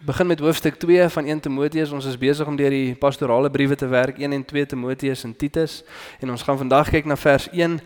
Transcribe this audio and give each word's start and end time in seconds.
begin 0.00 0.26
met 0.26 0.40
hoofstuk 0.40 0.74
2 0.74 1.08
van 1.08 1.24
1 1.24 1.40
Timoteus. 1.40 1.90
Ons 1.90 2.04
is 2.04 2.18
besig 2.18 2.46
om 2.46 2.56
deur 2.56 2.70
die 2.70 2.94
pastorale 2.94 3.50
briewe 3.50 3.76
te 3.76 3.86
werk, 3.86 4.18
1 4.18 4.32
en 4.32 4.44
2 4.44 4.66
Timoteus 4.66 5.24
en 5.24 5.36
Titus. 5.36 5.82
En 6.20 6.30
ons 6.30 6.42
gaan 6.42 6.56
vandag 6.56 6.88
kyk 6.90 7.04
na 7.04 7.16
vers 7.16 7.48
1 7.50 7.80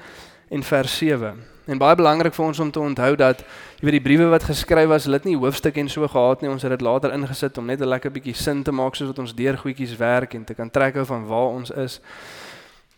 en 0.48 0.62
vers 0.62 0.96
7. 0.98 1.34
En 1.66 1.78
baie 1.78 1.96
belangrik 1.96 2.34
vir 2.34 2.44
ons 2.44 2.58
om 2.60 2.70
te 2.70 2.80
onthou 2.80 3.16
dat 3.16 3.40
jy 3.80 3.88
weet 3.88 3.96
die 3.98 4.04
briewe 4.04 4.28
wat 4.30 4.44
geskryf 4.46 4.88
was, 4.88 5.08
hulle 5.08 5.16
het 5.16 5.26
nie 5.26 5.36
hoofstukke 5.36 5.80
en 5.80 5.88
so 5.88 6.06
gehad 6.08 6.44
nie. 6.44 6.50
Ons 6.50 6.62
het 6.62 6.70
dit 6.70 6.84
later 6.86 7.12
ingesit 7.12 7.58
om 7.58 7.66
net 7.66 7.80
'n 7.80 7.88
lekker 7.88 8.10
bietjie 8.10 8.34
sin 8.34 8.62
te 8.62 8.72
maak 8.72 8.94
soos 8.94 9.08
wat 9.08 9.18
ons 9.18 9.34
deur 9.34 9.58
goedjies 9.58 9.96
werk 9.96 10.34
en 10.34 10.44
te 10.44 10.54
kan 10.54 10.70
trek 10.70 10.94
hou 10.94 11.04
van 11.04 11.26
waar 11.26 11.50
ons 11.50 11.70
is. 11.70 12.00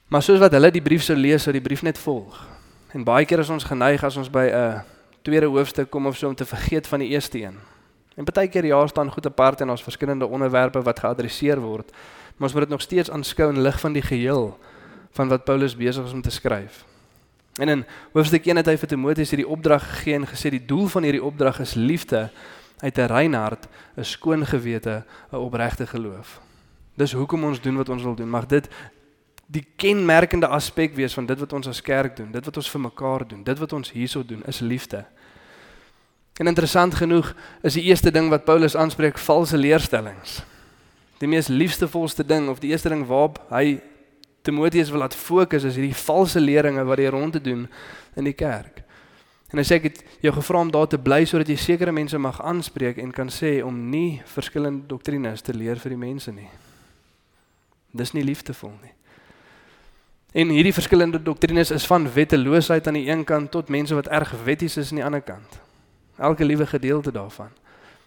Maar 0.09 0.23
soos 0.23 0.39
wat 0.39 0.53
hulle 0.53 0.71
die 0.71 0.83
brief 0.83 1.03
sou 1.03 1.17
lees, 1.17 1.43
sou 1.43 1.53
die 1.53 1.63
brief 1.63 1.83
net 1.83 1.99
volg. 1.99 2.47
En 2.93 3.05
baie 3.05 3.25
keer 3.25 3.39
is 3.39 3.51
ons 3.51 3.65
geneig 3.65 4.05
as 4.05 4.17
ons 4.17 4.31
by 4.31 4.51
'n 4.53 4.83
tweede 5.23 5.47
hoofstuk 5.47 5.91
kom 5.91 6.07
of 6.07 6.17
so 6.17 6.29
om 6.29 6.35
te 6.35 6.45
vergeet 6.45 6.87
van 6.87 6.99
die 6.99 7.09
eerste 7.09 7.39
een. 7.39 7.76
En 8.17 8.25
baie 8.25 8.49
keer 8.49 8.65
ja, 8.65 8.87
staan 8.87 9.13
goed 9.13 9.27
apart 9.27 9.61
en 9.61 9.71
ons 9.71 9.83
verskillende 9.83 10.27
onderwerpe 10.27 10.83
wat 10.83 11.01
geadresseer 11.05 11.61
word. 11.61 11.93
Maar 12.37 12.49
ons 12.49 12.53
moet 12.53 12.63
dit 12.63 12.73
nog 12.73 12.85
steeds 12.85 13.11
aanskou 13.11 13.53
in 13.53 13.61
lig 13.61 13.81
van 13.81 13.93
die 13.93 14.03
geheel 14.03 14.59
van 15.17 15.29
wat 15.29 15.45
Paulus 15.45 15.77
besig 15.77 16.05
is 16.05 16.13
om 16.13 16.23
te 16.23 16.31
skryf. 16.31 16.85
En 17.61 17.69
in 17.69 17.85
hoofstuk 18.13 18.47
1 18.47 18.57
het 18.57 18.69
hy 18.69 18.77
vir 18.77 18.89
Timoteus 18.89 19.33
hierdie 19.33 19.49
opdrag 19.49 19.85
gegee 19.85 20.19
en 20.19 20.29
gesê 20.29 20.53
die 20.53 20.65
doel 20.65 20.89
van 20.93 21.07
hierdie 21.09 21.25
opdrag 21.25 21.61
is 21.65 21.75
liefde 21.75 22.29
uit 22.85 22.99
'n 22.99 23.09
rein 23.09 23.35
hart, 23.35 23.69
'n 23.97 24.05
skoon 24.05 24.47
gewete, 24.47 25.05
'n 25.33 25.37
opregte 25.37 25.87
geloof. 25.87 26.41
Dis 26.95 27.13
hoekom 27.13 27.45
ons 27.45 27.61
doen 27.61 27.77
wat 27.77 27.89
ons 27.89 28.03
wil 28.03 28.15
doen. 28.15 28.31
Mag 28.31 28.47
dit 28.47 28.69
die 29.47 29.67
kenmerkende 29.77 30.47
aspek 30.47 30.95
wees 30.95 31.15
van 31.15 31.27
dit 31.27 31.39
wat 31.39 31.53
ons 31.53 31.69
as 31.69 31.83
kerk 31.83 32.17
doen, 32.17 32.33
dit 32.33 32.45
wat 32.45 32.57
ons 32.57 32.71
vir 32.71 32.81
mekaar 32.81 33.29
doen, 33.29 33.45
dit 33.45 33.59
wat 33.59 33.73
ons 33.73 33.93
hierso 33.93 34.25
doen 34.25 34.43
is 34.47 34.61
liefde. 34.61 35.05
En 36.37 36.47
interessant 36.47 36.95
genoeg 36.95 37.35
is 37.63 37.79
die 37.79 37.87
eerste 37.89 38.11
ding 38.11 38.29
wat 38.29 38.45
Paulus 38.45 38.77
aanspreek 38.77 39.19
valse 39.19 39.57
leerstellings. 39.57 40.43
Die 41.19 41.29
mees 41.29 41.49
liefste 41.49 41.89
volste 41.89 42.25
ding 42.25 42.49
of 42.49 42.59
die 42.61 42.71
eerste 42.71 42.93
ding 42.93 43.07
waarop 43.09 43.41
hy 43.49 43.81
Timoteus 44.47 44.91
wil 44.91 45.01
laat 45.03 45.15
fokus 45.15 45.65
is 45.65 45.75
hierdie 45.75 45.97
valse 45.97 46.41
leringe 46.41 46.85
wat 46.87 47.01
hy 47.03 47.09
rond 47.11 47.33
te 47.33 47.41
doen 47.41 47.65
in 48.15 48.29
die 48.29 48.37
kerk. 48.37 48.85
En 49.51 49.59
hy 49.59 49.65
sê 49.67 49.79
ek 49.81 49.89
het 49.89 49.99
jou 50.23 50.35
gevra 50.37 50.61
om 50.61 50.71
daar 50.71 50.87
te 50.91 51.01
bly 51.01 51.25
sodat 51.27 51.49
jy 51.51 51.57
sekere 51.59 51.95
mense 51.95 52.19
mag 52.19 52.39
aanspreek 52.45 53.01
en 53.03 53.15
kan 53.17 53.33
sê 53.33 53.57
om 53.65 53.75
nie 53.91 54.21
verskillende 54.29 54.87
doktrines 54.91 55.43
te 55.43 55.55
leer 55.57 55.81
vir 55.83 55.97
die 55.97 56.03
mense 56.05 56.35
nie. 56.35 56.51
Dis 57.97 58.13
nie 58.13 58.27
liefdevol 58.27 58.75
nie. 58.83 58.93
En 60.37 60.53
hierdie 60.53 60.75
verskillende 60.77 61.23
doktrines 61.23 61.73
is 61.73 61.87
van 61.89 62.11
wetteloosheid 62.13 62.87
aan 62.87 62.99
die 63.01 63.09
een 63.09 63.25
kant 63.25 63.55
tot 63.55 63.73
mense 63.73 63.97
wat 63.97 64.11
erg 64.13 64.35
wetties 64.45 64.77
is 64.77 64.93
aan 64.93 65.01
die 65.01 65.07
ander 65.07 65.25
kant. 65.25 65.63
Elke 66.19 66.45
liewe 66.45 66.67
gedeelte 66.67 67.13
daarvan. 67.13 67.49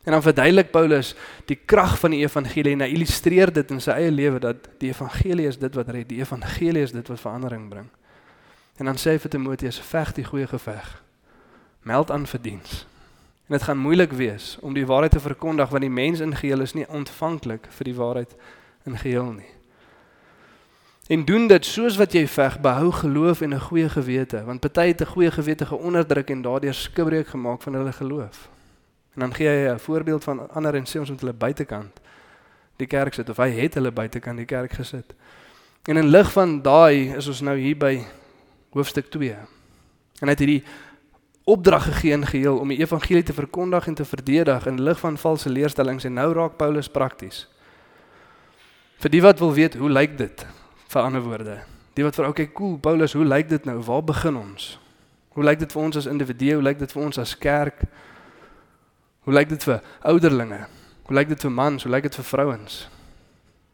En 0.04 0.12
dan 0.12 0.22
verduidelik 0.22 0.72
Paulus 0.72 1.16
die 1.46 1.60
krag 1.66 2.00
van 2.00 2.12
die 2.12 2.20
evangelie 2.20 2.72
en 2.72 2.82
hy 2.82 2.88
illustreer 2.96 3.52
dit 3.54 3.72
in 3.72 3.82
sy 3.84 3.92
eie 3.92 4.12
lewe 4.12 4.40
dat 4.40 4.70
die 4.80 4.90
evangelie 4.90 5.48
is 5.48 5.60
dit 5.60 5.76
wat 5.76 5.92
red, 5.92 6.08
die 6.10 6.22
evangelie 6.24 6.82
is 6.82 6.96
dit 6.96 7.08
wat 7.08 7.20
verandering 7.20 7.68
bring. 7.70 7.90
En 8.80 8.88
dan 8.88 8.98
sê 8.98 9.14
hy 9.14 9.20
vir 9.20 9.30
Timoteus: 9.36 9.80
"Veg 9.80 10.14
die 10.16 10.26
goeie 10.26 10.48
geveg. 10.48 11.04
Meld 11.84 12.12
aan 12.12 12.26
vir 12.28 12.42
diens." 12.42 12.86
En 13.50 13.58
dit 13.58 13.64
gaan 13.64 13.78
moeilik 13.78 14.12
wees 14.12 14.58
om 14.62 14.74
die 14.74 14.86
waarheid 14.86 15.12
te 15.12 15.20
verkondig 15.20 15.70
want 15.70 15.82
die 15.82 15.90
mens 15.90 16.20
in 16.20 16.36
geheel 16.36 16.62
is 16.62 16.74
nie 16.74 16.88
ontvanklik 16.88 17.68
vir 17.70 17.86
die 17.86 17.96
waarheid 17.96 18.36
in 18.86 18.98
geheel 18.98 19.32
nie. 19.32 19.59
En 21.10 21.26
doen 21.26 21.48
dit 21.48 21.66
soos 21.66 21.96
wat 21.98 22.14
jy 22.14 22.28
veg, 22.30 22.60
behou 22.62 22.92
geloof 22.94 23.42
en 23.42 23.54
'n 23.54 23.60
goeie 23.60 23.90
gewete, 23.90 24.44
want 24.46 24.60
party 24.60 24.88
het 24.88 25.02
'n 25.02 25.06
goeie 25.06 25.32
gewete 25.32 25.66
geonderdruk 25.66 26.30
en 26.30 26.42
daardeur 26.42 26.74
skibreek 26.74 27.28
gemaak 27.28 27.62
van 27.62 27.74
hulle 27.74 27.92
geloof. 27.92 28.50
En 29.14 29.20
dan 29.20 29.34
gee 29.34 29.48
hy 29.48 29.74
'n 29.74 29.80
voorbeeld 29.80 30.24
van 30.24 30.50
ander 30.50 30.76
en 30.76 30.86
sê 30.86 31.00
ons 31.00 31.10
moet 31.10 31.20
hulle 31.20 31.34
buitekant 31.34 32.00
die 32.78 32.88
kerk 32.88 33.14
sit 33.14 33.30
of 33.30 33.38
hy 33.38 33.50
het 33.50 33.74
hulle 33.74 33.92
buitekant 33.92 34.38
die 34.38 34.46
kerk 34.46 34.72
gesit. 34.72 35.14
En 35.84 35.98
in 35.98 36.08
lig 36.08 36.32
van 36.32 36.62
daai 36.62 37.16
is 37.16 37.28
ons 37.28 37.42
nou 37.42 37.58
hier 37.58 37.78
by 37.78 38.06
hoofstuk 38.70 39.10
2. 39.10 39.32
En 40.20 40.28
hy 40.28 40.30
het 40.30 40.40
hierdie 40.40 40.64
opdrag 41.44 41.84
gegee 41.84 42.12
in 42.12 42.26
geheel 42.26 42.58
om 42.58 42.68
die 42.68 42.80
evangelie 42.80 43.24
te 43.24 43.34
verkondig 43.34 43.88
en 43.88 43.94
te 43.94 44.06
verdedig 44.06 44.66
in 44.66 44.82
lig 44.82 45.00
van 45.00 45.18
valse 45.18 45.50
leerstellings 45.50 46.04
en 46.04 46.14
nou 46.14 46.34
raak 46.34 46.58
Paulus 46.58 46.90
prakties. 46.90 47.48
Vir 49.00 49.10
die 49.10 49.22
wat 49.22 49.40
wil 49.40 49.54
weet, 49.54 49.76
hoe 49.76 49.90
lyk 49.90 50.18
dit? 50.18 50.46
Vir 50.90 51.02
ander 51.06 51.22
woorde, 51.22 51.60
die 51.94 52.04
wat 52.06 52.18
vir 52.18 52.28
okay, 52.28 52.48
cool, 52.58 52.78
Paulus, 52.82 53.14
hoe 53.14 53.26
lyk 53.26 53.50
dit 53.50 53.66
nou? 53.70 53.78
Waar 53.86 54.04
begin 54.04 54.38
ons? 54.40 54.72
Hoe 55.38 55.44
lyk 55.44 55.60
dit 55.62 55.72
vir 55.72 55.82
ons 55.82 55.98
as 56.00 56.08
individue? 56.10 56.56
Hoe 56.58 56.64
lyk 56.66 56.80
dit 56.80 56.92
vir 56.96 57.02
ons 57.04 57.18
as 57.22 57.36
kerk? 57.38 57.84
Hoe 59.28 59.34
lyk 59.34 59.52
dit 59.52 59.66
vir 59.68 59.84
ouderlinge? 60.10 60.64
Hoe 61.06 61.16
lyk 61.16 61.30
dit 61.30 61.46
vir 61.46 61.52
mans? 61.54 61.86
Hoe 61.86 61.92
lyk 61.94 62.08
dit 62.08 62.18
vir 62.18 62.26
vrouens? 62.26 62.78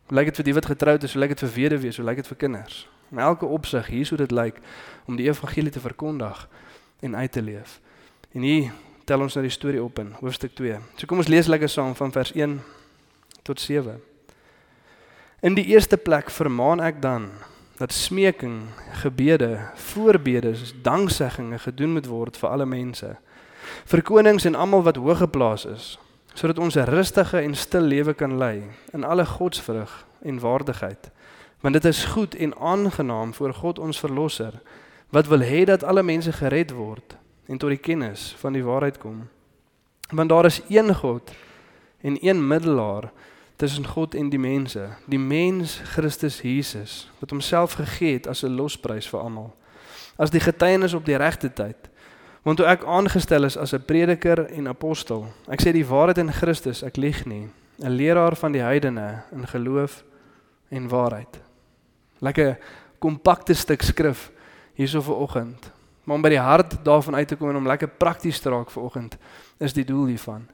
Hoe 0.10 0.18
lyk 0.20 0.28
dit 0.32 0.42
vir 0.42 0.48
die 0.50 0.56
wat 0.58 0.68
getroud 0.74 1.08
is? 1.08 1.16
Hoe 1.16 1.22
lyk 1.24 1.32
dit 1.38 1.44
vir 1.46 1.54
weduwees? 1.54 2.00
Hoe 2.02 2.06
lyk 2.06 2.20
dit 2.20 2.28
vir 2.28 2.40
kinders? 2.42 2.82
In 3.14 3.22
elke 3.24 3.48
opsig 3.48 3.88
hier 3.88 4.10
sou 4.10 4.20
dit 4.20 4.36
lyk 4.36 4.60
om 5.08 5.16
die 5.16 5.30
evangelie 5.30 5.72
te 5.72 5.80
verkondig 5.80 6.42
en 7.00 7.16
uit 7.16 7.32
te 7.32 7.42
leef. 7.42 7.78
En 8.36 8.44
hier 8.44 8.74
tel 9.08 9.24
ons 9.24 9.40
nou 9.40 9.46
die 9.46 9.54
storie 9.54 9.84
op 9.84 10.04
in 10.04 10.12
hoofstuk 10.20 10.52
2. 10.60 10.82
So 11.00 11.08
kom 11.08 11.24
ons 11.24 11.32
lees 11.32 11.48
lekker 11.48 11.72
saam 11.72 11.96
van 11.96 12.12
vers 12.12 12.34
1 12.36 12.60
tot 13.48 13.64
7. 13.64 13.96
In 15.40 15.54
die 15.54 15.66
eerste 15.66 15.98
plek 15.98 16.30
vermaan 16.30 16.80
ek 16.80 17.02
dan 17.02 17.30
dat 17.78 17.92
smeking, 17.92 18.70
gebede, 19.02 19.60
voorbedes, 19.76 20.74
danksegginge 20.82 21.60
gedoen 21.60 21.92
moet 21.92 22.08
word 22.08 22.38
vir 22.38 22.50
alle 22.50 22.66
mense 22.66 23.16
vir 23.90 24.02
konings 24.06 24.46
en 24.46 24.56
almal 24.56 24.84
wat 24.86 25.00
hoog 25.02 25.18
geplaas 25.18 25.66
is, 25.66 25.86
sodat 26.34 26.60
ons 26.60 26.76
'n 26.76 26.88
rustige 26.88 27.42
en 27.42 27.56
stil 27.56 27.82
lewe 27.82 28.14
kan 28.14 28.38
lei 28.38 28.64
in 28.94 29.04
alle 29.04 29.26
godsvrug 29.26 30.06
en 30.22 30.40
waardigheid. 30.40 31.12
Want 31.62 31.74
dit 31.74 31.86
is 31.86 32.06
goed 32.06 32.36
en 32.36 32.58
aangenaam 32.58 33.34
voor 33.34 33.54
God 33.54 33.80
ons 33.80 34.00
verlosser 34.00 34.54
wat 35.10 35.28
wil 35.28 35.42
hê 35.42 35.66
dat 35.66 35.84
alle 35.84 36.04
mense 36.04 36.32
gered 36.32 36.72
word 36.72 37.18
en 37.48 37.58
tot 37.58 37.70
die 37.70 37.78
kennis 37.82 38.36
van 38.38 38.54
die 38.54 38.64
waarheid 38.64 38.98
kom. 38.98 39.28
Want 40.10 40.30
daar 40.30 40.46
is 40.46 40.62
een 40.70 40.96
God 40.96 41.32
en 42.02 42.18
een 42.22 42.48
middelaar 42.48 43.12
tussen 43.56 43.86
God 43.86 44.16
en 44.16 44.30
die 44.30 44.40
mense, 44.40 44.90
die 45.06 45.20
mens 45.20 45.80
Christus 45.84 46.42
Jesus 46.42 47.12
wat 47.20 47.30
homself 47.30 47.74
gegee 47.74 48.14
het 48.14 48.28
as 48.28 48.44
'n 48.44 48.56
losprys 48.56 49.08
vir 49.08 49.20
almal. 49.20 49.56
As 50.18 50.30
die 50.30 50.40
getuienis 50.40 50.94
op 50.94 51.06
die 51.06 51.18
regte 51.18 51.54
tyd 51.54 51.90
Want 52.46 52.60
toe 52.62 52.68
ek 52.70 52.84
aangestel 52.86 53.48
is 53.48 53.58
as 53.58 53.74
'n 53.74 53.86
prediker 53.86 54.46
en 54.54 54.68
apostel, 54.68 55.26
ek 55.50 55.62
sê 55.62 55.72
die 55.74 55.86
waarheid 55.86 56.18
in 56.18 56.32
Christus, 56.32 56.84
ek 56.84 56.98
lieg 56.98 57.26
nie, 57.26 57.50
'n 57.82 57.90
leraar 57.90 58.36
van 58.36 58.52
die 58.52 58.62
heidene 58.62 59.24
in 59.32 59.48
geloof 59.48 60.04
en 60.70 60.88
waarheid. 60.88 61.42
Lekker 62.22 62.58
kompakte 63.00 63.54
stuk 63.54 63.82
skrif 63.82 64.32
hierso 64.74 65.02
vir 65.02 65.16
oggend. 65.16 65.72
Maar 66.04 66.16
om 66.16 66.22
by 66.22 66.30
die 66.30 66.40
hart 66.40 66.86
daarvan 66.86 67.16
uit 67.16 67.28
te 67.28 67.36
kom 67.36 67.50
en 67.50 67.56
om 67.56 67.68
lekker 67.68 67.88
prakties 67.88 68.40
te 68.40 68.50
raak 68.50 68.70
vir 68.70 68.84
oggend, 68.84 69.18
is 69.58 69.74
die 69.74 69.86
doel 69.86 70.06
hiervan. 70.06 70.48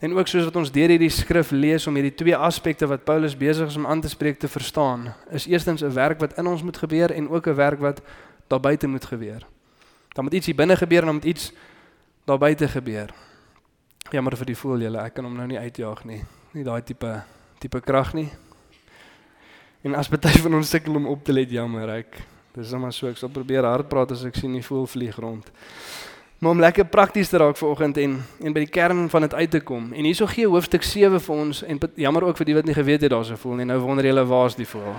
En 0.00 0.16
ook 0.16 0.26
soos 0.26 0.46
wat 0.48 0.56
ons 0.56 0.72
deur 0.72 0.88
hierdie 0.88 1.12
skrif 1.12 1.50
lees 1.52 1.84
om 1.86 1.96
hierdie 1.98 2.14
twee 2.16 2.36
aspekte 2.36 2.86
wat 2.88 3.04
Paulus 3.04 3.36
besig 3.36 3.68
is 3.68 3.76
om 3.76 3.86
aan 3.86 4.00
te 4.00 4.08
spreek 4.08 4.38
te 4.40 4.48
verstaan, 4.48 5.10
is 5.30 5.46
eerstens 5.46 5.82
'n 5.84 5.92
werk 5.92 6.20
wat 6.20 6.38
in 6.38 6.46
ons 6.46 6.62
moet 6.62 6.76
gebeur 6.76 7.12
en 7.12 7.28
ook 7.28 7.46
'n 7.46 7.54
werk 7.54 7.80
wat 7.80 8.00
daar 8.48 8.60
buite 8.60 8.86
moet 8.86 9.04
gebeur. 9.04 9.46
Dan 10.14 10.24
moet 10.24 10.34
iets 10.34 10.46
hier 10.46 10.54
binne 10.54 10.76
gebeur 10.76 11.00
en 11.00 11.06
dan 11.06 11.14
moet 11.14 11.24
iets 11.24 11.52
daar 12.24 12.38
buite 12.38 12.68
gebeur. 12.68 13.10
Jammer 14.10 14.36
vir 14.36 14.46
die 14.46 14.56
voel 14.56 14.78
julle, 14.78 14.98
ek 14.98 15.14
kan 15.14 15.24
hom 15.24 15.36
nou 15.36 15.46
nie 15.46 15.58
uitjaag 15.58 16.04
nie. 16.04 16.24
Nie 16.52 16.64
daai 16.64 16.82
tipe 16.82 17.22
tipe 17.58 17.80
krag 17.80 18.14
nie. 18.14 18.30
En 19.82 19.94
as 19.94 20.08
baie 20.08 20.42
van 20.42 20.54
ons 20.54 20.70
sukkel 20.70 20.94
om 20.94 21.06
op 21.06 21.24
te 21.24 21.32
let, 21.32 21.50
jammer 21.50 21.88
ek. 21.88 22.16
Dis 22.54 22.68
sommer 22.68 22.92
so 22.92 23.08
ek 23.08 23.16
sal 23.16 23.28
probeer 23.28 23.64
hard 23.64 23.88
praat 23.88 24.10
as 24.10 24.24
ek 24.24 24.34
sien 24.34 24.52
die 24.52 24.64
voel 24.64 24.86
vlieg 24.86 25.16
rond. 25.16 25.50
Maar 26.40 26.50
om 26.50 26.60
lekker 26.60 26.86
prakties 26.88 27.28
te 27.28 27.36
raak 27.36 27.56
vanoggend 27.56 27.98
en 28.00 28.14
en 28.40 28.52
by 28.56 28.62
die 28.64 28.72
kern 28.72 29.10
van 29.12 29.20
dit 29.26 29.34
uit 29.34 29.50
te 29.50 29.60
kom. 29.60 29.90
En 29.92 30.06
hierso 30.08 30.26
gee 30.26 30.48
hoofstuk 30.48 30.82
7 30.82 31.20
vir 31.20 31.34
ons 31.34 31.62
en 31.62 31.80
jammer 32.00 32.24
ook 32.24 32.38
vir 32.40 32.48
die 32.48 32.54
wat 32.56 32.64
nie 32.64 32.74
geweet 32.74 33.04
het 33.04 33.12
daarso 33.12 33.36
voel 33.36 33.60
nie. 33.60 33.66
Nou 33.68 33.76
wonder 33.84 34.06
julle 34.08 34.24
waar's 34.24 34.56
die 34.56 34.68
voel. 34.68 34.94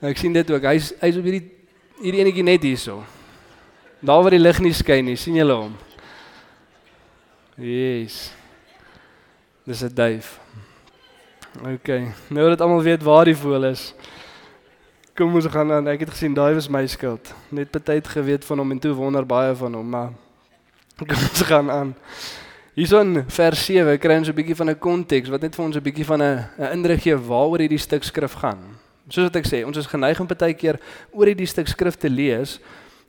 Nou, 0.00 0.08
ek 0.12 0.22
sien 0.22 0.32
dit 0.32 0.50
ook. 0.50 0.64
Hy's 0.70 0.94
hy's 1.02 1.20
op 1.20 1.28
hierdie 1.28 1.44
hierdie 2.00 2.24
enetjie 2.24 2.46
net 2.46 2.64
hierso. 2.64 3.02
Daar 4.00 4.22
waar 4.22 4.32
die 4.32 4.40
lig 4.40 4.60
nie 4.64 4.72
skyn 4.72 5.04
nie, 5.10 5.16
sien 5.18 5.36
julle 5.36 5.56
hom? 5.58 5.76
Yes. 7.58 8.30
Dis 9.66 9.82
'n 9.84 9.92
duif. 9.94 10.38
OK. 11.60 11.88
Nou 12.30 12.48
dat 12.48 12.60
almal 12.60 12.82
weet 12.82 13.02
waar 13.02 13.24
die 13.24 13.36
voël 13.36 13.64
is. 13.64 13.92
Kom 15.18 15.34
ons 15.34 15.46
gaan 15.50 15.72
aan. 15.74 15.88
Ek 15.90 16.04
het 16.04 16.12
gesien 16.14 16.30
daai 16.30 16.52
was 16.54 16.68
my 16.70 16.84
skuld. 16.86 17.32
Net 17.50 17.72
baie 17.74 17.98
geweet 18.06 18.44
van 18.46 18.60
hom 18.62 18.70
en 18.70 18.78
toe 18.78 18.92
wonder 18.94 19.24
baie 19.26 19.54
van 19.58 19.74
hom, 19.74 19.88
maar 19.90 20.12
kom 21.10 21.10
ons 21.10 21.40
gaan 21.42 21.70
aan. 21.74 21.88
Hierson 22.78 23.24
vers 23.26 23.64
7 23.66 23.96
kry 23.98 24.20
ons 24.20 24.28
'n 24.30 24.36
bietjie 24.36 24.54
van 24.54 24.70
'n 24.70 24.78
konteks 24.78 25.28
wat 25.28 25.42
net 25.42 25.56
vir 25.58 25.64
ons 25.64 25.76
'n 25.76 25.82
bietjie 25.82 26.06
van 26.06 26.22
'n 26.22 26.46
'n 26.58 26.70
indruk 26.70 27.02
gee 27.02 27.16
waaroor 27.16 27.58
hierdie 27.58 27.82
stuk 27.82 28.04
skrif 28.04 28.38
gaan. 28.38 28.78
Soos 29.08 29.26
wat 29.26 29.36
ek 29.36 29.46
sê, 29.50 29.66
ons 29.66 29.76
is 29.76 29.90
geneig 29.90 30.20
om 30.20 30.26
baie 30.26 30.54
keer 30.54 30.78
oor 31.10 31.26
hierdie 31.26 31.50
stuk 31.50 31.66
skrif 31.66 31.96
te 31.96 32.08
lees 32.08 32.60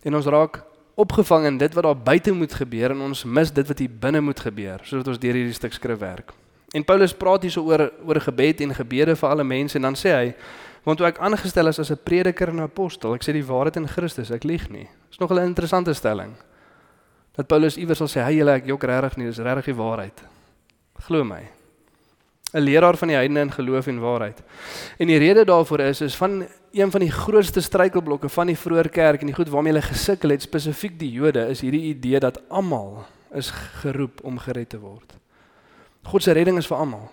en 0.01 0.15
ons 0.15 0.25
raak 0.25 0.63
opgevang 0.95 1.45
in 1.45 1.57
dit 1.57 1.73
wat 1.73 1.83
daar 1.83 1.95
buite 1.95 2.31
moet 2.31 2.53
gebeur 2.53 2.89
en 2.91 3.01
ons 3.01 3.23
mis 3.23 3.51
dit 3.51 3.67
wat 3.67 3.79
hier 3.79 3.89
binne 3.99 4.21
moet 4.21 4.39
gebeur, 4.39 4.79
soos 4.81 5.05
wat 5.05 5.07
ons 5.07 5.19
deur 5.19 5.33
hierdie 5.33 5.53
stuk 5.53 5.73
skrif 5.73 5.99
werk. 5.99 6.33
En 6.73 6.83
Paulus 6.83 7.13
praat 7.13 7.41
hier 7.41 7.51
so 7.51 7.61
oor 7.69 7.91
oor 8.05 8.19
gebed 8.19 8.61
en 8.61 8.73
gebede 8.73 9.15
vir 9.15 9.29
alle 9.29 9.43
mense 9.43 9.75
en 9.77 9.81
dan 9.81 9.95
sê 9.95 10.09
hy 10.09 10.33
want 10.83 10.97
toe 10.97 11.07
ek 11.07 11.19
aangestel 11.19 11.67
is 11.67 11.79
as 11.79 11.91
'n 11.91 12.03
prediker 12.03 12.49
en 12.49 12.55
'n 12.55 12.69
apostel, 12.69 13.13
ek 13.13 13.23
sê 13.23 13.33
die 13.33 13.45
waarheid 13.45 13.77
in 13.77 13.87
Christus, 13.87 14.31
ek 14.31 14.43
lieg 14.43 14.69
nie. 14.69 14.87
Dis 15.09 15.19
nog 15.19 15.31
'n 15.31 15.43
interessante 15.43 15.93
stelling 15.93 16.35
dat 17.35 17.47
Paulus 17.47 17.77
iewers 17.77 17.97
sal 17.97 18.07
sê, 18.07 18.23
"Hey 18.23 18.35
julle, 18.35 18.51
ek 18.51 18.65
jok 18.65 18.83
regtig 18.83 19.17
nie, 19.17 19.25
dis 19.25 19.37
regtig 19.37 19.65
die 19.65 19.75
waarheid." 19.75 20.23
Glo 20.99 21.23
my. 21.23 21.43
'n 22.53 22.61
Leraar 22.61 22.97
van 22.97 23.07
die 23.07 23.15
heidene 23.15 23.39
in 23.39 23.51
geloof 23.51 23.87
en 23.87 23.99
waarheid. 23.99 24.41
En 24.97 25.07
die 25.07 25.17
rede 25.17 25.45
daarvoor 25.45 25.79
is 25.79 26.01
is 26.01 26.15
van 26.15 26.47
een 26.71 26.91
van 26.91 26.99
die 26.99 27.11
grootste 27.11 27.61
struikelblokke 27.61 28.29
van 28.29 28.47
die 28.47 28.57
vroeë 28.57 28.89
kerk 28.89 29.21
en 29.21 29.27
die 29.27 29.35
goed 29.35 29.49
waarmee 29.49 29.73
hulle 29.73 29.85
gesukkel 29.85 30.29
het, 30.29 30.41
spesifiek 30.41 30.99
die 30.99 31.11
Jode, 31.11 31.47
is 31.47 31.61
hierdie 31.61 31.93
idee 31.93 32.19
dat 32.19 32.41
almal 32.49 33.05
is 33.33 33.51
geroep 33.81 34.23
om 34.23 34.37
gered 34.37 34.69
te 34.69 34.79
word. 34.79 35.13
God 36.03 36.23
se 36.23 36.31
redding 36.31 36.57
is 36.57 36.67
vir 36.67 36.77
almal. 36.77 37.11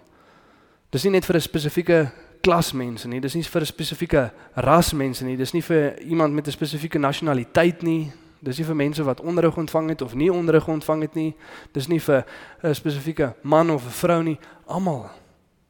Dis 0.90 1.04
nie 1.04 1.12
net 1.12 1.24
vir 1.24 1.36
'n 1.36 1.40
spesifieke 1.40 2.10
klas 2.46 2.70
mense 2.72 3.08
nie, 3.10 3.20
dis 3.20 3.34
nie 3.34 3.42
vir 3.42 3.62
'n 3.62 3.66
spesifieke 3.66 4.30
ras 4.54 4.92
mense 4.92 5.24
nie, 5.24 5.36
dis 5.36 5.52
nie 5.52 5.62
vir 5.62 5.98
iemand 6.02 6.34
met 6.34 6.46
'n 6.46 6.52
spesifieke 6.52 6.98
nasionaliteit 6.98 7.82
nie, 7.82 8.12
Dis 8.46 8.60
nie 8.60 8.66
vir 8.68 8.76
mense 8.76 9.02
wat 9.02 9.20
onderrig 9.24 9.56
ontvang 9.56 9.88
het 9.94 10.02
of 10.02 10.14
nie 10.14 10.28
onderrig 10.32 10.68
ontvang 10.68 11.06
het 11.06 11.14
nie. 11.14 11.34
Dis 11.72 11.88
nie 11.88 12.00
vir 12.00 12.24
'n 12.62 12.74
spesifieke 12.74 13.34
man 13.42 13.70
of 13.70 13.84
'n 13.84 13.90
vrou 13.90 14.22
nie. 14.22 14.38
Almal. 14.66 15.10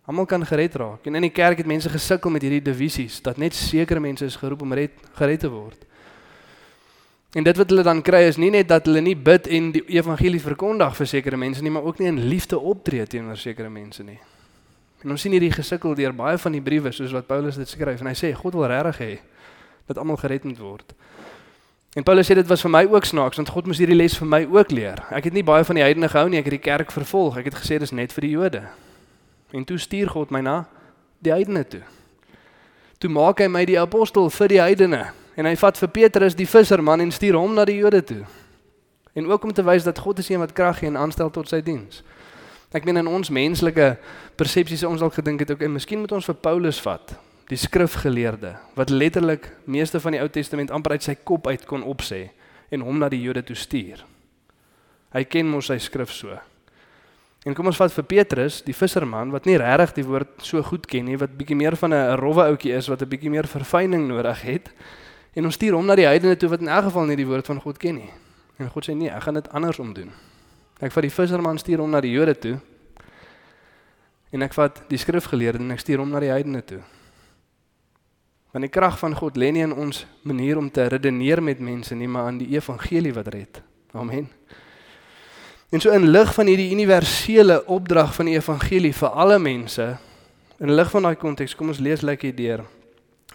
Almal 0.04 0.26
kan 0.26 0.46
gered 0.46 0.74
raak. 0.74 1.06
En 1.06 1.14
in 1.14 1.22
die 1.22 1.30
kerk 1.30 1.58
het 1.58 1.66
mense 1.66 1.88
gesukkel 1.88 2.30
met 2.30 2.42
hierdie 2.42 2.62
divisies 2.62 3.22
dat 3.22 3.36
net 3.36 3.54
sekere 3.54 4.00
mense 4.00 4.24
is 4.24 4.36
geroep 4.36 4.62
om 4.62 4.72
red, 4.72 4.90
gered 5.12 5.40
te 5.40 5.48
word. 5.48 5.86
En 7.32 7.44
dit 7.44 7.56
wat 7.56 7.68
hulle 7.70 7.82
dan 7.82 8.02
kry 8.02 8.22
is 8.28 8.36
nie 8.36 8.50
net 8.50 8.68
dat 8.68 8.86
hulle 8.86 9.00
nie 9.00 9.16
bid 9.16 9.46
en 9.46 9.72
die 9.72 9.84
evangelie 9.86 10.40
verkondig 10.40 10.96
vir 10.96 11.06
sekere 11.06 11.36
mense 11.36 11.62
nie, 11.62 11.70
maar 11.70 11.82
ook 11.82 11.98
nie 11.98 12.08
in 12.08 12.28
liefde 12.28 12.58
optree 12.58 13.06
teenoor 13.06 13.36
sekere 13.36 13.70
mense 13.70 14.02
nie. 14.02 14.18
En 15.06 15.12
ons 15.14 15.22
sien 15.22 15.30
hierdie 15.30 15.52
gesukkel 15.54 15.94
deur 15.94 16.10
baie 16.18 16.38
van 16.42 16.54
die 16.56 16.60
briewe 16.60 16.90
soos 16.90 17.12
wat 17.14 17.28
Paulus 17.28 17.54
dit 17.54 17.70
skryf 17.70 18.00
en 18.02 18.08
hy 18.10 18.14
sê 18.18 18.32
God 18.34 18.56
wil 18.58 18.66
regtig 18.66 18.96
hê 18.98 19.12
dat 19.86 20.00
almal 20.02 20.18
gered 20.18 20.42
moet 20.42 20.58
word. 20.58 20.96
En 21.94 22.02
Paulus 22.02 22.26
sê 22.26 22.34
dit 22.34 22.48
was 22.50 22.64
vir 22.66 22.72
my 22.74 22.80
ook 22.90 23.06
snaaks 23.06 23.38
want 23.38 23.52
God 23.54 23.68
moes 23.70 23.78
hierdie 23.78 23.94
les 23.94 24.16
vir 24.18 24.26
my 24.26 24.40
ook 24.50 24.74
leer. 24.74 25.04
Ek 25.14 25.28
het 25.30 25.36
nie 25.36 25.44
baie 25.46 25.62
van 25.64 25.78
die 25.78 25.84
heidene 25.86 26.10
gehou 26.10 26.26
nie, 26.26 26.40
ek 26.42 26.50
het 26.50 26.56
die 26.56 26.64
kerk 26.64 26.90
vervolg. 26.90 27.38
Ek 27.38 27.46
het 27.52 27.60
gesê 27.60 27.78
dis 27.78 27.94
net 27.94 28.10
vir 28.16 28.26
die 28.26 28.32
Jode. 28.34 28.64
En 29.54 29.68
toe 29.68 29.78
stuur 29.78 30.10
God 30.10 30.34
my 30.34 30.42
na 30.42 30.56
die 31.22 31.30
heidene 31.30 31.62
toe. 31.70 31.84
Toe 32.98 33.12
maak 33.12 33.38
hy 33.38 33.46
my 33.46 33.62
die 33.68 33.78
apostel 33.78 34.26
vir 34.40 34.56
die 34.56 34.60
heidene 34.64 35.04
en 35.38 35.46
hy 35.46 35.54
vat 35.62 35.78
vir 35.78 35.94
Petrus 36.00 36.34
die 36.34 36.50
visserman 36.50 37.06
en 37.06 37.14
stuur 37.14 37.38
hom 37.38 37.54
na 37.54 37.62
die 37.68 37.78
Jode 37.78 38.02
toe. 38.10 38.24
En 39.14 39.30
ook 39.30 39.46
om 39.46 39.54
te 39.54 39.62
wys 39.62 39.86
dat 39.86 40.02
God 40.02 40.18
is 40.18 40.34
een 40.34 40.42
wat 40.42 40.52
krag 40.56 40.82
gee 40.82 40.90
en 40.90 40.98
aanstel 40.98 41.30
tot 41.30 41.46
sy 41.46 41.62
diens. 41.62 42.02
Ek 42.74 42.84
meen 42.84 42.96
in 42.96 43.06
ons 43.06 43.30
menslike 43.30 43.96
persepsies 44.36 44.82
ons 44.84 45.00
dalk 45.00 45.14
gedink 45.14 45.40
het 45.40 45.50
ook 45.50 45.62
en 45.62 45.72
miskien 45.72 46.00
moet 46.00 46.12
ons 46.12 46.26
vir 46.26 46.34
Paulus 46.34 46.80
vat 46.80 47.14
die 47.46 47.58
skrifgeleerde 47.58 48.56
wat 48.74 48.90
letterlik 48.90 49.52
meeste 49.64 50.00
van 50.02 50.16
die 50.16 50.20
Ou 50.20 50.28
Testament 50.28 50.72
amper 50.74 50.96
uit 50.96 51.06
sy 51.06 51.14
kop 51.14 51.46
uit 51.46 51.62
kon 51.66 51.86
opsê 51.86 52.30
en 52.74 52.82
hom 52.82 52.98
na 52.98 53.08
die 53.08 53.22
Jode 53.22 53.44
toe 53.46 53.56
stuur. 53.56 54.02
Hy 55.14 55.22
ken 55.30 55.46
mos 55.46 55.70
sy 55.70 55.78
skrif 55.78 56.10
so. 56.10 56.34
En 57.46 57.54
kom 57.54 57.70
ons 57.70 57.78
vat 57.78 57.92
vir 57.94 58.06
Petrus, 58.10 58.58
die 58.66 58.74
visserman 58.74 59.30
wat 59.30 59.46
nie 59.46 59.54
regtig 59.62 60.00
die 60.00 60.06
woord 60.08 60.42
so 60.42 60.62
goed 60.66 60.88
ken 60.90 61.06
nie, 61.06 61.18
wat 61.20 61.36
bietjie 61.38 61.54
meer 61.54 61.76
van 61.78 61.94
'n 61.94 62.18
rowwe 62.18 62.42
ouetjie 62.50 62.74
is 62.74 62.88
wat 62.90 63.02
'n 63.02 63.08
bietjie 63.08 63.30
meer 63.30 63.46
verfyning 63.46 64.08
nodig 64.08 64.42
het. 64.42 64.72
En 65.34 65.44
ons 65.44 65.54
stuur 65.54 65.74
hom 65.74 65.86
na 65.86 65.94
die 65.94 66.06
heidene 66.06 66.36
toe 66.36 66.48
wat 66.48 66.60
in 66.60 66.68
elk 66.68 66.84
geval 66.84 67.06
nie 67.06 67.16
die 67.16 67.26
woord 67.26 67.46
van 67.46 67.60
God 67.60 67.78
ken 67.78 67.94
nie. 67.94 68.10
En 68.58 68.68
God 68.70 68.88
sê 68.88 68.96
nee, 68.96 69.10
ek 69.10 69.22
gaan 69.22 69.34
dit 69.34 69.48
andersom 69.48 69.92
doen. 69.94 70.10
Ek 70.80 70.92
vat 70.92 71.06
die 71.06 71.12
visserman 71.12 71.58
stuur 71.58 71.80
hom 71.80 71.92
na 71.94 72.02
die 72.04 72.12
Jode 72.12 72.34
toe. 72.36 72.56
En 74.34 74.44
ek 74.44 74.56
vat 74.56 74.82
die 74.90 75.00
skrifgeleerde 75.00 75.62
en 75.62 75.72
ek 75.72 75.80
stuur 75.80 76.02
hom 76.02 76.12
na 76.12 76.20
die 76.20 76.32
heidene 76.32 76.60
toe. 76.66 76.82
Want 78.52 78.66
die 78.66 78.72
krag 78.72 78.98
van 79.00 79.16
God 79.16 79.36
lê 79.40 79.50
nie 79.52 79.64
in 79.64 79.72
ons 79.72 80.04
manier 80.24 80.60
om 80.60 80.68
te 80.72 80.86
redeneer 80.88 81.42
met 81.44 81.60
mense 81.60 81.96
nie, 81.96 82.08
maar 82.08 82.28
aan 82.30 82.40
die 82.40 82.54
evangelie 82.56 83.12
wat 83.16 83.28
red. 83.32 83.60
Amen. 83.96 84.28
En 85.72 85.80
so 85.80 85.92
in 85.92 86.08
lig 86.12 86.30
van 86.34 86.48
hierdie 86.48 86.70
universele 86.72 87.58
opdrag 87.72 88.14
van 88.14 88.30
die 88.30 88.36
evangelie 88.36 88.94
vir 88.94 89.16
alle 89.18 89.38
mense, 89.42 89.86
in 90.60 90.72
lig 90.72 90.90
van 90.92 91.08
daai 91.08 91.16
konteks, 91.20 91.56
kom 91.56 91.72
ons 91.72 91.82
lees 91.82 92.04
lekker 92.04 92.32
deur 92.36 92.64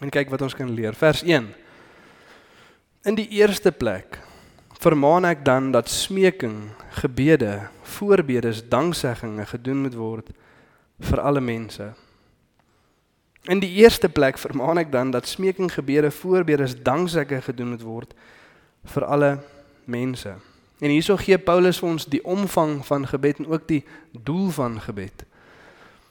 en 0.02 0.10
kyk 0.10 0.32
wat 0.34 0.42
ons 0.42 0.56
kan 0.58 0.70
leer. 0.74 0.98
Vers 0.98 1.22
1. 1.22 1.52
In 3.06 3.18
die 3.18 3.28
eerste 3.38 3.74
plek 3.74 4.18
vermaan 4.82 5.26
ek 5.30 5.46
dan 5.46 5.72
dat 5.72 5.90
smeking, 5.90 6.72
gebede, 6.90 7.68
voorbedes, 7.84 8.64
danksegginge 8.70 9.46
gedoen 9.46 9.84
moet 9.86 9.98
word 9.98 10.32
vir 11.00 11.22
alle 11.22 11.42
mense. 11.42 11.92
In 13.50 13.62
die 13.62 13.72
eerste 13.82 14.10
plek 14.10 14.38
vermaan 14.38 14.78
ek 14.78 14.92
dan 14.94 15.12
dat 15.14 15.30
smeking 15.30 15.72
gebede 15.74 16.12
voorbedes 16.14 16.76
danksegging 16.84 17.44
gedoen 17.46 17.74
moet 17.74 17.86
word 17.86 18.14
vir 18.94 19.06
alle 19.06 19.32
mense. 19.86 20.34
En 20.82 20.90
hierso 20.90 21.18
gee 21.18 21.38
Paulus 21.38 21.80
vir 21.82 21.90
ons 21.90 22.06
die 22.10 22.22
omvang 22.26 22.80
van 22.86 23.06
gebed 23.10 23.42
en 23.42 23.50
ook 23.54 23.68
die 23.70 23.84
doel 24.12 24.50
van 24.54 24.78
gebed. 24.82 25.26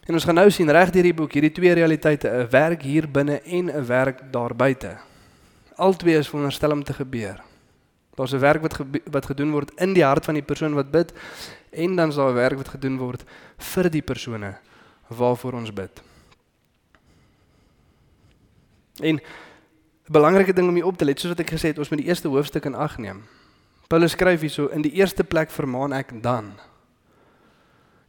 En 0.07 0.15
ons 0.19 0.27
gaan 0.27 0.39
nou 0.39 0.49
sien 0.51 0.71
reg 0.71 0.91
deur 0.91 1.07
die 1.07 1.15
boek 1.15 1.35
hierdie 1.35 1.55
twee 1.55 1.75
realiteite, 1.75 2.31
'n 2.31 2.51
werk 2.51 2.83
hier 2.83 3.07
binne 3.07 3.43
en 3.43 3.71
'n 3.71 3.87
werk 3.87 4.33
daar 4.33 4.55
buite. 4.55 4.99
Albei 5.77 6.19
is 6.19 6.29
veronderstel 6.29 6.71
om 6.71 6.85
te 6.85 6.93
gebeur. 6.93 7.50
Daar's 8.21 8.33
'n 8.33 8.39
werk 8.39 8.61
wat 8.61 8.77
wat 9.11 9.27
gedoen 9.27 9.51
word 9.51 9.71
in 9.81 9.93
die 9.97 10.05
hart 10.05 10.25
van 10.25 10.35
die 10.35 10.45
persoon 10.45 10.75
wat 10.75 10.91
bid 10.91 11.13
en 11.71 11.97
dan 11.97 12.09
is 12.09 12.15
daar 12.15 12.31
'n 12.31 12.35
werk 12.35 12.57
wat 12.57 12.69
gedoen 12.69 12.99
word 12.99 13.25
vir 13.57 13.91
die 13.91 14.03
persone 14.03 14.59
waarvoor 15.09 15.53
ons 15.53 15.73
bid. 15.73 16.03
En 19.01 19.15
'n 19.17 19.23
belangrike 20.05 20.53
ding 20.53 20.69
om 20.69 20.75
hier 20.75 20.87
op 20.87 20.97
te 20.97 21.05
let, 21.05 21.21
soos 21.21 21.31
wat 21.31 21.41
ek 21.41 21.51
gesê 21.51 21.73
het, 21.73 21.79
ons 21.79 21.89
moet 21.89 21.99
die 21.99 22.09
eerste 22.09 22.29
hoofstuk 22.29 22.65
in 22.65 22.75
ag 22.75 22.99
neem. 22.99 23.23
Paulus 23.89 24.13
skryf 24.13 24.41
hierso 24.41 24.67
in 24.67 24.83
die 24.83 24.93
eerste 24.93 25.25
plek 25.25 25.51
vermaan 25.51 25.93
ek 25.93 26.23
dan. 26.23 26.53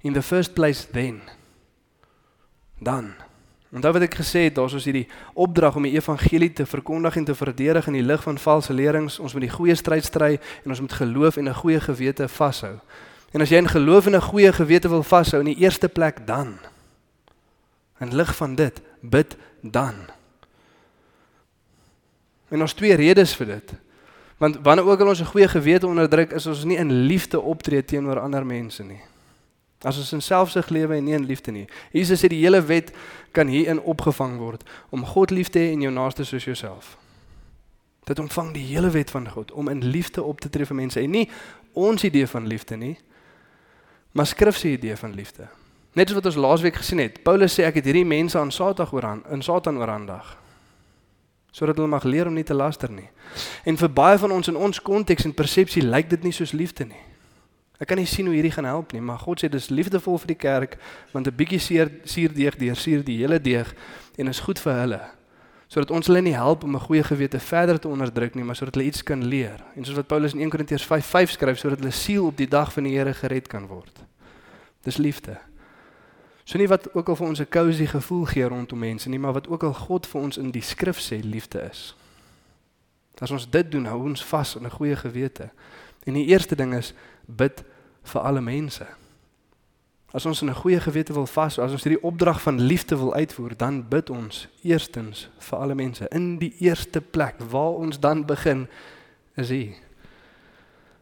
In 0.02 0.14
the 0.14 0.22
first 0.22 0.54
place 0.54 0.92
then. 0.92 1.22
Dan. 2.80 3.16
Onthou 3.72 3.94
wat 3.96 4.04
ek 4.04 4.18
gesê 4.20 4.50
het, 4.50 4.56
daar's 4.56 4.74
ons 4.76 4.84
hierdie 4.84 5.08
opdrag 5.34 5.78
om 5.80 5.86
die 5.88 5.94
evangelie 5.96 6.52
te 6.54 6.66
verkondig 6.68 7.16
en 7.16 7.26
te 7.26 7.36
verdedig 7.36 7.88
in 7.88 7.96
die 7.96 8.04
lig 8.04 8.24
van 8.24 8.38
valse 8.38 8.74
leerings. 8.74 9.20
Ons 9.20 9.34
moet 9.34 9.46
die 9.48 9.54
goeie 9.54 9.76
stryd 9.80 10.04
stry 10.04 10.34
en 10.64 10.74
ons 10.76 10.82
moet 10.84 10.94
geloof 10.94 11.38
en 11.38 11.48
'n 11.48 11.56
goeie 11.56 11.80
gewete 11.80 12.28
vashou. 12.28 12.80
En 13.32 13.42
as 13.42 13.50
jy 13.50 13.58
in 13.58 13.68
geloof 13.68 14.06
en 14.06 14.16
'n 14.16 14.22
goeie 14.22 14.52
gewete 14.54 14.90
wil 14.90 15.04
vashou 15.04 15.40
in 15.40 15.56
die 15.56 15.64
eerste 15.64 15.90
plek 15.90 16.28
dan. 16.28 16.60
In 18.00 18.16
lig 18.16 18.36
van 18.36 18.56
dit, 18.56 18.82
bid 19.00 19.38
dan. 19.62 19.96
En 22.50 22.62
ons 22.62 22.74
twee 22.74 22.96
redes 22.96 23.36
vir 23.36 23.46
dit. 23.46 23.74
Want 24.38 24.58
wanneer 24.64 24.86
ook 24.86 25.00
al 25.00 25.08
ons 25.08 25.22
'n 25.22 25.32
goeie 25.32 25.48
gewete 25.48 25.88
onderdruk, 25.88 26.32
is 26.32 26.46
ons 26.46 26.64
nie 26.64 26.78
in 26.78 26.92
liefde 26.92 27.40
optree 27.42 27.86
teenoor 27.86 28.20
ander 28.20 28.46
mense 28.46 28.84
nie. 28.84 29.02
As 29.82 29.98
ons 29.98 30.12
in 30.14 30.22
selfsug 30.22 30.70
lewe 30.70 30.96
en 30.96 31.04
nie 31.04 31.16
in 31.18 31.26
liefde 31.26 31.52
nie. 31.52 31.66
Jesus 31.92 32.22
sê 32.22 32.30
die 32.30 32.42
hele 32.44 32.62
wet 32.70 32.92
kan 33.34 33.50
hierin 33.50 33.82
opgevang 33.82 34.38
word 34.38 34.66
om 34.94 35.06
God 35.06 35.32
lief 35.34 35.50
te 35.50 35.60
hê 35.60 35.72
en 35.74 35.86
jou 35.88 35.94
naaste 35.94 36.26
soos 36.28 36.46
jouself. 36.46 36.98
Dit 38.06 38.20
omvang 38.20 38.52
die 38.54 38.66
hele 38.70 38.92
wet 38.94 39.10
van 39.14 39.30
God 39.30 39.52
om 39.52 39.70
in 39.70 39.82
liefde 39.86 40.24
op 40.24 40.42
te 40.42 40.50
tree 40.50 40.70
vir 40.70 40.78
mense 40.78 41.02
en 41.02 41.12
nie 41.12 41.26
ons 41.74 42.04
idee 42.04 42.28
van 42.28 42.48
liefde 42.48 42.78
nie, 42.78 42.98
maar 44.12 44.28
skrif 44.28 44.58
se 44.58 44.74
idee 44.76 44.98
van 45.00 45.16
liefde. 45.16 45.48
Net 45.96 46.10
soos 46.10 46.20
wat 46.20 46.30
ons 46.30 46.40
laasweek 46.40 46.78
gesien 46.80 47.00
het. 47.00 47.22
Paulus 47.24 47.56
sê 47.58 47.66
ek 47.68 47.80
het 47.80 47.90
hierdie 47.90 48.08
mense 48.08 48.38
aan 48.40 48.52
Satan 48.52 48.88
ooraan, 48.92 49.26
in 49.32 49.42
Satan 49.42 49.82
oorhandig 49.82 50.38
sodat 51.52 51.76
hulle 51.76 51.92
mag 51.92 52.04
leer 52.08 52.30
om 52.30 52.34
nie 52.34 52.46
te 52.48 52.56
laster 52.56 52.92
nie. 52.92 53.10
En 53.68 53.76
vir 53.78 53.90
baie 53.92 54.18
van 54.18 54.32
ons 54.32 54.48
in 54.48 54.56
ons 54.56 54.82
konteks 54.82 55.28
en 55.28 55.34
persepsie 55.36 55.84
lyk 55.84 56.08
dit 56.14 56.24
nie 56.24 56.32
soos 56.32 56.54
liefde 56.56 56.88
nie. 56.88 57.02
Ek 57.82 57.90
kan 57.90 57.98
nie 57.98 58.06
sien 58.06 58.28
hoe 58.30 58.36
hierdie 58.36 58.54
gaan 58.54 58.68
help 58.70 58.92
nie, 58.94 59.02
maar 59.02 59.18
God 59.18 59.42
sê 59.42 59.50
dis 59.50 59.72
liefdevol 59.74 60.20
vir 60.22 60.36
die 60.36 60.42
kerk 60.44 60.78
want 61.14 61.28
'n 61.28 61.36
bietjie 61.36 61.60
seer 61.60 61.90
suurdeeg 62.06 62.56
deur 62.58 62.76
suur 62.76 63.04
die 63.04 63.18
hele 63.18 63.42
deeg 63.42 63.74
en 64.18 64.28
is 64.28 64.40
goed 64.40 64.60
vir 64.60 64.74
hulle. 64.74 65.02
Sodat 65.68 65.92
ons 65.92 66.08
hulle 66.08 66.22
nie 66.22 66.36
help 66.36 66.64
om 66.64 66.76
'n 66.76 66.80
goeie 66.80 67.04
gewete 67.04 67.40
verder 67.40 67.80
te 67.80 67.88
onderdruk 67.88 68.36
nie, 68.36 68.44
maar 68.44 68.56
sodat 68.56 68.76
hulle 68.76 68.88
iets 68.88 69.04
kan 69.04 69.24
leer. 69.24 69.64
En 69.76 69.86
soos 69.86 69.96
wat 69.96 70.08
Paulus 70.08 70.34
in 70.34 70.42
1 70.42 70.50
Korintiërs 70.50 70.86
5:5 70.86 71.32
skryf, 71.32 71.58
sodat 71.58 71.80
hulle 71.80 71.92
siel 71.92 72.26
op 72.26 72.38
die 72.38 72.48
dag 72.48 72.74
van 72.74 72.84
die 72.84 72.98
Here 72.98 73.14
gered 73.14 73.48
kan 73.48 73.68
word. 73.68 74.04
Dis 74.84 74.98
liefde. 74.98 75.38
So 76.44 76.58
nie 76.58 76.68
wat 76.68 76.94
ook 76.94 77.10
al 77.10 77.16
vir 77.16 77.28
ons 77.28 77.40
'n 77.40 77.50
cozy 77.50 77.86
gevoel 77.86 78.26
gee 78.26 78.44
rondom 78.44 78.80
mense 78.80 79.10
nie, 79.10 79.20
maar 79.20 79.34
wat 79.34 79.48
ook 79.48 79.64
al 79.64 79.74
God 79.74 80.08
vir 80.08 80.22
ons 80.22 80.38
in 80.38 80.52
die 80.52 80.62
skrif 80.62 81.00
sê 81.00 81.24
liefde 81.24 81.70
is. 81.72 81.96
As 83.22 83.32
ons 83.32 83.50
dit 83.50 83.72
doen, 83.72 83.86
hou 83.86 84.04
ons 84.04 84.26
vas 84.26 84.56
in 84.56 84.66
'n 84.66 84.70
goeie 84.70 84.96
gewete. 84.96 85.50
En 86.04 86.14
die 86.14 86.26
eerste 86.26 86.56
ding 86.56 86.74
is 86.74 86.94
bid 87.26 87.64
vir 88.04 88.22
alle 88.22 88.42
mense. 88.42 88.86
As 90.12 90.26
ons 90.26 90.42
in 90.42 90.50
'n 90.50 90.56
goeie 90.56 90.80
gewete 90.80 91.14
wil 91.14 91.26
vas, 91.26 91.60
as 91.60 91.72
ons 91.72 91.84
hierdie 91.84 92.04
opdrag 92.04 92.42
van 92.42 92.62
liefde 92.62 92.98
wil 92.98 93.14
uitvoer, 93.14 93.58
dan 93.58 93.88
bid 93.88 94.10
ons 94.10 94.48
eerstens 94.64 95.30
vir 95.38 95.60
alle 95.60 95.76
mense. 95.76 96.08
In 96.10 96.38
die 96.38 96.54
eerste 96.60 97.02
plek 97.02 97.36
waar 97.50 97.74
ons 97.74 98.00
dan 98.00 98.26
begin 98.26 98.68
is 99.36 99.50
hier. 99.50 99.76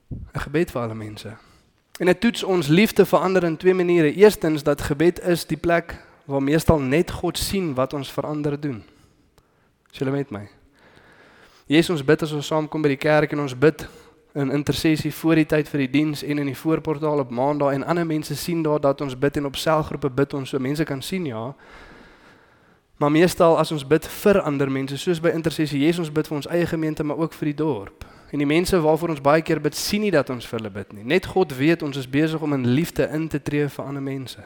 'n 0.10 0.40
Gebed 0.40 0.72
vir 0.72 0.82
alle 0.82 0.96
mense. 0.96 1.38
En 2.00 2.06
dit 2.06 2.20
toets 2.20 2.44
ons 2.44 2.68
liefde 2.68 3.06
vir 3.06 3.20
ander 3.20 3.44
in 3.44 3.58
twee 3.58 3.74
maniere. 3.74 4.14
Eerstens 4.14 4.64
dat 4.64 4.82
gebed 4.82 5.22
is 5.22 5.46
die 5.46 5.58
plek 5.58 5.98
waar 6.26 6.44
meestal 6.44 6.80
net 6.80 7.12
God 7.12 7.38
sien 7.38 7.74
wat 7.74 7.94
ons 7.94 8.12
vir 8.12 8.24
ander 8.24 8.60
doen. 8.60 8.84
Is 9.92 9.98
julle 9.98 10.12
met 10.12 10.30
my? 10.30 10.48
Jesus 11.66 11.90
ons 11.90 12.06
bid 12.06 12.22
as 12.22 12.32
ons 12.32 12.48
saamkom 12.48 12.82
by 12.82 12.88
die 12.88 13.02
kerk 13.02 13.32
en 13.32 13.40
ons 13.40 13.58
bid 13.58 13.88
in 14.34 14.52
intersessie 14.52 15.14
voor 15.14 15.36
die 15.36 15.46
tyd 15.46 15.70
vir 15.70 15.80
die 15.86 15.90
diens 15.90 16.24
en 16.24 16.38
in 16.38 16.46
die 16.52 16.58
voorportaal 16.58 17.20
op 17.20 17.30
maandag 17.30 17.74
en 17.74 17.84
ander 17.84 18.06
mense 18.06 18.36
sien 18.36 18.62
daar 18.64 18.80
dat 18.80 19.02
ons 19.02 19.18
bid 19.18 19.38
en 19.38 19.46
op 19.46 19.56
selgroepe 19.56 20.10
bid 20.10 20.34
ons 20.34 20.50
so 20.50 20.60
mense 20.60 20.84
kan 20.84 21.02
sien 21.02 21.26
ja. 21.26 21.56
Maar 22.98 23.12
meestal 23.12 23.58
as 23.58 23.72
ons 23.72 23.88
bid 23.88 24.08
vir 24.08 24.42
ander 24.42 24.72
mense 24.72 24.98
soos 24.98 25.22
by 25.24 25.32
intersessie 25.34 25.80
Jesus 25.80 26.06
ons 26.06 26.14
bid 26.14 26.28
vir 26.28 26.36
ons 26.36 26.48
eie 26.48 26.68
gemeente 26.68 27.04
maar 27.04 27.18
ook 27.18 27.34
vir 27.34 27.54
die 27.54 27.60
dorp. 27.64 28.06
En 28.30 28.38
die 28.38 28.46
mense 28.46 28.78
waarvoor 28.80 29.16
ons 29.16 29.22
baie 29.22 29.42
keer 29.42 29.62
bid, 29.62 29.76
sien 29.76 30.04
nie 30.06 30.12
dat 30.14 30.30
ons 30.30 30.46
vir 30.46 30.60
hulle 30.60 30.70
bid 30.70 30.92
nie. 30.94 31.04
Net 31.04 31.26
God 31.26 31.56
weet 31.58 31.82
ons 31.82 31.98
is 31.98 32.10
besig 32.10 32.42
om 32.42 32.54
in 32.54 32.68
liefde 32.68 33.08
in 33.10 33.28
te 33.28 33.42
tree 33.42 33.66
vir 33.68 33.86
ander 33.86 34.04
mense. 34.04 34.44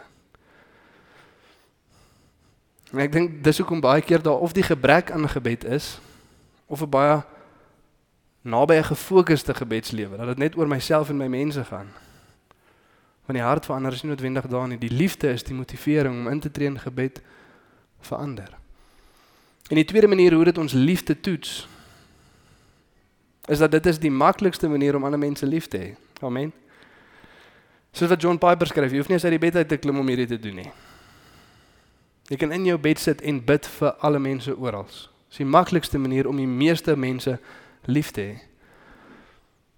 En 2.93 3.01
ek 3.03 3.11
dink 3.11 3.41
dis 3.43 3.59
hoekom 3.59 3.81
baie 3.83 4.05
keer 4.05 4.21
daar 4.23 4.39
of 4.39 4.53
die 4.53 4.63
gebrek 4.63 5.11
aan 5.11 5.27
gebed 5.29 5.65
is 5.65 5.97
of 6.69 6.81
'n 6.81 6.89
baie 6.89 7.23
naby 8.43 8.73
'n 8.73 8.83
gefokusde 8.83 9.53
gebedslewe, 9.53 10.17
dat 10.17 10.27
dit 10.27 10.37
net 10.37 10.57
oor 10.57 10.67
myself 10.67 11.09
en 11.09 11.17
my 11.17 11.27
mense 11.27 11.63
gaan. 11.63 11.87
Want 13.25 13.39
die 13.39 13.41
hart 13.41 13.65
verander 13.65 13.91
is 13.91 14.01
nie 14.01 14.11
noodwendig 14.11 14.47
daar 14.47 14.67
nie. 14.67 14.77
Die 14.77 14.91
liefde 14.91 15.29
is 15.31 15.43
die 15.43 15.55
motivering 15.55 16.19
om 16.19 16.27
in 16.27 16.39
te 16.39 16.51
tree 16.51 16.67
in 16.67 16.79
gebed 16.79 17.21
vir 17.99 18.17
ander. 18.17 18.49
En 19.69 19.75
die 19.75 19.85
tweede 19.85 20.07
manier 20.07 20.33
hoe 20.33 20.43
dit 20.43 20.57
ons 20.57 20.73
liefde 20.73 21.19
toets, 21.19 21.67
is 23.45 23.57
dat 23.57 23.71
dit 23.71 23.85
is 23.85 23.99
die 23.99 24.11
maklikste 24.11 24.67
manier 24.67 24.95
om 24.95 25.03
ander 25.03 25.19
mense 25.19 25.45
lief 25.45 25.67
te 25.67 25.77
hê. 25.77 25.95
Amen. 26.19 26.53
Soos 27.91 28.09
wat 28.09 28.21
John 28.21 28.37
Piper 28.37 28.67
skryf, 28.67 28.91
jy 28.91 28.97
hoef 28.97 29.07
nie 29.07 29.13
eens 29.13 29.23
uit 29.23 29.31
die 29.31 29.39
bed 29.39 29.55
uit 29.55 29.67
te 29.67 29.77
klim 29.77 29.99
om 29.99 30.07
hierdie 30.07 30.27
te 30.27 30.39
doen 30.39 30.55
nie. 30.55 30.71
Jy 32.27 32.37
kan 32.37 32.51
in 32.51 32.65
jou 32.65 32.77
bed 32.77 32.99
sit 32.99 33.21
en 33.21 33.45
bid 33.45 33.67
vir 33.67 33.91
alle 33.99 34.19
mense 34.19 34.57
oral. 34.57 34.87
Dis 35.29 35.37
die 35.37 35.45
maklikste 35.45 35.97
manier 35.97 36.27
om 36.27 36.37
die 36.37 36.47
meeste 36.47 36.95
mense 36.95 37.29
lief 37.29 37.62
te 37.85 38.21
hê. 38.21 38.41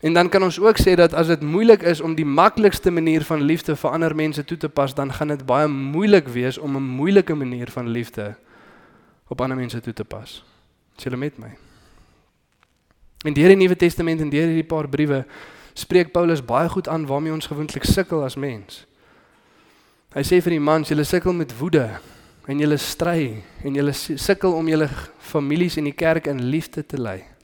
En 0.06 0.14
dan 0.14 0.30
kan 0.30 0.44
ons 0.44 0.60
ook 0.60 0.78
sê 0.78 0.94
dat 0.96 1.14
as 1.14 1.28
dit 1.28 1.42
moeilik 1.42 1.82
is 1.82 2.02
om 2.02 2.16
die 2.16 2.26
maklikste 2.26 2.92
manier 2.92 3.24
van 3.24 3.42
liefde 3.42 3.76
vir 3.76 3.92
ander 3.92 4.16
mense 4.16 4.44
toe 4.46 4.58
te 4.58 4.70
pas, 4.70 4.94
dan 4.94 5.14
gaan 5.14 5.28
dit 5.28 5.46
baie 5.46 5.68
moeilik 5.68 6.28
wees 6.28 6.58
om 6.58 6.76
'n 6.78 6.84
moeilike 6.84 7.34
manier 7.34 7.72
van 7.72 7.88
liefde 7.88 8.36
op 9.28 9.42
ander 9.42 9.58
mense 9.58 9.80
toe 9.82 9.94
te 9.94 10.04
pas. 10.04 10.44
Is 10.98 11.04
jy 11.04 11.16
met 11.16 11.38
my? 11.38 11.58
En 13.26 13.34
deur 13.34 13.48
die 13.48 13.56
Nuwe 13.56 13.76
Testament 13.76 14.22
en 14.22 14.30
deur 14.30 14.46
hierdie 14.48 14.68
paar 14.68 14.90
briewe 14.90 15.26
spreek 15.74 16.12
Paulus 16.12 16.46
baie 16.46 16.70
goed 16.70 16.88
aan 16.88 17.06
waarmee 17.06 17.34
ons 17.34 17.48
gewoonlik 17.48 17.84
sukkel 17.84 18.24
as 18.24 18.36
mens. 18.36 18.86
Hy 20.14 20.24
sê 20.24 20.42
vir 20.42 20.56
die 20.56 20.64
mans, 20.64 20.90
julle 20.90 21.04
sukkel 21.04 21.34
met 21.34 21.58
woede 21.58 22.00
en 22.48 22.60
julle 22.60 22.78
stry 22.78 23.44
en 23.64 23.74
julle 23.74 23.94
sukkel 23.94 24.54
om 24.54 24.68
julle 24.68 24.88
families 25.18 25.78
en 25.78 25.84
die 25.84 25.98
kerk 25.98 26.28
in 26.28 26.44
liefde 26.44 26.86
te 26.86 27.02
lei. 27.02 27.35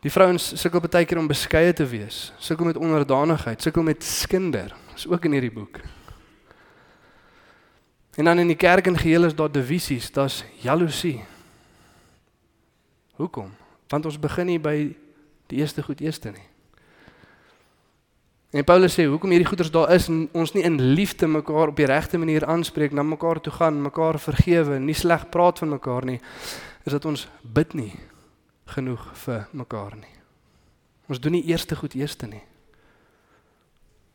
Die 0.00 0.10
vrouens 0.12 0.54
sukkel 0.56 0.80
baie 0.80 1.04
keer 1.04 1.18
om 1.20 1.28
beskeie 1.28 1.72
te 1.76 1.84
wees, 1.84 2.30
sukkel 2.40 2.70
met 2.70 2.78
onderdanigheid, 2.80 3.60
sukkel 3.60 3.84
met 3.84 4.04
skinder. 4.04 4.72
Dis 4.94 5.04
ook 5.08 5.26
in 5.28 5.36
hierdie 5.36 5.52
boek. 5.52 5.82
En 8.16 8.24
dan 8.24 8.40
in 8.40 8.48
die 8.48 8.56
kerk 8.56 8.88
en 8.88 8.96
geheel 8.98 9.28
is 9.28 9.36
daar 9.36 9.52
divisies, 9.52 10.08
daar's 10.12 10.40
jaloesie. 10.64 11.20
Hoekom? 13.20 13.52
Want 13.92 14.08
ons 14.08 14.16
begin 14.20 14.48
nie 14.48 14.60
by 14.60 14.76
die 15.52 15.60
eerste 15.60 15.84
goed 15.84 16.00
eerste 16.00 16.32
nie. 16.32 16.46
En 18.56 18.64
Paulus 18.66 18.96
sê 18.96 19.04
hoekom 19.06 19.30
hierdie 19.30 19.46
goeders 19.46 19.70
daar 19.70 19.92
is 19.94 20.08
en 20.10 20.24
ons 20.34 20.54
nie 20.56 20.64
in 20.66 20.80
liefde 20.96 21.28
mekaar 21.30 21.70
op 21.70 21.76
die 21.76 21.86
regte 21.86 22.18
manier 22.18 22.48
aanspreek, 22.48 22.96
na 22.96 23.04
mekaar 23.06 23.38
toe 23.44 23.52
gaan, 23.52 23.82
mekaar 23.84 24.18
vergewe, 24.18 24.80
nie 24.80 24.96
sleg 24.96 25.28
praat 25.30 25.60
van 25.60 25.76
mekaar 25.76 26.08
nie, 26.08 26.18
is 26.88 26.96
dat 26.96 27.04
ons 27.06 27.28
bid 27.44 27.76
nie 27.76 27.92
genoeg 28.70 29.02
vir 29.24 29.46
mekaar 29.52 29.96
nie. 29.96 30.16
Ons 31.10 31.20
doen 31.20 31.32
nie 31.32 31.46
eerste 31.50 31.76
goed 31.76 31.94
eerste 31.94 32.26
nie. 32.26 32.42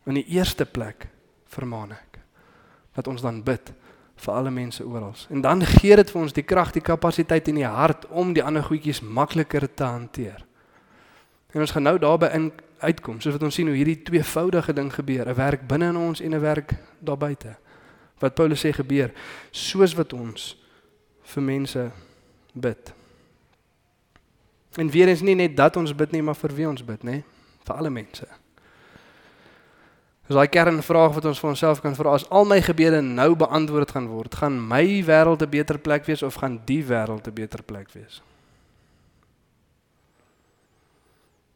In 0.05 0.13
die 0.19 0.27
eerste 0.37 0.65
plek 0.65 1.09
vermaan 1.51 1.91
ek 1.91 2.19
dat 2.95 3.07
ons 3.11 3.21
dan 3.21 3.41
bid 3.43 3.73
vir 4.15 4.33
alle 4.33 4.51
mense 4.51 4.85
oral. 4.85 5.13
En 5.29 5.41
dan 5.41 5.65
gee 5.65 5.95
dit 5.95 6.11
vir 6.11 6.21
ons 6.21 6.33
die 6.33 6.45
krag, 6.47 6.71
die 6.71 6.83
kapasiteit 6.83 7.49
en 7.51 7.59
die 7.59 7.67
hart 7.67 8.07
om 8.07 8.31
die 8.33 8.43
ander 8.43 8.63
goedjies 8.63 9.01
makliker 9.03 9.67
te 9.67 9.83
hanteer. 9.83 10.45
En 11.51 11.59
ons 11.63 11.71
gaan 11.71 11.83
nou 11.83 11.97
daarby 11.99 12.31
in 12.35 12.51
uitkom, 12.79 13.19
soos 13.19 13.35
wat 13.35 13.43
ons 13.43 13.55
sien 13.55 13.67
hoe 13.67 13.75
hierdie 13.75 14.01
tweevoudige 14.07 14.73
ding 14.75 14.91
gebeur, 14.93 15.27
'n 15.27 15.35
werk 15.35 15.67
binne 15.67 15.89
in 15.89 15.97
ons 15.97 16.21
en 16.21 16.33
'n 16.35 16.41
werk 16.41 16.75
daar 16.99 17.17
buite. 17.17 17.55
Wat 18.19 18.35
Paulus 18.35 18.65
sê 18.65 18.71
gebeur, 18.71 19.11
soos 19.51 19.93
wat 19.93 20.13
ons 20.13 20.57
vir 21.23 21.43
mense 21.43 21.91
bid. 22.53 22.93
En 24.75 24.89
weer 24.89 25.07
eens 25.07 25.21
nie 25.21 25.35
net 25.35 25.55
dat 25.57 25.77
ons 25.77 25.95
bid 25.95 26.11
nie, 26.11 26.21
maar 26.21 26.35
vir 26.35 26.53
wie 26.55 26.67
ons 26.67 26.83
bid, 26.83 27.03
nê? 27.03 27.21
Vir 27.65 27.75
alle 27.75 27.89
mense. 27.89 28.27
Dis 30.25 30.33
daai 30.35 30.49
kernvraag 30.49 31.13
wat 31.13 31.25
ons 31.29 31.39
vir 31.39 31.51
onsself 31.51 31.81
kan 31.83 31.95
vra, 31.95 32.15
as 32.17 32.25
al 32.33 32.47
my 32.49 32.57
gebede 32.65 33.01
nou 33.05 33.35
beantwoord 33.37 33.91
gaan 33.93 34.07
word, 34.09 34.37
gaan 34.41 34.57
my 34.57 35.03
wêreld 35.05 35.43
'n 35.43 35.49
beter 35.49 35.77
plek 35.77 36.05
wees 36.05 36.23
of 36.23 36.41
gaan 36.41 36.59
die 36.65 36.83
wêreld 36.83 37.27
'n 37.27 37.33
beter 37.33 37.61
plek 37.63 37.91
wees? 37.93 38.21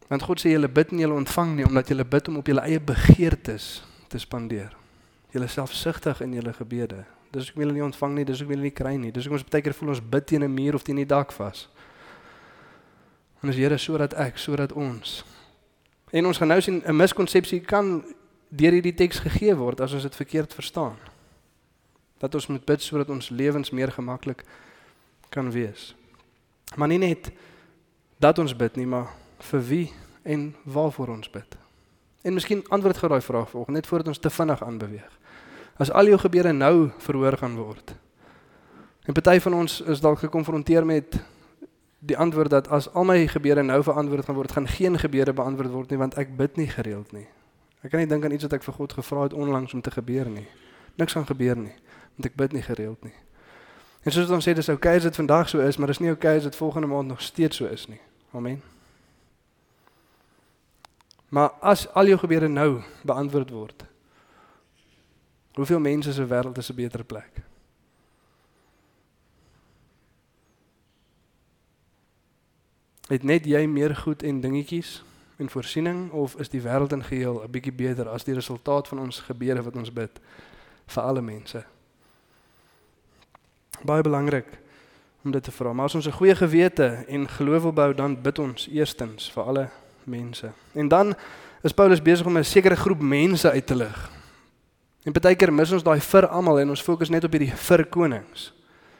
Want 0.07 0.21
God 0.21 0.39
sê 0.39 0.49
julle 0.53 0.67
bid 0.67 0.91
en 0.91 0.99
julle 0.99 1.13
ontvang 1.13 1.55
nie 1.55 1.65
omdat 1.65 1.87
julle 1.87 2.05
bid 2.05 2.27
om 2.27 2.37
op 2.37 2.47
julle 2.47 2.61
eie 2.61 2.79
begeertes 2.79 3.83
te 4.07 4.17
spandeer. 4.17 4.75
Julle 5.31 5.47
selfsugtig 5.47 6.21
in 6.21 6.33
julle 6.33 6.53
gebede. 6.53 7.05
Dis 7.31 7.45
hoekom 7.45 7.61
julle 7.61 7.73
nie 7.73 7.83
ontvang 7.83 8.15
nie, 8.15 8.25
dis 8.25 8.39
hoekom 8.39 8.55
julle 8.55 8.69
nie 8.69 8.73
kry 8.73 8.95
nie. 8.95 9.11
Dis 9.11 9.23
hoekom 9.23 9.37
ons 9.37 9.49
baie 9.49 9.61
keer 9.61 9.73
voel 9.73 9.89
ons 9.89 10.01
bid 10.01 10.25
teen 10.25 10.43
'n 10.43 10.53
muur 10.53 10.75
of 10.75 10.83
teen 10.83 10.95
die 10.95 11.05
dak 11.05 11.31
vas. 11.31 11.67
En 13.41 13.49
as 13.49 13.55
Here 13.55 13.77
sodat 13.77 14.13
ek, 14.13 14.37
sodat 14.37 14.71
ons 14.71 15.23
en 16.09 16.25
ons 16.25 16.37
gaan 16.37 16.49
nou 16.49 16.61
sien 16.61 16.81
'n 16.85 16.95
miskonsepsie 16.95 17.59
kan 17.61 18.03
deur 18.49 18.71
hierdie 18.71 18.95
teks 18.95 19.19
gegee 19.19 19.55
word 19.55 19.81
as 19.81 19.93
ons 19.93 20.03
dit 20.03 20.15
verkeerd 20.15 20.53
verstaan. 20.53 20.97
Dat 22.17 22.35
ons 22.35 22.47
moet 22.47 22.65
bid 22.65 22.81
sodat 22.81 23.09
ons 23.09 23.29
lewens 23.29 23.69
meer 23.69 23.91
gemaklik 23.91 24.43
kan 25.29 25.51
wees. 25.51 25.95
Maar 26.75 26.87
nie 26.87 26.97
net 26.97 27.31
dat 28.19 28.39
ons 28.39 28.55
bid 28.55 28.75
nie, 28.75 28.85
maar 28.85 29.07
vir 29.39 29.61
wie 29.61 29.93
en 30.23 30.55
waarvoor 30.63 31.07
ons 31.07 31.29
bid. 31.29 31.57
En 32.21 32.33
miskien 32.33 32.63
antwoord 32.69 32.97
gou 32.97 33.09
daai 33.09 33.21
vraag 33.21 33.49
volgens 33.49 33.75
net 33.75 33.87
voordat 33.87 34.07
ons 34.07 34.19
te 34.19 34.29
vinnig 34.29 34.63
aanbeweeg. 34.63 35.19
As 35.77 35.91
al 35.91 36.05
jou 36.05 36.17
gebede 36.17 36.51
nou 36.51 36.91
verhoor 36.97 37.37
gaan 37.37 37.55
word. 37.55 37.95
En 39.07 39.13
party 39.13 39.39
van 39.39 39.53
ons 39.53 39.81
is 39.81 40.01
dalk 40.01 40.19
gekonfronteer 40.19 40.85
met 40.85 41.15
die 41.99 42.17
antwoord 42.17 42.49
dat 42.49 42.67
as 42.67 42.93
al 42.93 43.03
my 43.03 43.27
gebede 43.27 43.61
nou 43.61 43.83
verantwoord 43.83 44.25
gaan 44.25 44.35
word, 44.35 44.51
gaan 44.51 44.67
geen 44.67 44.99
gebede 44.99 45.33
beantwoord 45.33 45.71
word 45.71 45.89
nie 45.89 45.99
want 45.99 46.15
ek 46.17 46.35
bid 46.37 46.55
nie 46.55 46.67
gereeld 46.67 47.11
nie. 47.11 47.27
Ek 47.83 47.91
kan 47.91 47.99
nie 47.99 48.07
dink 48.07 48.23
aan 48.23 48.35
iets 48.35 48.43
wat 48.47 48.53
ek 48.59 48.63
vir 48.63 48.73
God 48.73 48.93
gevra 48.93 49.23
het 49.27 49.33
onlangs 49.33 49.73
om 49.73 49.81
te 49.81 49.91
gebeur 49.91 50.29
nie. 50.29 50.47
Niks 50.95 51.15
gaan 51.15 51.27
gebeur 51.27 51.55
nie, 51.55 51.75
want 52.15 52.31
ek 52.31 52.35
bid 52.39 52.55
nie 52.55 52.63
gereeld 52.63 53.03
nie. 53.03 53.15
En 54.03 54.15
soos 54.15 54.31
ons 54.31 54.47
sê 54.47 54.53
dis 54.55 54.69
oukei 54.71 54.95
okay 54.95 54.99
as 55.01 55.07
dit 55.07 55.15
vandag 55.15 55.49
so 55.51 55.59
is, 55.59 55.77
maar 55.77 55.91
dis 55.91 55.99
nie 55.99 56.11
oukei 56.11 56.31
okay 56.31 56.43
as 56.43 56.47
dit 56.47 56.55
volgende 56.55 56.87
maand 56.87 57.07
nog 57.07 57.21
steeds 57.21 57.59
so 57.59 57.67
is 57.67 57.87
nie. 57.87 57.99
Amen. 58.31 58.61
Maar 61.29 61.51
as 61.61 61.85
al 61.93 62.09
jou 62.09 62.17
gebede 62.19 62.47
nou 62.47 62.81
beantwoord 63.03 63.51
word, 63.51 63.85
hoeveel 65.59 65.79
mense 65.79 66.13
se 66.13 66.25
wêreld 66.25 66.57
is 66.57 66.71
'n 66.71 66.75
beter 66.75 67.03
plek? 67.03 67.48
Het 73.09 73.23
net 73.23 73.45
jy 73.49 73.63
meer 73.65 73.95
goed 73.95 74.23
en 74.23 74.41
dingetjies 74.41 74.99
en 75.41 75.49
voorsiening 75.49 76.11
of 76.11 76.35
is 76.37 76.51
die 76.53 76.61
wêreld 76.61 76.93
in 76.93 77.03
geheel 77.03 77.41
'n 77.43 77.51
bietjie 77.51 77.73
beter 77.73 78.09
as 78.09 78.23
die 78.23 78.33
resultaat 78.33 78.87
van 78.87 78.99
ons 78.99 79.19
gebede 79.19 79.63
wat 79.63 79.75
ons 79.75 79.93
bid 79.93 80.19
vir 80.87 81.03
alle 81.03 81.21
mense? 81.21 81.63
Baie 83.81 84.01
belangrik 84.01 84.45
om 85.23 85.31
dit 85.31 85.43
te 85.43 85.51
vra. 85.51 85.73
Maar 85.73 85.85
as 85.85 85.95
ons 85.95 86.07
'n 86.07 86.11
goeie 86.11 86.35
gewete 86.35 87.05
en 87.07 87.27
geloof 87.27 87.61
wil 87.61 87.73
bou, 87.73 87.93
dan 87.93 88.21
bid 88.21 88.39
ons 88.39 88.67
eerstens 88.67 89.31
vir 89.31 89.43
alle 89.43 89.69
mense. 90.03 90.51
En 90.73 90.87
dan 90.87 91.15
is 91.61 91.73
Paulus 91.73 92.01
besig 92.01 92.25
om 92.25 92.37
'n 92.37 92.43
sekere 92.43 92.75
groep 92.75 93.01
mense 93.01 93.51
uit 93.51 93.65
te 93.65 93.75
lig. 93.75 94.11
En 95.03 95.11
baie 95.11 95.35
keer 95.35 95.53
mis 95.53 95.71
ons 95.71 95.83
daai 95.83 95.99
vir 95.99 96.27
almal 96.27 96.59
en 96.59 96.69
ons 96.69 96.81
fokus 96.81 97.09
net 97.09 97.23
op 97.23 97.31
hierdie 97.31 97.55
vir 97.55 97.85
konings. 97.85 98.53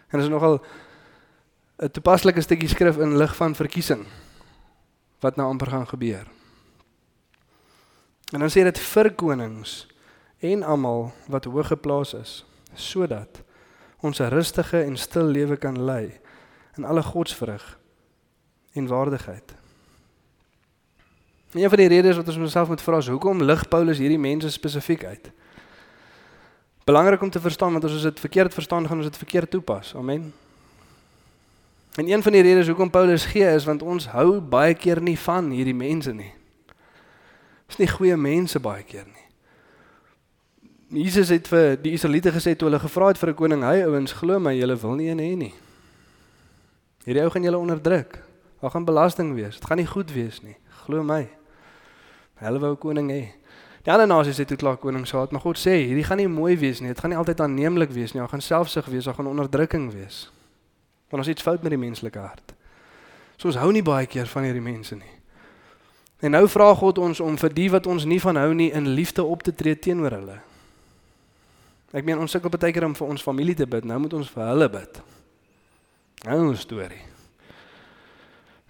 En 0.10 0.20
dit 0.20 0.28
is 0.28 0.30
nogal 0.30 0.62
'n 1.80 1.92
toepaslike 1.92 2.42
stukkie 2.42 2.68
skrif 2.68 2.98
in 2.98 3.18
lig 3.18 3.36
van 3.36 3.56
verkiesing 3.56 4.06
wat 5.20 5.36
nou 5.36 5.48
amper 5.48 5.68
gaan 5.68 5.88
gebeur. 5.88 6.28
En 8.32 8.40
dan 8.40 8.50
sê 8.50 8.64
dit 8.64 8.80
vir 8.80 9.14
konings 9.16 9.88
en 10.40 10.64
almal 10.64 11.12
wat 11.28 11.46
hoog 11.46 11.68
geplaas 11.68 12.14
is 12.14 12.46
sodat 12.74 13.42
ons 14.00 14.20
'n 14.20 14.30
rustige 14.30 14.84
en 14.84 14.98
stil 14.98 15.24
lewe 15.24 15.58
kan 15.58 15.84
lei 15.84 16.20
in 16.78 16.86
alle 16.86 17.04
godsvrug 17.04 17.80
en 18.74 18.88
waardigheid. 18.88 19.56
Een 21.52 21.70
van 21.70 21.78
die 21.78 21.88
redes 21.88 22.16
wat 22.16 22.28
ons 22.28 22.38
onsself 22.38 22.68
moet 22.68 22.82
vra 22.82 22.98
is 22.98 23.08
hoekom 23.08 23.42
lig 23.42 23.68
Paulus 23.68 23.98
hierdie 23.98 24.20
mense 24.20 24.52
spesifiek 24.52 25.04
uit? 25.04 25.32
Belangrik 26.84 27.22
om 27.22 27.30
te 27.30 27.40
verstaan 27.40 27.72
want 27.72 27.84
as 27.84 27.92
ons 27.92 28.02
dit 28.02 28.20
verkeerd 28.20 28.54
verstaan 28.54 28.88
gaan 28.88 28.98
ons 28.98 29.06
dit 29.06 29.18
verkeerd 29.18 29.50
toepas. 29.50 29.96
Amen. 29.96 30.34
En 32.00 32.08
een 32.08 32.24
van 32.24 32.32
die 32.32 32.42
redes 32.42 32.68
hoekom 32.68 32.90
Paulus 32.90 33.26
gee 33.26 33.54
is 33.54 33.66
want 33.68 33.82
ons 33.84 34.06
hou 34.08 34.40
baie 34.40 34.74
keer 34.74 35.02
nie 35.04 35.18
van 35.20 35.50
hierdie 35.52 35.76
mense 35.76 36.14
nie. 36.16 36.32
Dis 37.68 37.82
nie 37.82 37.90
goeie 37.92 38.16
mense 38.16 38.60
baie 38.64 38.86
keer 38.88 39.04
nie. 39.04 39.26
Jesus 41.04 41.28
het 41.30 41.50
vir 41.52 41.76
die 41.84 41.92
Israeliete 41.98 42.32
gesê 42.32 42.54
toe 42.56 42.70
hulle 42.70 42.80
gevra 42.80 43.10
het 43.12 43.20
vir 43.20 43.30
'n 43.30 43.36
koning, 43.36 43.64
hy 43.68 43.84
ouens 43.84 44.14
glo 44.16 44.40
my, 44.40 44.56
julle 44.56 44.80
wil 44.80 44.96
nie 44.96 45.10
een 45.10 45.20
hê 45.20 45.36
nie. 45.36 45.54
Hierdie 47.04 47.24
ou 47.24 47.30
gaan 47.30 47.44
julle 47.44 47.58
onderdruk. 47.58 48.24
Daar 48.62 48.72
gaan 48.72 48.86
belasting 48.86 49.36
wees. 49.36 49.60
Dit 49.60 49.66
gaan 49.66 49.78
nie 49.78 49.88
goed 49.88 50.14
wees 50.14 50.42
nie. 50.42 50.56
Glo 50.86 51.04
my. 51.04 51.28
Hulle 52.36 52.60
wou 52.60 52.72
'n 52.72 52.78
koning 52.78 53.12
hê. 53.12 53.28
Die 53.84 53.92
ander 53.92 54.08
nasies 54.08 54.38
het 54.38 54.52
ook 54.52 54.60
klaar 54.60 54.78
konings 54.78 55.12
gehad, 55.12 55.32
maar 55.32 55.42
God 55.42 55.58
sê, 55.58 55.84
hierdie 55.84 56.04
gaan 56.04 56.18
nie 56.18 56.28
mooi 56.28 56.58
wees 56.58 56.80
nie. 56.80 56.88
Dit 56.88 57.00
gaan 57.00 57.10
nie 57.10 57.18
altyd 57.18 57.42
aanneemlik 57.42 57.92
wees 57.92 58.14
nie. 58.14 58.22
Daar 58.22 58.30
gaan 58.30 58.42
selfsug 58.42 58.86
wees, 58.86 59.04
daar 59.04 59.16
gaan 59.16 59.28
onderdrukking 59.28 59.92
wees. 59.92 60.32
Want 61.10 61.24
ons 61.24 61.28
iets 61.28 61.42
fout 61.42 61.62
met 61.62 61.74
die 61.74 61.82
menslike 61.82 62.20
hart. 62.20 62.54
So 63.38 63.48
ons 63.48 63.58
hou 63.58 63.72
nie 63.72 63.84
baie 63.84 64.06
keer 64.06 64.28
van 64.28 64.44
hierdie 64.44 64.64
mense 64.64 64.96
nie. 64.96 65.16
En 66.20 66.32
nou 66.36 66.44
vra 66.52 66.74
God 66.76 66.98
ons 66.98 67.20
om 67.24 67.38
vir 67.40 67.54
die 67.56 67.70
wat 67.72 67.88
ons 67.88 68.06
nie 68.06 68.20
van 68.20 68.36
hou 68.36 68.54
nie 68.54 68.72
in 68.76 68.92
liefde 68.94 69.24
op 69.24 69.44
te 69.44 69.56
tree 69.56 69.80
teenoor 69.80 70.12
hulle. 70.12 70.40
Ek 71.96 72.06
meen 72.06 72.20
ons 72.20 72.32
sukkel 72.32 72.52
baie 72.52 72.74
keer 72.76 72.86
om 72.86 72.96
vir 72.96 73.08
ons 73.08 73.24
familie 73.24 73.56
te 73.56 73.66
bid. 73.66 73.88
Nou 73.88 74.00
moet 74.04 74.14
ons 74.14 74.30
vir 74.30 74.44
hulle 74.52 74.70
bid. 74.70 75.02
Nou 76.26 76.52
'n 76.52 76.56
storie. 76.58 77.02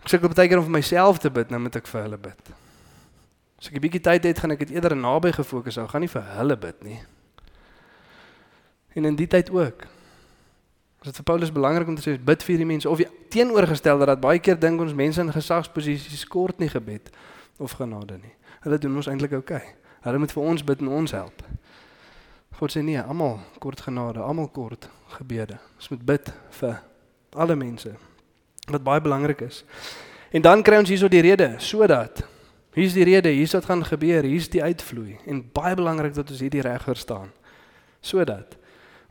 Ek 0.04 0.08
sukkel 0.08 0.30
baie 0.30 0.48
keer 0.48 0.60
om 0.62 0.64
vir 0.64 0.78
myself 0.78 1.20
te 1.20 1.30
bid, 1.30 1.50
nou 1.50 1.60
moet 1.60 1.76
ek 1.76 1.88
vir 1.88 2.02
hulle 2.02 2.18
bid. 2.18 2.52
As 3.60 3.68
ek 3.68 3.76
'n 3.76 3.82
bietjie 3.82 4.02
tyd 4.02 4.24
het, 4.24 4.40
gaan 4.40 4.52
ek 4.52 4.60
dit 4.60 4.72
eerder 4.72 4.96
naby 4.96 5.32
gefokus 5.32 5.76
hou, 5.76 5.88
gaan 5.88 6.02
nie 6.02 6.08
vir 6.08 6.22
hulle 6.22 6.56
bid 6.56 6.84
nie. 6.84 7.02
En 8.96 9.06
in 9.06 9.16
die 9.16 9.28
tyd 9.28 9.50
ook. 9.50 9.88
Dit 11.04 11.16
vir 11.16 11.24
Paulus 11.24 11.52
belangrik 11.52 11.88
om 11.88 11.96
te 11.96 12.04
sê 12.04 12.18
bid 12.20 12.44
vir 12.44 12.60
die 12.60 12.68
mense 12.68 12.90
of 12.90 13.00
die 13.00 13.08
teenoorgestelde 13.32 14.06
dat 14.10 14.20
baie 14.20 14.40
keer 14.44 14.60
dink 14.60 14.82
ons 14.84 14.94
mense 14.94 15.22
in 15.22 15.32
gesagsposisies 15.32 16.26
kort 16.28 16.60
nie 16.60 16.70
gebed 16.70 17.08
of 17.58 17.78
genade 17.80 18.18
nie. 18.20 18.34
Hulle 18.66 18.78
doen 18.78 19.00
ons 19.00 19.08
eintlik 19.08 19.38
oukei. 19.38 19.62
Okay. 19.64 19.76
Hulle 20.04 20.20
moet 20.20 20.32
vir 20.32 20.44
ons 20.44 20.64
bid 20.64 20.84
en 20.84 20.92
ons 21.00 21.16
help. 21.16 21.44
God 22.60 22.74
sê 22.74 22.84
nee, 22.84 23.00
almal 23.00 23.38
kort 23.64 23.82
genade, 23.84 24.20
almal 24.20 24.50
kort 24.52 24.90
gebede. 25.16 25.60
Ons 25.80 25.92
moet 25.94 26.04
bid 26.12 26.32
vir 26.60 26.80
alle 27.36 27.56
mense 27.56 27.96
wat 28.70 28.84
baie 28.86 29.02
belangrik 29.02 29.42
is. 29.48 29.64
En 30.36 30.44
dan 30.46 30.64
kry 30.64 30.78
ons 30.84 30.92
hierso 30.92 31.10
die 31.10 31.24
rede 31.26 31.56
sodat 31.64 32.22
hier's 32.76 32.94
die 32.94 33.08
rede, 33.08 33.32
hier's 33.34 33.56
wat 33.58 33.66
gaan 33.66 33.82
gebeur, 33.88 34.28
hier's 34.28 34.50
die 34.52 34.62
uitvloei 34.64 35.18
en 35.26 35.42
baie 35.56 35.76
belangrik 35.76 36.14
dat 36.16 36.30
ons 36.32 36.44
hierdie 36.44 36.64
reg 36.64 36.84
verstaan. 36.86 37.32
Sodat 38.00 38.56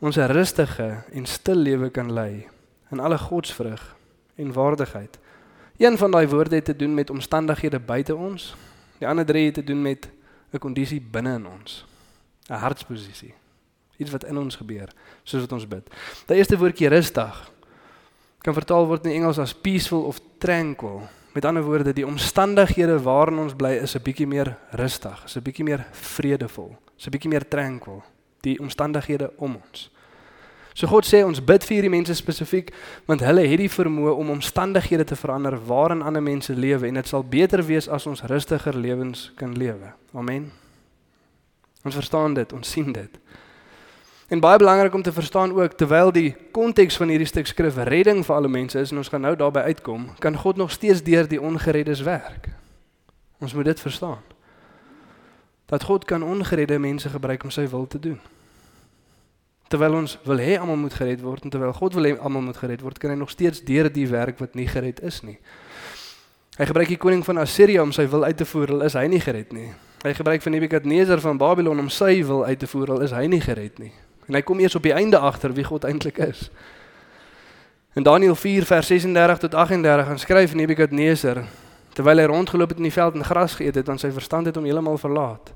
ons 0.01 0.17
'n 0.17 0.31
rustige 0.31 1.05
en 1.13 1.27
stil 1.27 1.57
lewe 1.57 1.91
kan 1.91 2.13
lei 2.13 2.47
in 2.91 3.01
alle 3.01 3.19
godsvrug 3.19 3.97
en 4.35 4.53
waardigheid. 4.53 5.19
Een 5.77 5.99
van 5.99 6.11
daai 6.11 6.27
woorde 6.27 6.55
het 6.55 6.65
te 6.65 6.77
doen 6.77 6.95
met 6.95 7.11
omstandighede 7.11 7.79
buite 7.79 8.17
ons. 8.17 8.55
Die 8.99 9.09
ander 9.09 9.27
drie 9.27 9.45
het 9.45 9.55
te 9.55 9.65
doen 9.65 9.83
met 9.83 10.11
'n 10.53 10.59
kondisie 10.59 11.01
binne 11.01 11.35
in 11.35 11.47
ons. 11.47 11.87
'n 12.49 12.53
Hartsposisie. 12.55 13.35
Iets 13.97 14.11
wat 14.11 14.25
in 14.25 14.39
ons 14.39 14.57
gebeur 14.57 14.89
soos 15.23 15.41
wat 15.41 15.53
ons 15.53 15.69
bid. 15.69 15.91
Die 16.27 16.37
eerste 16.37 16.59
woordjie 16.59 16.89
rustig 16.89 17.51
kan 18.39 18.55
vertaal 18.55 18.87
word 18.87 19.07
in 19.07 19.13
Engels 19.13 19.39
as 19.39 19.55
peaceful 19.55 20.03
of 20.03 20.21
tranquil. 20.39 21.03
Met 21.35 21.45
ander 21.45 21.63
woorde, 21.63 21.93
die 21.93 22.07
omstandighede 22.07 23.03
waarin 23.03 23.39
ons 23.39 23.55
bly 23.55 23.73
is 23.83 23.95
'n 23.95 24.03
bietjie 24.03 24.27
meer 24.27 24.57
rustig, 24.71 25.25
is 25.25 25.37
'n 25.37 25.43
bietjie 25.43 25.65
meer 25.65 25.87
vredevol, 25.91 26.77
is 26.97 27.07
'n 27.07 27.11
bietjie 27.11 27.31
meer 27.31 27.49
tranquil, 27.49 28.03
die 28.41 28.59
omstandighede 28.61 29.31
om 29.37 29.57
ons. 29.57 29.89
So 30.79 30.87
God 30.87 31.07
sê 31.07 31.25
ons 31.27 31.41
bid 31.43 31.65
vir 31.67 31.75
hierdie 31.75 31.91
mense 31.91 32.15
spesifiek 32.15 32.69
want 33.09 33.25
hulle 33.27 33.43
het 33.51 33.59
die 33.59 33.73
vermoë 33.73 34.13
om 34.15 34.31
omstandighede 34.37 35.09
te 35.11 35.19
verander 35.19 35.57
waarin 35.67 36.05
ander 36.07 36.23
mense 36.23 36.55
lewe 36.55 36.87
en 36.87 37.01
dit 37.01 37.11
sal 37.11 37.25
beter 37.27 37.65
wees 37.67 37.89
as 37.91 38.07
ons 38.07 38.23
rustiger 38.31 38.79
lewens 38.79 39.33
kan 39.37 39.57
lewe. 39.59 39.91
Amen. 40.15 40.53
Ons 41.83 41.99
verstaan 41.99 42.35
dit, 42.39 42.53
ons 42.55 42.71
sien 42.71 42.93
dit. 42.95 43.19
En 44.29 44.41
baie 44.45 44.59
belangrik 44.61 44.95
om 44.95 45.03
te 45.03 45.13
verstaan 45.13 45.53
ook 45.57 45.75
terwyl 45.81 46.13
die 46.13 46.37
konteks 46.53 46.97
van 47.01 47.11
hierdie 47.11 47.27
stuk 47.27 47.51
skrif 47.51 47.79
redding 47.89 48.23
vir 48.27 48.37
alle 48.37 48.51
mense 48.53 48.79
is 48.79 48.95
en 48.95 49.03
ons 49.03 49.11
gaan 49.11 49.27
nou 49.27 49.35
daarby 49.35 49.67
uitkom, 49.73 50.11
kan 50.23 50.37
God 50.37 50.63
nog 50.63 50.71
steeds 50.71 51.03
deur 51.03 51.27
die 51.27 51.41
ongereddes 51.43 52.05
werk. 52.07 52.53
Ons 53.43 53.55
moet 53.55 53.73
dit 53.73 53.81
verstaan. 53.81 54.23
Dat 55.69 55.85
God 55.85 56.05
kan 56.09 56.25
ongeredde 56.25 56.79
mense 56.81 57.09
gebruik 57.13 57.45
om 57.45 57.53
sy 57.53 57.67
wil 57.69 57.87
te 57.87 58.01
doen. 58.01 58.21
Terwyl 59.69 59.99
ons 59.99 60.17
wil 60.25 60.41
hê 60.41 60.57
almal 60.57 60.81
moet 60.81 60.95
gered 60.97 61.21
word 61.21 61.45
en 61.45 61.53
terwyl 61.53 61.75
God 61.77 61.97
wil 61.99 62.09
hê 62.09 62.15
almal 62.17 62.47
moet 62.47 62.57
gered 62.57 62.81
word, 62.81 62.99
kan 62.99 63.13
hy 63.13 63.19
nog 63.21 63.31
steeds 63.31 63.61
deur 63.69 63.91
die 63.93 64.07
werk 64.09 64.41
wat 64.41 64.57
nie 64.57 64.65
gered 64.69 65.03
is 65.05 65.21
nie. 65.27 65.37
Hy 66.57 66.71
gebruik 66.71 66.89
die 66.89 66.99
koning 66.99 67.21
van 67.27 67.43
Assirië 67.45 67.83
om 67.85 67.93
sy 67.93 68.09
wil 68.09 68.25
uit 68.25 68.37
te 68.41 68.49
voer, 68.49 68.73
al 68.79 68.87
is 68.89 68.97
hy 68.97 69.05
nie 69.13 69.21
gered 69.21 69.53
nie. 69.53 69.69
Hy 70.03 70.15
gebruik 70.17 70.43
van 70.43 70.57
Nebukadneser 70.57 71.21
van 71.21 71.39
Babylon 71.39 71.85
om 71.85 71.91
sy 71.93 72.25
wil 72.25 72.47
uit 72.49 72.59
te 72.59 72.67
voer, 72.67 72.97
al 72.97 73.05
is 73.05 73.13
hy 73.13 73.27
nie 73.29 73.43
gered 73.45 73.77
nie. 73.79 73.93
En 74.27 74.35
hy 74.35 74.43
kom 74.47 74.61
eers 74.65 74.75
op 74.79 74.89
die 74.89 74.97
einde 74.97 75.21
agter 75.21 75.53
wie 75.53 75.69
God 75.69 75.85
eintlik 75.85 76.19
is. 76.25 76.49
In 77.99 78.09
Daniël 78.09 78.35
4 78.35 78.65
vers 78.65 78.87
36 78.87 79.39
tot 79.45 79.55
38 79.55 80.07
gaan 80.07 80.19
skryf 80.19 80.55
Nebukadneser 80.55 81.45
terwyl 81.99 82.21
hy 82.23 82.27
rondgeloop 82.31 82.73
het 82.73 82.79
in 82.79 82.87
die 82.87 82.95
veld 82.95 83.17
en 83.19 83.27
gras 83.27 83.57
geëet 83.59 83.81
het, 83.81 83.87
dan 83.87 83.99
sy 83.99 84.13
verstand 84.15 84.47
het 84.47 84.57
hom 84.57 84.67
heeltemal 84.69 85.01
verlaat. 85.03 85.51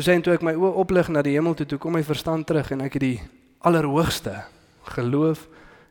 Toe 0.00 0.06
sê 0.08 0.14
hy 0.16 0.22
toe 0.24 0.32
ek 0.32 0.44
my 0.46 0.54
oë 0.56 0.78
oplig 0.80 1.08
na 1.12 1.20
die 1.20 1.34
hemel 1.34 1.52
toe, 1.52 1.66
toe 1.68 1.76
kom 1.76 1.92
my 1.92 2.00
verstand 2.00 2.46
terug 2.48 2.70
en 2.72 2.80
ek 2.80 2.94
het 2.96 3.02
die 3.04 3.18
Allerhoogste 3.68 4.46
geloof 4.94 5.42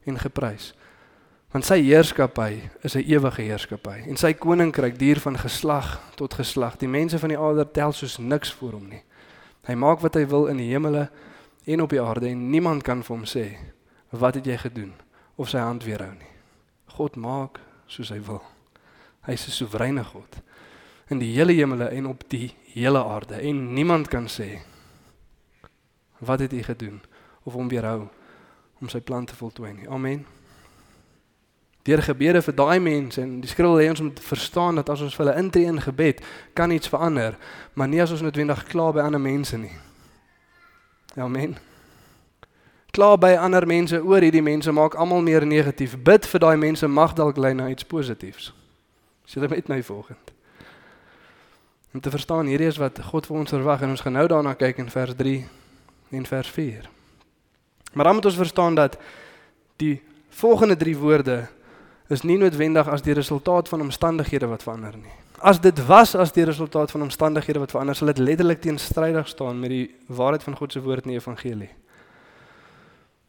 en 0.09 0.17
geprys. 0.17 0.71
Want 1.53 1.67
sy 1.67 1.77
heerskappy 1.83 2.55
is 2.81 2.95
'n 2.97 3.05
ewige 3.05 3.45
heerskappy 3.45 4.09
en 4.09 4.17
sy 4.17 4.33
koninkryk 4.33 4.97
duur 4.97 5.21
van 5.21 5.37
geslag 5.37 6.01
tot 6.15 6.33
geslag. 6.33 6.79
Die 6.81 6.89
mense 6.89 7.19
van 7.19 7.29
die 7.29 7.37
aarde 7.37 7.69
tel 7.71 7.93
soos 7.93 8.17
niks 8.17 8.49
vir 8.51 8.71
hom 8.71 8.89
nie. 8.89 9.03
Hy 9.67 9.75
maak 9.75 10.01
wat 10.01 10.15
hy 10.15 10.25
wil 10.25 10.47
in 10.47 10.57
die 10.57 10.73
hemele 10.73 11.11
en 11.67 11.81
op 11.81 11.89
die 11.89 12.01
aarde 12.01 12.29
en 12.29 12.49
niemand 12.49 12.83
kan 12.83 13.03
vir 13.03 13.15
hom 13.15 13.25
sê 13.25 13.57
wat 14.09 14.35
het 14.35 14.45
jy 14.45 14.57
gedoen 14.57 14.93
of 15.37 15.49
sy 15.49 15.59
hand 15.59 15.83
weerhou 15.83 16.13
nie. 16.17 16.33
God 16.97 17.15
maak 17.15 17.59
soos 17.85 18.09
hy 18.09 18.19
wil. 18.19 18.41
Hy 19.21 19.33
is 19.33 19.47
'n 19.47 19.51
soewereine 19.51 20.03
God 20.03 20.41
in 21.09 21.19
die 21.19 21.33
hele 21.33 21.53
hemele 21.53 21.89
en 21.89 22.07
op 22.07 22.23
die 22.27 22.55
hele 22.79 23.03
aarde 23.03 23.41
en 23.41 23.73
niemand 23.73 24.07
kan 24.07 24.27
sê 24.27 24.59
wat 26.19 26.39
het 26.39 26.51
hy 26.51 26.63
gedoen 26.63 27.01
of 27.43 27.53
hom 27.53 27.69
weerhou 27.71 28.07
om 28.79 28.89
sy 28.91 28.99
plan 29.03 29.25
te 29.25 29.35
voltooi 29.35 29.73
nie. 29.73 29.89
Amen. 29.89 30.25
Deur 31.87 32.01
gebede 32.03 32.41
vir 32.43 32.55
daai 32.55 32.79
mense 32.79 33.21
en 33.21 33.39
die 33.43 33.49
skrif 33.49 33.79
hê 33.79 33.87
ons 33.91 34.03
moet 34.03 34.19
verstaan 34.23 34.79
dat 34.79 34.89
as 34.89 35.01
ons 35.01 35.15
vir 35.15 35.25
hulle 35.25 35.39
intree 35.39 35.67
in 35.67 35.81
gebed, 35.81 36.21
kan 36.53 36.71
iets 36.71 36.91
verander, 36.91 37.37
maar 37.73 37.87
nie 37.87 38.01
as 38.03 38.11
ons 38.11 38.23
noodwendig 38.23 38.65
kla 38.71 38.91
by 38.95 39.07
ander 39.07 39.23
mense 39.23 39.57
nie. 39.57 39.75
Amen. 41.17 41.57
Klaar 42.91 43.17
by 43.17 43.35
ander 43.37 43.67
mense 43.67 43.99
oor 44.01 44.23
hierdie 44.25 44.43
mense 44.43 44.71
maak 44.71 44.95
almal 44.97 45.21
meer 45.21 45.45
negatief. 45.45 45.95
Bid 46.03 46.25
vir 46.25 46.41
daai 46.41 46.57
mense 46.57 46.87
mag 46.87 47.13
dalk 47.17 47.37
lei 47.37 47.53
na 47.53 47.69
iets 47.69 47.85
positiefs. 47.85 48.51
Sê 49.29 49.39
dit 49.39 49.49
met 49.49 49.69
my 49.69 49.81
volgende. 49.83 50.38
Om 51.93 51.99
te 51.99 52.09
verstaan 52.09 52.45
hierdie 52.45 52.67
is 52.69 52.77
wat 52.77 52.99
God 53.09 53.25
vir 53.25 53.37
ons 53.39 53.49
verwag 53.49 53.81
en 53.81 53.95
ons 53.95 54.01
gaan 54.05 54.13
nou 54.13 54.27
daarna 54.29 54.53
kyk 54.53 54.77
in 54.83 54.91
vers 54.93 55.15
3 55.17 55.39
en 56.13 56.25
vers 56.25 56.49
4. 56.53 56.89
Maar 57.93 58.05
dan 58.05 58.15
moet 58.15 58.27
ons 58.29 58.37
verstaan 58.37 58.75
dat 58.77 58.97
die 59.81 59.95
volgende 60.29 60.77
3 60.77 60.97
woorde 60.97 61.47
is 62.13 62.21
nie 62.21 62.37
noodwendig 62.37 62.87
as 62.87 63.01
die 63.01 63.13
resultaat 63.17 63.69
van 63.69 63.81
omstandighede 63.81 64.47
wat 64.49 64.63
verander 64.63 64.97
nie. 64.97 65.15
As 65.41 65.61
dit 65.61 65.81
was 65.85 66.13
as 66.15 66.33
die 66.35 66.45
resultaat 66.45 66.91
van 66.91 67.01
omstandighede 67.01 67.59
wat 67.59 67.73
verander, 67.73 67.95
sal 67.95 68.13
dit 68.13 68.21
letterlik 68.21 68.61
teenstrydig 68.61 69.27
staan 69.27 69.59
met 69.59 69.73
die 69.73 69.89
waarheid 70.05 70.43
van 70.43 70.57
God 70.57 70.71
se 70.71 70.81
woord 70.81 71.09
in 71.09 71.15
die 71.15 71.21
evangelie. 71.21 71.69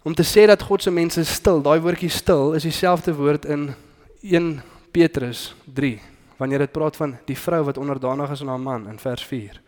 Om 0.02 0.14
te 0.14 0.24
sê 0.24 0.44
dat 0.48 0.62
God 0.62 0.82
se 0.82 0.90
mense 0.90 1.24
stil, 1.24 1.62
daai 1.64 1.80
woordjie 1.80 2.12
stil 2.12 2.52
is 2.56 2.68
dieselfde 2.68 3.14
woord 3.16 3.44
in 3.44 3.70
1 4.20 4.54
Petrus 4.92 5.54
3 5.64 6.00
wanneer 6.40 6.58
dit 6.58 6.72
praat 6.72 6.96
van 6.96 7.18
die 7.28 7.38
vrou 7.38 7.64
wat 7.68 7.78
onderdanig 7.78 8.30
is 8.30 8.40
aan 8.40 8.48
haar 8.48 8.60
man 8.60 8.88
in 8.88 8.98
vers 8.98 9.24
4. 9.24 9.60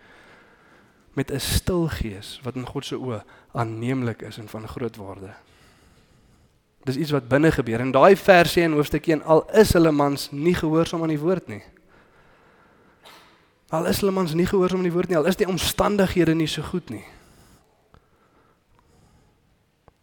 met 1.12 1.30
'n 1.30 1.38
stil 1.38 1.88
gees 1.88 2.40
wat 2.42 2.54
in 2.54 2.66
God 2.66 2.85
se 2.85 2.96
oë 2.96 3.22
aanneemlik 3.52 4.22
is 4.22 4.38
en 4.38 4.48
van 4.48 4.68
groot 4.68 4.96
waarde. 4.96 5.35
Dis 6.85 6.96
iets 6.96 7.11
wat 7.11 7.28
binne 7.28 7.52
gebeur. 7.52 7.80
En 7.80 7.90
daai 7.90 8.16
vers 8.16 8.52
sê 8.52 8.62
in 8.62 8.72
hoofstuk 8.72 9.06
1 9.06 9.22
al 9.22 9.50
is 9.52 9.72
hulle 9.72 9.90
mans 9.90 10.30
nie 10.30 10.54
gehoorsaam 10.54 11.02
aan 11.02 11.08
die 11.08 11.18
woord 11.18 11.48
nie. 11.48 11.62
Al 13.68 13.87
is 13.87 14.00
hulle 14.00 14.12
mans 14.12 14.35
nie 14.35 14.46
gehoorsaam 14.46 14.78
aan 14.78 14.88
die 14.88 14.92
woord 14.92 15.08
nie, 15.08 15.16
al 15.16 15.26
is 15.26 15.37
die 15.37 15.48
omstandighede 15.48 16.35
nie 16.35 16.46
so 16.46 16.62
goed 16.62 16.90
nie. 16.90 17.04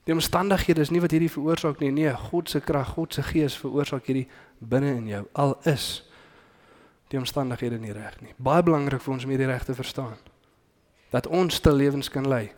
Die 0.04 0.14
omstandighede 0.14 0.82
is 0.82 0.90
nie 0.90 1.02
wat 1.02 1.12
hierdie 1.12 1.32
veroorsaak 1.32 1.80
nie. 1.80 1.92
Nee, 1.92 2.14
God 2.14 2.50
se 2.50 2.60
krag, 2.60 2.88
God 2.88 3.14
se 3.14 3.22
gees 3.24 3.58
veroorsaak 3.58 4.06
hierdie 4.06 4.28
binne 4.60 4.96
in 4.96 5.08
jou. 5.08 5.26
Al 5.34 5.58
is 5.64 6.09
die 7.10 7.18
omstandighede 7.18 7.80
nie 7.82 7.94
reg 7.96 8.20
nie. 8.22 8.34
Baie 8.38 8.64
belangrik 8.64 9.02
vir 9.02 9.14
ons 9.14 9.26
om 9.26 9.32
hierdie 9.34 9.50
reg 9.50 9.66
te 9.66 9.76
verstaan. 9.78 10.18
Dat 11.10 11.28
ons 11.28 11.58
stil 11.58 11.76
lewens 11.76 12.10
kan 12.10 12.28
lei 12.28 12.52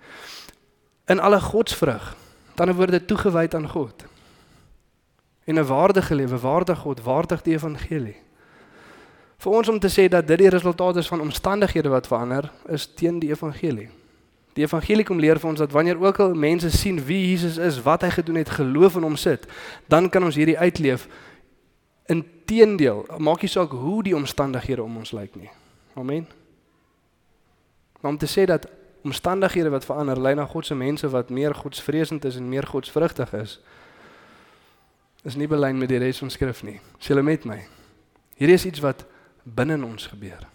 in 1.12 1.20
alle 1.20 1.40
godsvrug. 1.40 2.16
Aan 2.56 2.70
die 2.70 2.76
woorde 2.76 3.06
toegewyd 3.06 3.56
aan 3.56 3.70
God. 3.70 4.06
En 5.44 5.56
'n 5.56 5.66
waardige 5.66 6.16
lewe, 6.16 6.38
waardig 6.40 6.80
God, 6.80 7.02
waardig 7.02 7.42
die 7.42 7.54
evangelie. 7.54 8.16
Vir 9.38 9.52
ons 9.52 9.70
om 9.70 9.80
te 9.80 9.90
sê 9.90 10.08
dat 10.08 10.28
dit 10.28 10.38
die 10.38 10.50
resultaat 10.50 10.96
is 10.96 11.08
van 11.08 11.22
omstandighede 11.22 11.90
wat 11.90 12.08
verander, 12.08 12.52
is 12.66 12.94
teen 12.94 13.20
die 13.20 13.30
evangelie. 13.30 13.90
Die 14.54 14.64
evangelie 14.64 15.04
kom 15.04 15.20
leer 15.20 15.40
vir 15.40 15.50
ons 15.50 15.60
dat 15.60 15.72
wanneer 15.72 16.00
ook 16.00 16.20
al 16.20 16.34
mense 16.34 16.70
sien 16.70 17.00
wie 17.06 17.30
Jesus 17.30 17.58
is, 17.58 17.82
wat 17.82 18.02
hy 18.02 18.10
gedoen 18.10 18.36
het, 18.36 18.50
geloof 18.50 18.96
in 18.96 19.08
hom 19.08 19.16
sit, 19.16 19.48
dan 19.88 20.10
kan 20.10 20.24
ons 20.24 20.36
hierdie 20.36 20.60
uitleef. 20.60 21.08
Inteendeel, 22.12 23.06
maak 23.24 23.44
nie 23.46 23.52
saak 23.52 23.72
hoe 23.72 24.02
die 24.04 24.16
omstandighede 24.16 24.84
om 24.84 25.00
ons 25.00 25.14
lyk 25.16 25.36
nie. 25.40 25.52
Amen. 25.96 26.28
Maar 28.02 28.12
om 28.12 28.18
te 28.18 28.30
sê 28.30 28.46
dat 28.50 28.68
omstandighede 29.02 29.70
wat 29.70 29.86
verander 29.86 30.20
lei 30.20 30.34
na 30.36 30.46
God 30.46 30.66
se 30.66 30.76
mense 30.76 31.10
wat 31.10 31.30
meer 31.30 31.56
godsvreesend 31.56 32.26
is 32.26 32.36
en 32.36 32.50
meer 32.50 32.68
godsvrugtig 32.68 33.34
is, 33.34 33.60
is 35.24 35.36
nie 35.36 35.48
belyn 35.48 35.78
met 35.78 35.90
die 35.90 36.02
res 36.02 36.22
van 36.22 36.34
skrif 36.34 36.64
nie. 36.66 36.80
Sê 36.98 37.14
hulle 37.14 37.26
met 37.26 37.46
my. 37.46 37.60
Hierdie 38.42 38.58
is 38.58 38.66
iets 38.66 38.82
wat 38.82 39.06
binne 39.44 39.78
in 39.78 39.86
ons 39.86 40.08
gebeur. 40.10 40.48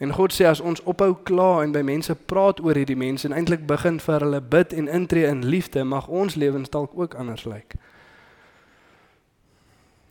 En 0.00 0.12
God 0.16 0.32
sê 0.32 0.46
as 0.48 0.62
ons 0.64 0.80
ophou 0.88 1.12
kla 1.28 1.60
en 1.60 1.74
by 1.76 1.82
mense 1.84 2.14
praat 2.32 2.60
oor 2.64 2.78
hierdie 2.78 2.96
mense 2.96 3.28
en 3.28 3.36
eintlik 3.36 3.66
begin 3.68 3.98
vir 4.00 4.24
hulle 4.24 4.40
bid 4.40 4.72
en 4.72 4.88
intree 4.88 5.28
in 5.28 5.44
liefde, 5.44 5.84
mag 5.84 6.08
ons 6.08 6.38
lewens 6.40 6.72
dalk 6.72 6.96
ook 6.96 7.14
anders 7.20 7.44
lyk. 7.44 7.76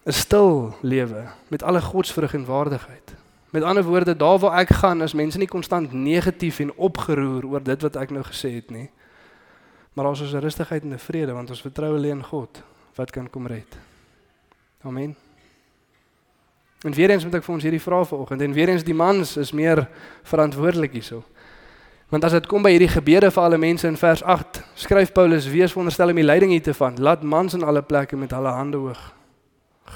'n 0.09 0.11
Stil 0.11 0.75
lewe 0.81 1.23
met 1.47 1.63
alle 1.63 1.81
godsvrug 1.81 2.33
en 2.33 2.45
waardigheid. 2.45 3.15
Met 3.49 3.63
ander 3.63 3.83
woorde, 3.83 4.15
daar 4.15 4.39
waar 4.39 4.59
ek 4.59 4.69
gaan, 4.69 5.01
is 5.01 5.13
mense 5.13 5.37
nie 5.37 5.47
konstant 5.47 5.93
negatief 5.93 6.59
en 6.59 6.73
opgeroer 6.73 7.45
oor 7.45 7.63
dit 7.63 7.81
wat 7.81 7.95
ek 7.95 8.09
nou 8.09 8.23
gesê 8.25 8.53
het 8.53 8.69
nie. 8.69 8.89
Maar 9.93 10.05
ons 10.05 10.21
is 10.21 10.33
'n 10.33 10.41
rustigheid 10.41 10.83
en 10.83 10.93
'n 10.93 10.99
vrede 10.99 11.31
want 11.33 11.49
ons 11.49 11.61
vertrou 11.61 11.95
alleen 11.95 12.23
God 12.23 12.63
wat 12.95 13.11
kan 13.11 13.29
kom 13.29 13.47
red. 13.47 13.77
Amen. 14.81 15.15
En 16.81 16.93
weer 16.93 17.09
eens 17.09 17.23
moet 17.23 17.35
ek 17.35 17.43
vir 17.43 17.53
ons 17.53 17.63
hierdie 17.63 17.81
vraag 17.81 18.07
vanoggend 18.07 18.41
en 18.41 18.53
weer 18.53 18.69
eens 18.69 18.83
die 18.83 18.93
mans 18.93 19.37
is 19.37 19.51
meer 19.51 19.89
verantwoordelik 20.23 20.91
hierso. 20.91 21.23
Want 22.09 22.23
as 22.23 22.31
dit 22.31 22.47
kom 22.47 22.61
by 22.61 22.69
hierdie 22.69 22.87
gebede 22.87 23.31
vir 23.31 23.43
alle 23.43 23.57
mense 23.57 23.87
in 23.87 23.97
vers 23.97 24.23
8, 24.23 24.63
skryf 24.73 25.11
Paulus: 25.11 25.47
"Wees 25.47 25.71
veronderstel 25.71 26.09
om 26.09 26.15
die 26.15 26.23
leiding 26.23 26.51
hier 26.51 26.61
te 26.61 26.73
van. 26.73 26.95
Laat 26.97 27.23
mans 27.23 27.53
in 27.53 27.63
alle 27.63 27.81
plekke 27.81 28.17
met 28.17 28.31
hulle 28.31 28.49
hande 28.49 28.77
hoog 28.77 29.18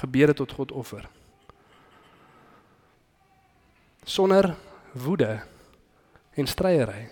gebede 0.00 0.34
tot 0.34 0.52
God 0.52 0.72
offer." 0.72 1.08
Sonder 4.04 4.54
woede 4.92 5.40
en 6.34 6.46
stryery. 6.46 7.08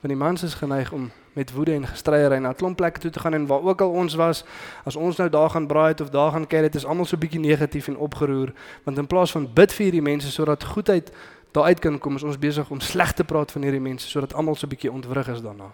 Want 0.00 0.12
die 0.12 0.16
mans 0.16 0.42
is 0.42 0.54
geneig 0.54 0.92
om 0.92 1.10
met 1.32 1.52
woede 1.52 1.72
en 1.72 1.86
gestryery 1.86 2.38
na 2.38 2.48
'n 2.48 2.54
klomp 2.54 2.76
plekke 2.76 3.00
toe 3.00 3.10
te 3.10 3.20
gaan 3.20 3.34
en 3.34 3.46
waar 3.46 3.62
ook 3.62 3.80
al 3.80 3.90
ons 3.90 4.14
was, 4.14 4.44
as 4.84 4.96
ons 4.96 5.16
nou 5.16 5.28
daar 5.30 5.50
gaan 5.50 5.66
braai 5.66 5.88
het 5.88 6.00
of 6.00 6.10
daar 6.10 6.30
gaan 6.30 6.46
kyk, 6.46 6.60
dit 6.60 6.74
is 6.74 6.84
almal 6.84 7.04
so 7.04 7.16
bietjie 7.16 7.40
negatief 7.40 7.88
en 7.88 7.96
opgeroer, 7.96 8.52
want 8.84 8.98
in 8.98 9.06
plaas 9.06 9.30
van 9.30 9.52
bid 9.52 9.72
vir 9.72 9.84
hierdie 9.84 10.02
mense 10.02 10.30
sodat 10.30 10.64
goedheid 10.64 11.12
daar 11.50 11.64
uit 11.64 11.78
kan 11.78 11.98
kom, 11.98 12.14
is 12.14 12.22
ons 12.22 12.38
besig 12.38 12.70
om 12.70 12.80
sleg 12.80 13.12
te 13.12 13.24
praat 13.24 13.52
van 13.52 13.62
hierdie 13.62 13.80
mense 13.80 14.08
sodat 14.08 14.34
almal 14.34 14.54
so 14.54 14.66
bietjie 14.66 14.92
ontwrig 14.92 15.28
is 15.28 15.40
daarna. 15.40 15.72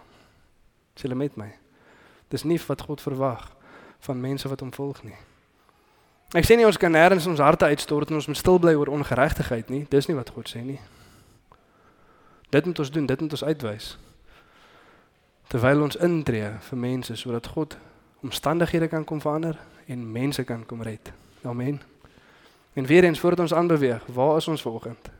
Sê 0.95 1.01
hulle 1.01 1.15
met 1.15 1.35
my. 1.35 1.51
Dis 2.27 2.43
nie 2.43 2.59
wat 2.67 2.81
God 2.81 3.01
verwag 3.01 3.55
van 3.99 4.19
mense 4.19 4.49
wat 4.49 4.59
hom 4.59 4.73
volg 4.73 5.03
nie. 5.03 5.17
Ek 6.33 6.47
sê 6.47 6.57
nie 6.57 6.65
ons 6.65 6.79
kan 6.81 6.91
nêrens 6.91 7.27
ons 7.29 7.41
harte 7.43 7.65
uitstort 7.69 8.09
en 8.09 8.17
ons 8.17 8.27
moet 8.27 8.39
stil 8.39 8.57
bly 8.59 8.73
oor 8.73 8.89
ongeregtigheid 8.89 9.69
nie. 9.69 9.83
Dis 9.89 10.09
nie 10.09 10.17
wat 10.17 10.33
God 10.33 10.49
sê 10.49 10.63
nie. 10.65 10.79
Dit 12.49 12.65
moet 12.65 12.79
ons 12.79 12.91
doen, 12.93 13.05
dit 13.05 13.21
moet 13.21 13.37
ons 13.37 13.45
uitwys 13.45 13.93
terwyl 15.53 15.83
ons 15.85 15.99
intree 16.01 16.47
vir 16.65 16.79
mense 16.81 17.13
sodat 17.19 17.45
God 17.53 17.75
omstandighede 18.25 18.87
kan 18.89 19.03
kom 19.05 19.19
verander 19.21 19.59
en 19.85 20.11
mense 20.11 20.41
kan 20.49 20.63
kom 20.65 20.81
red. 20.81 21.11
Amen. 21.45 21.81
En 22.73 22.85
weer 22.85 23.03
eens 23.03 23.19
voordat 23.19 23.39
ons 23.39 23.53
aanbeweeg, 23.53 24.05
waar 24.05 24.37
is 24.37 24.47
ons 24.47 24.61
vanoggend? 24.61 25.11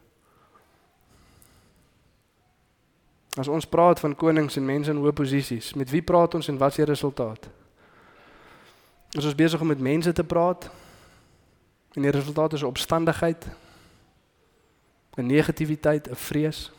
As 3.38 3.48
ons 3.48 3.68
praat 3.70 4.00
van 4.00 4.16
konings 4.16 4.58
en 4.58 4.66
mense 4.66 4.90
in 4.90 5.02
hoë 5.02 5.14
posisies, 5.14 5.74
met 5.78 5.90
wie 5.90 6.02
praat 6.02 6.34
ons 6.34 6.50
en 6.50 6.58
wat 6.58 6.74
is 6.74 6.82
die 6.82 6.90
resultaat? 6.90 7.50
Is 9.14 9.26
ons 9.26 9.38
besig 9.38 9.62
om 9.62 9.70
met 9.70 9.80
mense 9.82 10.14
te 10.14 10.24
praat? 10.24 10.70
En 11.94 12.02
die 12.02 12.12
resultaat 12.12 12.54
is 12.54 12.62
'n 12.62 12.66
opstandigheid, 12.66 13.48
'n 15.16 15.26
negativiteit, 15.26 16.10
'n 16.10 16.16
vrees. 16.16 16.72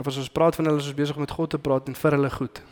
Of 0.00 0.06
as 0.06 0.16
ons 0.16 0.30
praat 0.30 0.54
van 0.54 0.64
hulle 0.64 0.78
is 0.78 0.86
ons 0.86 0.94
besig 0.94 1.14
om 1.14 1.20
met 1.20 1.30
God 1.30 1.50
te 1.50 1.58
praat 1.58 1.86
en 1.86 1.94
vir 1.94 2.10
hulle 2.10 2.30
goed. 2.30 2.62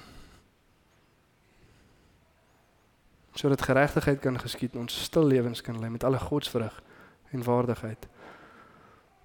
Sodat 3.33 3.63
geregtigheid 3.63 4.19
kan 4.21 4.41
geskied 4.41 4.75
en 4.75 4.81
ons 4.81 5.03
stil 5.03 5.25
lewens 5.25 5.61
kan 5.61 5.79
lei 5.79 5.91
met 5.91 6.05
alle 6.05 6.19
godsvrug 6.19 6.83
en 7.31 7.45
waardigheid. 7.45 8.09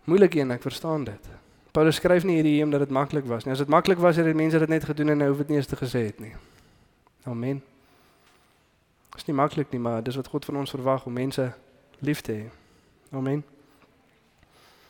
Moeilik 0.04 0.34
een, 0.34 0.52
ek 0.52 0.62
verstaan 0.62 1.04
dit. 1.04 1.30
Paulus 1.72 1.96
skryf 1.96 2.24
nie 2.24 2.36
hierdie 2.36 2.64
omdat 2.64 2.80
dit 2.80 2.90
maklik 2.90 3.26
was 3.26 3.44
nie. 3.44 3.52
As 3.52 3.64
dit 3.64 3.68
maklik 3.68 3.98
was, 3.98 4.16
het 4.16 4.26
die 4.26 4.34
mense 4.34 4.60
dit 4.60 4.70
net 4.70 4.84
gedoen 4.84 5.10
en 5.10 5.18
nou 5.18 5.30
hoef 5.30 5.38
dit 5.38 5.48
nie 5.48 5.58
eens 5.58 5.68
te 5.68 5.76
gesê 5.76 6.06
het 6.06 6.20
nie. 6.20 6.36
Amen. 7.24 7.75
Dit 9.15 9.23
is 9.23 9.30
nie 9.30 9.36
maklik 9.39 9.71
nie, 9.71 9.80
maar 9.80 10.04
dis 10.04 10.17
wat 10.19 10.28
God 10.28 10.45
van 10.45 10.58
ons 10.60 10.73
verwag 10.75 11.06
om 11.08 11.13
mense 11.15 11.43
lief 12.04 12.21
te 12.21 12.34
hê. 12.36 12.49
Amen. 13.15 13.43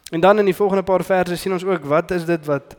En 0.09 0.19
dan 0.19 0.39
in 0.41 0.49
die 0.49 0.55
volgende 0.55 0.83
paar 0.83 1.03
verse 1.05 1.37
sien 1.37 1.53
ons 1.53 1.65
ook 1.65 1.85
wat 1.85 2.11
is 2.11 2.25
dit 2.25 2.45
wat 2.49 2.73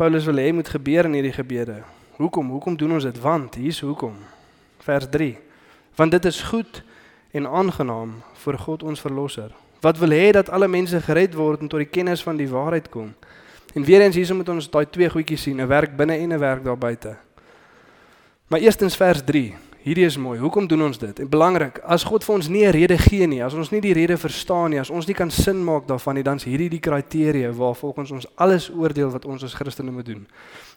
Paulus 0.00 0.24
wil 0.24 0.40
hê 0.40 0.52
moet 0.52 0.68
gebeur 0.68 1.04
in 1.04 1.12
hierdie 1.12 1.32
gebede. 1.36 1.82
Hoekom? 2.16 2.50
Hoekom 2.50 2.76
doen 2.76 2.96
ons 2.96 3.04
dit? 3.04 3.20
Want 3.20 3.54
hier's 3.54 3.80
hoekom. 3.80 4.16
Vers 4.80 5.06
3. 5.10 5.36
Want 5.94 6.16
dit 6.16 6.24
is 6.24 6.40
goed 6.48 6.82
en 7.30 7.46
aangenaam 7.46 8.16
vir 8.44 8.58
God 8.58 8.82
ons 8.82 9.00
verlosser. 9.00 9.52
Wat 9.84 10.00
wil 10.00 10.16
hê 10.16 10.30
dat 10.32 10.48
alle 10.48 10.68
mense 10.72 11.00
gered 11.04 11.36
word 11.36 11.60
en 11.60 11.68
tot 11.68 11.84
die 11.84 11.92
kennis 11.92 12.24
van 12.24 12.40
die 12.40 12.48
waarheid 12.48 12.88
kom. 12.88 13.12
En 13.76 13.84
weer 13.84 14.00
eens 14.00 14.16
hierso 14.16 14.34
moet 14.34 14.48
ons 14.48 14.70
daai 14.72 14.86
twee 14.88 15.10
goedjies 15.12 15.42
sien, 15.42 15.60
'n 15.60 15.68
werk 15.68 15.96
binne 15.96 16.16
en 16.16 16.32
'n 16.32 16.38
werk 16.38 16.64
daar 16.64 16.78
buite. 16.78 17.16
Maar 18.48 18.60
eerstens 18.60 18.96
vers 18.96 19.24
Hierdie 19.86 20.04
is 20.04 20.16
mooi. 20.16 20.38
Hoekom 20.42 20.66
doen 20.66 20.82
ons 20.82 20.98
dit? 20.98 21.18
En 21.22 21.28
belangrik, 21.30 21.76
as 21.86 22.02
God 22.02 22.24
vir 22.26 22.34
ons 22.34 22.48
nie 22.48 22.66
'n 22.66 22.72
rede 22.74 22.98
gee 22.98 23.26
nie, 23.26 23.44
as 23.44 23.54
ons 23.54 23.70
nie 23.70 23.80
die 23.80 23.92
rede 23.92 24.16
verstaan 24.18 24.70
nie, 24.70 24.80
as 24.80 24.90
ons 24.90 25.06
nie 25.06 25.14
kan 25.14 25.30
sin 25.30 25.64
maak 25.64 25.86
daarvan 25.86 26.14
nie, 26.14 26.22
dan 26.22 26.36
is 26.36 26.44
hierdie 26.44 26.68
die 26.68 26.80
kriteria 26.80 27.52
waar 27.52 27.74
volgens 27.74 28.10
ons 28.10 28.26
alles 28.34 28.70
oordeel 28.70 29.10
wat 29.10 29.24
ons 29.24 29.44
as 29.44 29.54
Christene 29.54 29.90
moet 29.90 30.06
doen. 30.06 30.26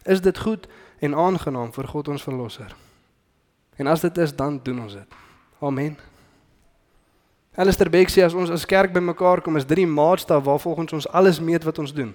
Is 0.06 0.22
dit 0.22 0.38
goed 0.38 0.68
en 1.00 1.16
aangenaam 1.16 1.74
vir 1.74 1.88
God 1.88 2.08
ons 2.08 2.24
verlosser? 2.24 2.76
En 3.78 3.88
as 3.88 4.02
dit 4.02 4.18
is, 4.18 4.36
dan 4.36 4.60
doen 4.64 4.82
ons 4.82 4.94
dit. 4.94 5.08
Amen. 5.60 5.98
Alistair 7.56 7.90
Beck 7.90 8.10
sê 8.10 8.24
as 8.24 8.34
ons 8.34 8.50
as 8.50 8.66
kerk 8.66 8.94
bymekaar 8.94 9.42
kom, 9.42 9.58
is 9.58 9.66
dit 9.66 9.78
die 9.78 9.88
maatstaf 9.88 10.44
waar 10.44 10.60
volgens 10.60 10.94
ons 10.94 11.08
alles 11.08 11.40
meet 11.40 11.64
wat 11.64 11.80
ons 11.80 11.94
doen. 11.94 12.14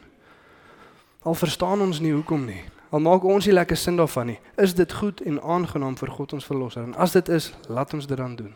Al 1.22 1.34
verstaan 1.34 1.80
ons 1.80 2.00
nie 2.00 2.12
hoekom 2.12 2.44
nie. 2.44 2.64
Al 2.94 3.02
maak 3.02 3.24
ons 3.26 3.48
nie 3.48 3.54
lekker 3.54 3.76
sin 3.76 3.96
daarvan 3.98 4.28
nie. 4.30 4.40
Is 4.54 4.74
dit 4.78 4.92
goed 4.92 5.18
en 5.26 5.40
aangenaam 5.42 5.96
vir 5.98 6.12
God 6.14 6.32
ons 6.36 6.44
verlosser? 6.46 6.84
En 6.86 6.94
as 6.94 7.12
dit 7.16 7.28
is, 7.28 7.50
laat 7.66 7.94
ons 7.94 8.06
dit 8.06 8.16
dan 8.16 8.36
doen. 8.38 8.52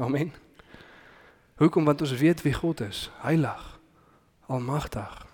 Amen. 0.00 0.32
Hoekom? 1.60 1.84
Want 1.84 2.00
ons 2.00 2.14
weet 2.16 2.40
wie 2.42 2.54
God 2.56 2.80
is. 2.80 3.10
Heilig. 3.20 3.66
Almagtig. 4.46 5.26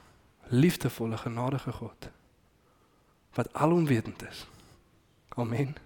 Liefdevolle, 0.48 1.16
genadige 1.16 1.72
God. 1.72 2.08
Wat 3.38 3.52
alomwetend 3.52 4.24
is. 4.30 4.46
Amen. 5.28 5.76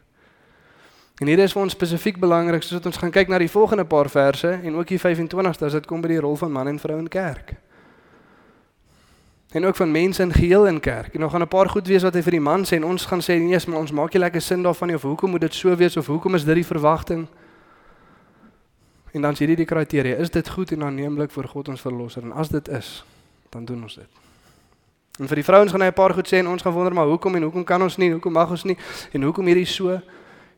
En 1.21 1.27
hier 1.27 1.39
is 1.39 1.53
vir 1.53 1.63
ons 1.63 1.77
spesifiek 1.77 2.17
belangrik 2.19 2.65
sodat 2.65 2.89
ons 2.89 2.97
gaan 2.97 3.13
kyk 3.13 3.29
na 3.29 3.43
die 3.43 3.51
volgende 3.53 3.85
paar 3.85 4.09
verse 4.11 4.49
en 4.49 4.81
ook 4.81 4.89
die 4.89 5.01
25ste 5.01 5.69
as 5.69 5.77
dit 5.77 5.87
kom 5.87 6.01
by 6.01 6.15
die 6.15 6.23
rol 6.25 6.41
van 6.41 6.53
man 6.53 6.73
en 6.73 6.81
vrou 6.81 6.97
in 6.99 7.13
kerk 7.13 7.53
en 9.53 9.67
ook 9.67 9.77
van 9.77 9.91
mense 9.91 10.23
in 10.23 10.33
geheel 10.33 10.67
in 10.67 10.81
kerk. 10.81 11.15
En 11.15 11.21
nog 11.21 11.31
gaan 11.31 11.41
'n 11.41 11.49
paar 11.49 11.69
goed 11.69 11.87
wees 11.87 12.03
wat 12.03 12.15
hy 12.15 12.23
vir 12.23 12.31
die 12.31 12.41
man 12.41 12.65
sê 12.65 12.77
en 12.77 12.85
ons 12.85 13.05
gaan 13.05 13.21
sê 13.21 13.39
nee, 13.39 13.59
maar 13.67 13.79
ons 13.79 13.93
maak 13.93 14.13
nie 14.13 14.21
lekker 14.21 14.41
sin 14.41 14.63
daarvan 14.63 14.89
nie 14.89 14.97
of 14.97 15.03
hoekom 15.03 15.31
moet 15.31 15.41
dit 15.41 15.55
so 15.55 15.77
wees 15.77 15.97
of 15.97 16.07
hoekom 16.07 16.35
is 16.35 16.45
dit 16.45 16.55
die 16.55 16.67
verwagting? 16.67 17.27
En 19.13 19.21
dan 19.21 19.33
is 19.33 19.39
hierdie 19.39 19.57
die 19.57 19.67
kriteria, 19.67 20.17
is 20.17 20.31
dit 20.31 20.49
goed 20.49 20.73
en 20.73 20.85
aanneemlik 20.85 21.31
vir 21.31 21.49
God 21.49 21.69
ons 21.69 21.81
verlosser? 21.81 22.23
En 22.23 22.33
as 22.33 22.49
dit 22.49 22.69
is, 22.69 23.05
dan 23.49 23.65
doen 23.65 23.83
ons 23.83 23.95
dit. 23.95 24.09
En 25.21 25.29
vir 25.29 25.35
die 25.35 25.45
vrouens 25.45 25.71
gaan 25.71 25.81
hy 25.81 25.87
'n 25.87 25.93
paar 25.93 26.15
goed 26.15 26.29
sê 26.29 26.37
en 26.39 26.47
ons 26.47 26.63
gaan 26.63 26.73
wonder 26.73 26.95
maar 26.95 27.07
hoekom 27.07 27.35
en 27.35 27.43
hoekom 27.43 27.65
kan 27.65 27.83
ons 27.83 27.97
nie, 27.97 28.11
hoekom 28.13 28.33
mag 28.33 28.51
ons 28.51 28.65
nie 28.65 28.77
en 29.13 29.23
hoekom 29.23 29.47
hierdie 29.47 29.67
so? 29.67 29.91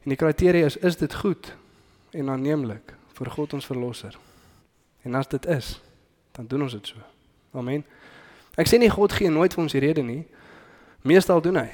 En 0.04 0.12
die 0.12 0.16
kriteria 0.16 0.64
is 0.64 0.76
is 0.76 0.96
dit 0.96 1.14
goed 1.14 1.57
en 2.11 2.30
aanneemlik 2.30 2.94
vir 3.12 3.30
God 3.30 3.52
ons 3.52 3.66
verlosser. 3.66 4.16
En 5.02 5.14
as 5.14 5.28
dit 5.28 5.46
is, 5.46 5.80
dan 6.33 6.46
doen 6.46 6.62
ons 6.62 6.72
dit 6.72 6.87
so. 6.87 6.96
Amen. 7.52 7.85
Ek 8.61 8.71
sê 8.71 8.79
nie 8.79 8.90
God 8.93 9.12
gee 9.12 9.31
nooit 9.31 9.55
vir 9.55 9.62
ons 9.64 9.75
die 9.75 9.83
rede 9.83 10.03
nie. 10.07 10.23
Meestal 11.03 11.43
doen 11.43 11.59
hy. 11.59 11.71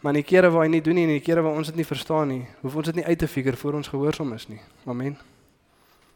Maar 0.00 0.14
in 0.14 0.20
die 0.22 0.28
kere 0.28 0.50
waar 0.50 0.64
hy 0.64 0.70
nie 0.72 0.82
doen 0.82 0.94
nie 0.94 1.04
en 1.08 1.16
die 1.16 1.24
kere 1.24 1.42
waar 1.42 1.58
ons 1.58 1.70
dit 1.72 1.76
nie 1.76 1.86
verstaan 1.86 2.30
nie, 2.30 2.44
hoef 2.62 2.76
ons 2.78 2.86
dit 2.86 3.00
nie 3.00 3.04
uit 3.06 3.18
te 3.18 3.28
figure 3.28 3.58
voor 3.58 3.80
ons 3.80 3.90
gehoorsaam 3.90 4.32
is 4.36 4.46
nie. 4.48 4.60
Amen. 4.86 5.18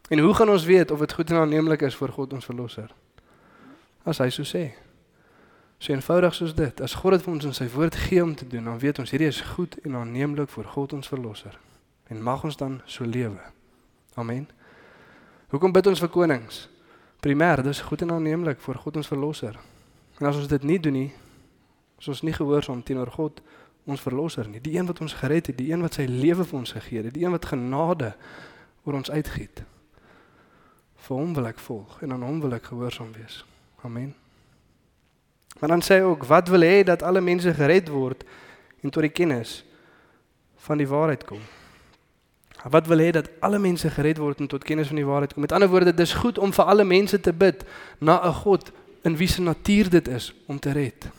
En 0.09 0.19
hoe 0.19 0.35
gaan 0.35 0.51
ons 0.51 0.65
weet 0.65 0.91
of 0.91 0.99
dit 0.99 1.13
goed 1.13 1.31
en 1.31 1.37
aanneemlik 1.37 1.83
is 1.83 1.97
vir 1.99 2.15
God 2.15 2.33
ons 2.33 2.47
verlosser? 2.47 2.95
As 4.07 4.19
hy 4.23 4.31
so 4.31 4.47
sê. 4.47 4.71
So 5.83 5.93
eenvoudig 5.93 6.35
soos 6.35 6.55
dit. 6.55 6.81
As 6.81 6.95
God 6.95 7.17
dit 7.17 7.25
vir 7.27 7.35
ons 7.35 7.47
in 7.51 7.55
sy 7.59 7.67
woord 7.75 7.97
gee 8.07 8.23
om 8.23 8.35
te 8.39 8.47
doen, 8.47 8.71
dan 8.71 8.79
weet 8.79 9.03
ons 9.03 9.11
hierdie 9.11 9.31
is 9.31 9.41
goed 9.55 9.75
en 9.83 9.99
aanneemlik 9.99 10.51
vir 10.55 10.69
God 10.75 10.95
ons 10.95 11.11
verlosser. 11.11 11.59
En 12.07 12.23
mag 12.23 12.45
ons 12.47 12.57
dan 12.57 12.81
so 12.87 13.05
lewe. 13.05 13.41
Amen. 14.15 14.47
Hoekom 15.51 15.73
bid 15.75 15.91
ons 15.91 16.01
vir 16.01 16.11
konings? 16.13 16.69
Primêr, 17.23 17.63
dis 17.63 17.81
goed 17.87 18.03
en 18.03 18.17
aanneemlik 18.17 18.59
vir 18.65 18.79
God 18.83 18.97
ons 18.99 19.07
verlosser. 19.07 19.55
En 20.19 20.27
as 20.27 20.41
ons 20.41 20.49
dit 20.51 20.65
nie 20.67 20.79
doen 20.83 20.97
nie, 20.97 21.11
as 22.01 22.09
ons 22.11 22.23
nie 22.27 22.35
gehoorsaam 22.35 22.81
teenoor 22.83 23.13
God 23.15 23.39
ons 23.87 24.03
verlosser 24.03 24.49
nie, 24.51 24.59
die 24.63 24.75
een 24.75 24.89
wat 24.91 24.99
ons 25.05 25.15
gered 25.21 25.47
het, 25.47 25.59
die 25.59 25.71
een 25.71 25.85
wat 25.87 26.01
sy 26.01 26.09
lewe 26.11 26.43
vir 26.43 26.59
ons 26.59 26.75
gegee 26.75 27.05
het, 27.05 27.15
die 27.15 27.23
een 27.23 27.35
wat 27.35 27.47
genade 27.53 28.11
oor 28.83 28.99
ons 28.99 29.11
uitgiet. 29.15 29.63
Vir 31.07 31.17
hom 31.19 31.31
wil 31.39 31.47
ek 31.51 31.63
volg 31.63 32.03
en 32.03 32.17
aan 32.17 32.27
hom 32.27 32.43
wil 32.43 32.59
ek 32.59 32.67
gehoorsaam 32.73 33.15
wees. 33.15 33.45
Amen. 33.87 34.11
Maar 35.61 35.77
dan 35.77 35.87
sê 35.87 36.01
hy 36.01 36.11
ook 36.11 36.27
wat 36.27 36.51
wil 36.51 36.67
hê 36.67 36.83
dat 36.83 37.07
alle 37.07 37.23
mense 37.23 37.55
gered 37.55 37.91
word 37.91 38.27
en 38.83 38.91
tot 38.91 39.07
die 39.07 39.15
kennis 39.15 39.61
van 40.67 40.83
die 40.83 40.91
waarheid 40.91 41.23
kom. 41.27 41.43
Wat 42.71 42.87
wil 42.87 42.99
hê 42.99 43.11
dat 43.11 43.31
alle 43.41 43.59
mense 43.59 43.91
gered 43.91 44.19
word 44.19 44.41
en 44.41 44.47
tot 44.47 44.65
kennis 44.65 44.87
van 44.87 44.97
die 44.97 45.07
waarheid 45.07 45.33
kom. 45.33 45.43
Met 45.43 45.53
ander 45.53 45.69
woorde, 45.69 45.95
dis 45.95 46.13
goed 46.15 46.39
om 46.39 46.53
vir 46.53 46.65
alle 46.65 46.85
mense 46.85 47.21
te 47.21 47.33
bid 47.33 47.65
na 47.99 48.21
'n 48.27 48.35
God 48.35 48.71
in 49.03 49.17
wie 49.17 49.29
se 49.29 49.43
natuur 49.43 49.91
dit 49.91 50.09
is 50.09 50.35
om 50.47 50.59
te 50.59 50.73
red. 50.73 51.11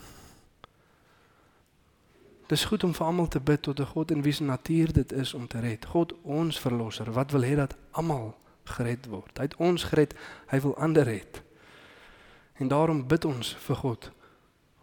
Dis 2.47 2.65
goed 2.65 2.83
om 2.83 2.93
vir 2.93 3.05
almal 3.05 3.27
te 3.27 3.39
bid 3.39 3.61
tot 3.61 3.79
'n 3.79 3.85
God 3.85 4.11
in 4.11 4.21
wie 4.21 4.33
se 4.33 4.43
natuur 4.43 4.93
dit 4.93 5.11
is 5.11 5.33
om 5.33 5.47
te 5.47 5.59
red. 5.59 5.85
God 5.85 6.13
ons 6.21 6.59
verlosser, 6.59 7.11
wat 7.11 7.31
wil 7.31 7.43
hê 7.43 7.55
dat 7.55 7.75
almal 7.91 8.35
gered 8.63 9.05
word. 9.05 9.37
Hy 9.37 9.43
het 9.43 9.55
ons 9.55 9.83
gered, 9.83 10.13
hy 10.47 10.59
wil 10.61 10.77
ander 10.77 11.03
red. 11.03 11.41
En 12.53 12.67
daarom 12.67 13.07
bid 13.07 13.25
ons 13.25 13.55
vir 13.59 13.75
God, 13.75 14.11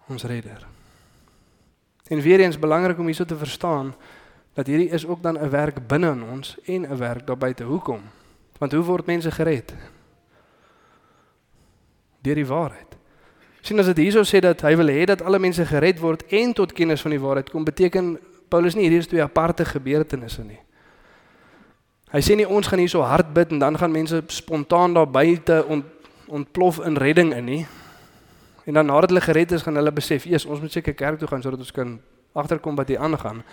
ons 0.09 0.23
redder. 0.23 0.67
En 2.11 2.21
weer 2.21 2.41
eens 2.41 2.59
belangrik 2.59 2.99
om 2.99 3.07
hierso 3.07 3.25
te 3.25 3.37
verstaan 3.37 3.95
dat 4.55 4.67
hierdie 4.67 4.91
is 4.91 5.07
ook 5.07 5.23
dan 5.23 5.39
'n 5.39 5.51
werk 5.51 5.87
binne 5.87 6.11
in 6.11 6.23
ons 6.23 6.57
en 6.65 6.83
'n 6.83 6.97
werk 6.97 7.27
daar 7.27 7.39
buite. 7.39 7.65
Hoekom? 7.65 8.01
Want 8.59 8.73
hoe 8.73 8.85
word 8.85 9.07
mense 9.07 9.31
gered? 9.31 9.75
Deur 12.21 12.35
die 12.35 12.47
waarheid 12.47 12.91
sien 13.61 13.81
as 13.81 13.91
dit 13.93 14.05
hierso 14.07 14.25
sê 14.25 14.41
dat 14.43 14.63
hy 14.65 14.73
wil 14.81 14.91
hê 14.93 15.05
dat 15.09 15.23
alle 15.23 15.41
mense 15.43 15.65
gered 15.69 16.01
word 16.01 16.25
en 16.37 16.55
tot 16.57 16.73
kennis 16.77 17.05
van 17.05 17.15
die 17.15 17.21
waarheid 17.21 17.51
kom, 17.53 17.65
beteken 17.67 18.17
Paulus 18.51 18.75
nie 18.75 18.89
hierdie 18.89 19.03
is 19.05 19.11
twee 19.11 19.23
aparte 19.23 19.67
gebeurtenisse 19.69 20.43
nie. 20.43 20.59
Hy 22.11 22.23
sê 22.27 22.35
nie 22.35 22.49
ons 22.49 22.67
gaan 22.67 22.81
hier 22.83 22.91
so 22.91 23.05
hard 23.07 23.31
bid 23.37 23.53
en 23.55 23.61
dan 23.63 23.79
gaan 23.79 23.93
mense 23.95 24.23
spontaan 24.35 24.97
daar 24.97 25.07
buite 25.07 25.61
ont, 25.71 25.87
ontplof 26.27 26.81
in 26.87 26.99
redding 26.99 27.31
in 27.37 27.47
nie. 27.47 27.61
En 28.67 28.81
dan 28.81 28.91
nadat 28.91 29.13
hulle 29.13 29.23
gered 29.23 29.53
is, 29.55 29.63
gaan 29.63 29.79
hulle 29.79 29.93
besef, 29.93 30.25
"Jesus, 30.25 30.47
ons 30.47 30.61
moet 30.61 30.73
seker 30.73 30.95
kerk 30.95 31.19
toe 31.19 31.29
gaan 31.29 31.43
sodat 31.43 31.59
ons 31.59 31.73
kan 31.73 32.01
agterkom 32.35 32.75
wat 32.77 32.89
hier 32.89 32.99
aangaan." 32.99 33.45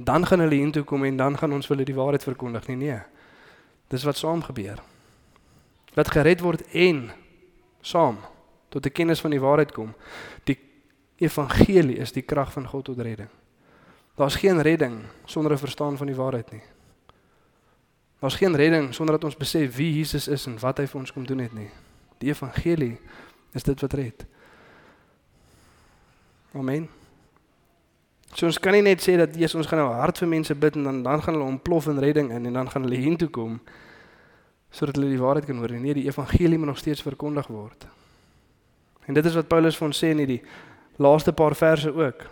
Dan 0.00 0.24
gaan 0.26 0.40
hulle 0.40 0.56
hiertoe 0.56 0.84
kom 0.88 1.04
en 1.04 1.16
dan 1.16 1.36
gaan 1.38 1.52
ons 1.52 1.68
hulle 1.68 1.84
die 1.84 1.94
waarheid 1.94 2.24
verkondig 2.24 2.66
nie, 2.70 2.76
nee. 2.76 3.00
Dis 3.92 4.06
wat 4.08 4.16
saam 4.16 4.40
gebeur. 4.42 4.80
Wat 5.94 6.08
gered 6.08 6.40
word 6.40 6.62
en 6.72 7.10
saam 7.80 8.18
tot 8.70 8.86
'n 8.86 8.92
kennis 8.92 9.20
van 9.20 9.30
die 9.30 9.40
waarheid 9.40 9.72
kom. 9.72 9.94
Die 10.44 10.58
evangelie 11.16 11.96
is 11.96 12.12
die 12.12 12.22
krag 12.22 12.52
van 12.52 12.66
God 12.66 12.84
tot 12.84 12.98
redding. 12.98 13.28
Daar's 14.14 14.36
geen 14.36 14.62
redding 14.62 15.04
sonder 15.24 15.52
'n 15.52 15.58
verstaan 15.58 15.96
van 15.96 16.06
die 16.06 16.16
waarheid 16.16 16.50
nie. 16.50 16.62
Daar's 18.18 18.36
geen 18.36 18.56
redding 18.56 18.94
sonder 18.94 19.14
dat 19.14 19.24
ons 19.24 19.36
besef 19.36 19.76
wie 19.76 19.96
Jesus 19.96 20.28
is 20.28 20.46
en 20.46 20.58
wat 20.58 20.78
hy 20.78 20.86
vir 20.86 21.00
ons 21.00 21.12
kom 21.12 21.26
doen 21.26 21.38
het 21.38 21.52
nie. 21.52 21.70
Die 22.18 22.28
evangelie 22.28 23.00
is 23.52 23.62
dit 23.62 23.80
wat 23.80 23.92
red. 23.92 24.26
Amen. 26.52 26.99
So 28.34 28.46
ons 28.46 28.58
kan 28.62 28.72
nie 28.72 28.82
net 28.82 29.02
sê 29.02 29.16
dat 29.18 29.34
Jesus 29.34 29.58
ons 29.58 29.66
gaan 29.66 29.82
nou 29.82 29.92
hard 29.92 30.18
vir 30.18 30.28
mense 30.28 30.54
bid 30.54 30.76
en 30.78 30.84
dan 30.86 31.02
dan 31.02 31.22
gaan 31.22 31.34
hulle 31.34 31.48
ontplof 31.56 31.88
in 31.90 31.98
redding 31.98 32.30
in 32.30 32.46
en 32.46 32.52
dan 32.52 32.70
gaan 32.70 32.86
hulle 32.86 32.96
hiertoe 32.96 33.28
kom 33.28 33.60
sodat 34.70 35.00
hulle 35.00 35.10
die 35.10 35.18
waarheid 35.18 35.48
kan 35.48 35.58
hoor. 35.58 35.72
Nee, 35.74 35.94
die 35.94 36.06
evangelie 36.06 36.58
moet 36.58 36.70
nog 36.70 36.78
steeds 36.78 37.02
verkondig 37.02 37.48
word. 37.50 37.88
En 39.06 39.14
dit 39.14 39.24
is 39.26 39.34
wat 39.34 39.48
Paulus 39.50 39.74
vir 39.74 39.86
ons 39.88 39.98
sê 39.98 40.12
in 40.14 40.22
hierdie 40.22 40.42
laaste 41.02 41.32
paar 41.34 41.56
verse 41.58 41.90
ook. 41.90 42.22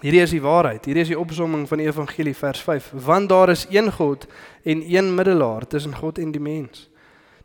Hierdie 0.00 0.22
is 0.22 0.30
die 0.30 0.42
waarheid. 0.44 0.86
Hierdie 0.86 1.02
is 1.02 1.10
die 1.10 1.18
opsomming 1.18 1.66
van 1.68 1.82
die 1.82 1.88
evangelie 1.88 2.36
vers 2.36 2.62
5. 2.62 2.92
Want 3.04 3.28
daar 3.28 3.50
is 3.50 3.66
een 3.70 3.90
God 3.92 4.28
en 4.62 4.84
een 4.86 5.10
middelaar 5.14 5.66
tussen 5.66 5.96
God 5.96 6.18
en 6.22 6.30
die 6.32 6.40
mens. 6.40 6.86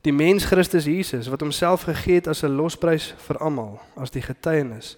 Die 0.06 0.13
mens 0.13 0.45
Christus 0.45 0.86
Jesus 0.86 1.28
wat 1.34 1.41
homself 1.41 1.89
gegee 1.89 2.21
het 2.21 2.28
as 2.28 2.43
'n 2.43 2.56
losprys 2.56 3.13
vir 3.17 3.38
almal, 3.38 3.80
as 3.97 4.12
die 4.12 4.21
getuienis 4.21 4.97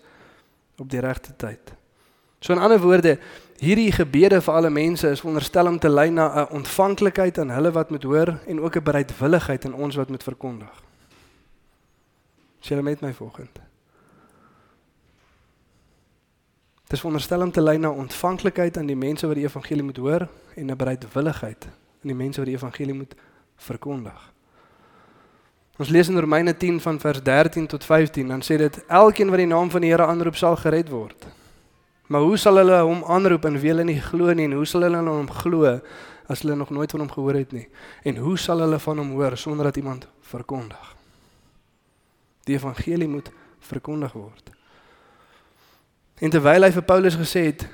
op 0.77 0.89
die 0.89 0.99
regte 0.99 1.33
tyd. 1.37 1.76
So 2.39 2.53
in 2.53 2.59
ander 2.59 2.79
woorde, 2.79 3.17
hierdie 3.57 3.91
gebede 3.91 4.41
vir 4.41 4.53
alle 4.53 4.69
mense 4.69 5.09
is 5.09 5.23
veronderstel 5.23 5.67
om 5.67 5.79
te 5.79 5.89
lei 5.89 6.09
na 6.09 6.45
'n 6.45 6.51
ontvanklikheid 6.61 7.37
aan 7.37 7.49
hulle 7.49 7.71
wat 7.71 7.89
moet 7.89 8.03
hoor 8.03 8.39
en 8.47 8.61
ook 8.61 8.75
'n 8.75 8.83
bereidwilligheid 8.83 9.65
in 9.65 9.73
ons 9.73 9.95
wat 9.95 10.09
moet 10.09 10.23
verkondig. 10.23 10.83
Is 12.61 12.67
julle 12.67 12.81
met 12.81 13.01
my 13.01 13.13
volgende? 13.13 13.61
Dit 16.83 16.95
is 16.95 16.99
veronderstel 16.99 17.41
om 17.41 17.51
te 17.51 17.61
lei 17.61 17.77
na 17.77 17.89
ontvanklikheid 17.89 18.77
aan 18.77 18.85
die 18.85 18.95
mense 18.95 19.27
wat 19.27 19.35
die 19.35 19.43
evangelie 19.43 19.83
moet 19.83 19.97
hoor 19.97 20.27
en 20.55 20.71
'n 20.71 20.75
bereidwilligheid 20.75 21.65
aan 21.65 22.11
die 22.13 22.15
mense 22.15 22.39
wat 22.39 22.47
die 22.47 22.55
evangelie 22.55 22.93
moet 22.93 23.15
verkondig. 23.55 24.33
Ons 25.77 25.89
lees 25.89 26.07
in 26.07 26.19
Romeine 26.19 26.57
10 26.57 26.81
van 26.81 26.99
vers 26.99 27.23
13 27.23 27.67
tot 27.67 27.83
15, 27.83 28.27
dan 28.27 28.41
sê 28.41 28.57
dit 28.57 28.85
elkeen 28.87 29.29
wat 29.29 29.37
die 29.37 29.47
naam 29.47 29.69
van 29.69 29.81
die 29.81 29.89
Here 29.89 30.05
aanroep 30.05 30.35
sal 30.35 30.55
gered 30.55 30.89
word. 30.89 31.27
Maar 32.07 32.21
hoe 32.21 32.37
sal 32.39 32.55
hulle 32.61 32.81
hom 32.87 33.03
aanroep 33.03 33.45
en 33.45 33.59
wie 33.59 33.71
hulle 33.71 33.83
nie 33.87 33.99
glo 34.01 34.33
nie 34.33 34.47
en 34.47 34.55
hoe 34.59 34.65
sal 34.65 34.85
hulle 34.87 34.99
aan 35.01 35.09
hom 35.11 35.31
glo 35.41 35.79
as 36.27 36.43
hulle 36.43 36.55
nog 36.55 36.69
nooit 36.69 36.91
van 36.91 37.03
hom 37.03 37.11
gehoor 37.11 37.39
het 37.39 37.51
nie? 37.51 37.67
En 38.07 38.21
hoe 38.23 38.37
sal 38.39 38.63
hulle 38.63 38.79
van 38.79 38.97
hom 38.97 39.11
hoor 39.19 39.37
sonder 39.37 39.67
dat 39.67 39.77
iemand 39.77 40.07
verkondig? 40.21 40.95
Die 42.47 42.55
evangelie 42.55 43.07
moet 43.07 43.31
verkondig 43.59 44.13
word. 44.15 44.51
En 46.23 46.31
terwyl 46.33 46.63
hy 46.63 46.71
vir 46.73 46.87
Paulus 46.87 47.19
gesê 47.19 47.43
het 47.51 47.67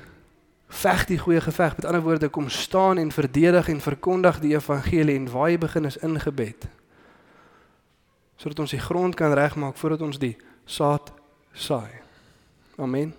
veg 0.74 1.06
die 1.06 1.18
goeie 1.18 1.40
geveg, 1.40 1.76
met 1.76 1.86
ander 1.86 2.02
woorde 2.02 2.28
kom 2.28 2.48
staan 2.50 2.98
en 2.98 3.12
verdedig 3.14 3.68
en 3.68 3.80
verkondig 3.80 4.40
die 4.42 4.54
evangelie 4.56 5.16
en 5.16 5.30
waar 5.30 5.50
jy 5.50 5.58
begin 5.62 5.86
is 5.88 5.96
in 6.02 6.18
gebed. 6.20 6.68
Sodat 8.36 8.66
ons 8.66 8.74
die 8.74 8.82
grond 8.82 9.14
kan 9.14 9.32
regmaak 9.32 9.78
voordat 9.78 10.02
ons 10.02 10.18
die 10.18 10.36
saad 10.66 11.12
saai. 11.52 12.02
Amen. 12.76 13.14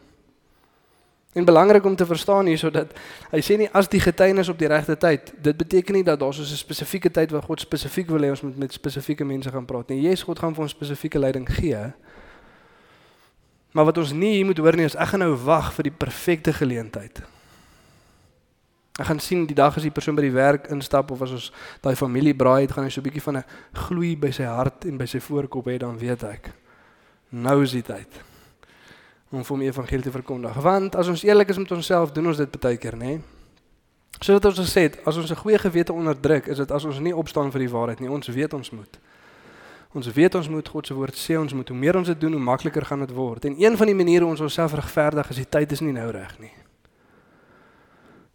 En 1.35 1.45
belangrik 1.45 1.85
om 1.85 1.95
te 1.95 2.05
verstaan 2.05 2.45
hierso 2.45 2.69
dat 2.71 2.93
hy 3.27 3.41
sê 3.43 3.57
nie 3.59 3.67
as 3.75 3.89
die 3.91 3.99
getuienis 3.99 4.47
op 4.47 4.59
die 4.59 4.69
regte 4.71 4.95
tyd. 4.95 5.33
Dit 5.43 5.57
beteken 5.59 5.97
nie 5.97 6.03
dat 6.07 6.19
daar 6.19 6.33
so 6.33 6.41
'n 6.41 6.57
spesifieke 6.57 7.11
tyd 7.11 7.31
waar 7.31 7.43
God 7.43 7.59
spesifiek 7.59 8.07
wil 8.07 8.23
hê 8.23 8.29
ons 8.29 8.41
moet 8.41 8.57
met 8.57 8.73
spesifieke 8.73 9.25
mense 9.25 9.51
gaan 9.51 9.65
praat 9.65 9.89
nie. 9.89 10.01
Jesus 10.01 10.23
God 10.23 10.39
gaan 10.39 10.53
vir 10.55 10.61
ons 10.61 10.71
spesifieke 10.71 11.19
leiding 11.19 11.49
gee. 11.49 11.91
Maar 13.71 13.85
wat 13.85 13.97
ons 13.97 14.11
nie 14.11 14.33
hier 14.35 14.45
moet 14.45 14.57
hoor 14.57 14.75
nie 14.75 14.85
is 14.85 14.95
ek 14.95 15.07
gaan 15.07 15.19
nou 15.19 15.35
wag 15.35 15.73
vir 15.73 15.83
die 15.83 15.97
perfekte 15.97 16.53
geleentheid. 16.53 17.21
Ek 18.99 19.05
gaan 19.05 19.19
sien 19.19 19.45
die 19.45 19.55
dag 19.55 19.75
as 19.75 19.83
die 19.83 19.91
persoon 19.91 20.15
by 20.15 20.21
die 20.21 20.31
werk 20.31 20.67
instap 20.67 21.11
of 21.11 21.21
as 21.21 21.31
ons 21.31 21.51
daai 21.81 21.95
familie 21.95 22.35
braai 22.35 22.61
het, 22.61 22.71
gaan 22.71 22.83
hy 22.83 22.89
so 22.89 23.01
'n 23.01 23.03
bietjie 23.03 23.23
van 23.23 23.37
'n 23.37 23.45
gloei 23.73 24.15
by 24.15 24.31
sy 24.31 24.43
hart 24.43 24.85
en 24.85 24.97
by 24.97 25.05
sy 25.05 25.19
voorkop 25.19 25.65
hê 25.65 25.77
dan 25.77 25.97
weet 25.97 26.23
ek. 26.23 26.51
Nou 27.29 27.61
is 27.63 27.71
die 27.71 27.83
tyd 27.83 28.34
om 29.35 29.43
vir 29.43 29.57
die 29.57 29.67
evangelie 29.69 30.03
te 30.03 30.11
verkondig. 30.11 30.55
Want 30.63 30.95
as 30.95 31.07
ons 31.07 31.23
eerlik 31.23 31.49
is 31.49 31.57
met 31.57 31.71
onsself, 31.71 32.11
doen 32.11 32.27
ons 32.27 32.37
dit 32.37 32.59
baie 32.59 32.77
keer, 32.77 32.97
nê? 32.97 33.19
Soos 34.19 34.39
ons 34.39 34.59
gesê 34.59 34.87
het, 34.87 34.99
as 35.05 35.17
ons 35.17 35.31
'n 35.31 35.35
goeie 35.35 35.59
gewete 35.59 35.93
onderdruk, 35.93 36.47
is 36.47 36.57
dit 36.57 36.71
as 36.71 36.85
ons 36.85 36.99
nie 36.99 37.15
opstaan 37.15 37.51
vir 37.51 37.59
die 37.59 37.69
waarheid 37.69 37.99
nie. 37.99 38.09
Ons 38.09 38.27
weet 38.27 38.53
ons 38.53 38.71
moet. 38.71 38.99
Ons 39.93 40.11
weet 40.11 40.35
ons 40.35 40.49
moet 40.49 40.67
God 40.67 40.87
se 40.87 40.93
woord 40.93 41.15
sê 41.15 41.37
ons 41.39 41.53
moet. 41.53 41.67
Hoe 41.67 41.77
meer 41.77 41.95
ons 41.95 42.07
dit 42.07 42.19
doen, 42.19 42.31
hoe 42.31 42.41
makliker 42.41 42.85
gaan 42.85 42.99
dit 42.99 43.11
word. 43.11 43.45
En 43.45 43.55
een 43.63 43.77
van 43.77 43.87
die 43.87 43.95
maniere 43.95 44.25
ons 44.25 44.41
onsself 44.41 44.73
regverdig 44.73 45.29
is 45.29 45.35
die 45.35 45.49
tyd 45.49 45.71
is 45.71 45.79
nie 45.79 45.93
nou 45.93 46.11
reg 46.11 46.39
nie. 46.39 46.51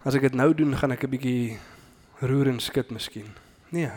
As 0.05 0.15
ek 0.15 0.23
dit 0.23 0.35
nou 0.35 0.55
doen, 0.55 0.77
gaan 0.77 0.93
ek 0.93 1.05
'n 1.05 1.11
bietjie 1.11 1.59
roer 2.21 2.49
en 2.49 2.61
skud 2.61 2.91
miskien. 2.91 3.29
Nee. 3.71 3.91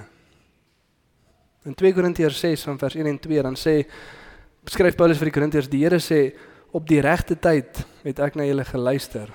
In 1.63 1.73
2 1.73 1.93
Korintiërs 1.93 2.39
6 2.39 2.63
van 2.63 2.77
vers 2.77 2.95
1 2.95 3.05
en 3.05 3.19
2 3.19 3.41
dan 3.41 3.55
sê 3.55 3.85
Beskryf 4.63 4.95
Paulus 4.95 5.17
vir 5.17 5.25
die 5.25 5.31
Korintiërs, 5.31 5.69
die 5.69 5.83
Here 5.83 5.99
sê 5.99 6.33
op 6.73 6.87
die 6.89 7.01
regte 7.05 7.37
tyd 7.37 7.83
het 8.01 8.19
ek 8.19 8.35
na 8.35 8.45
julle 8.47 8.65
geluister. 8.65 9.29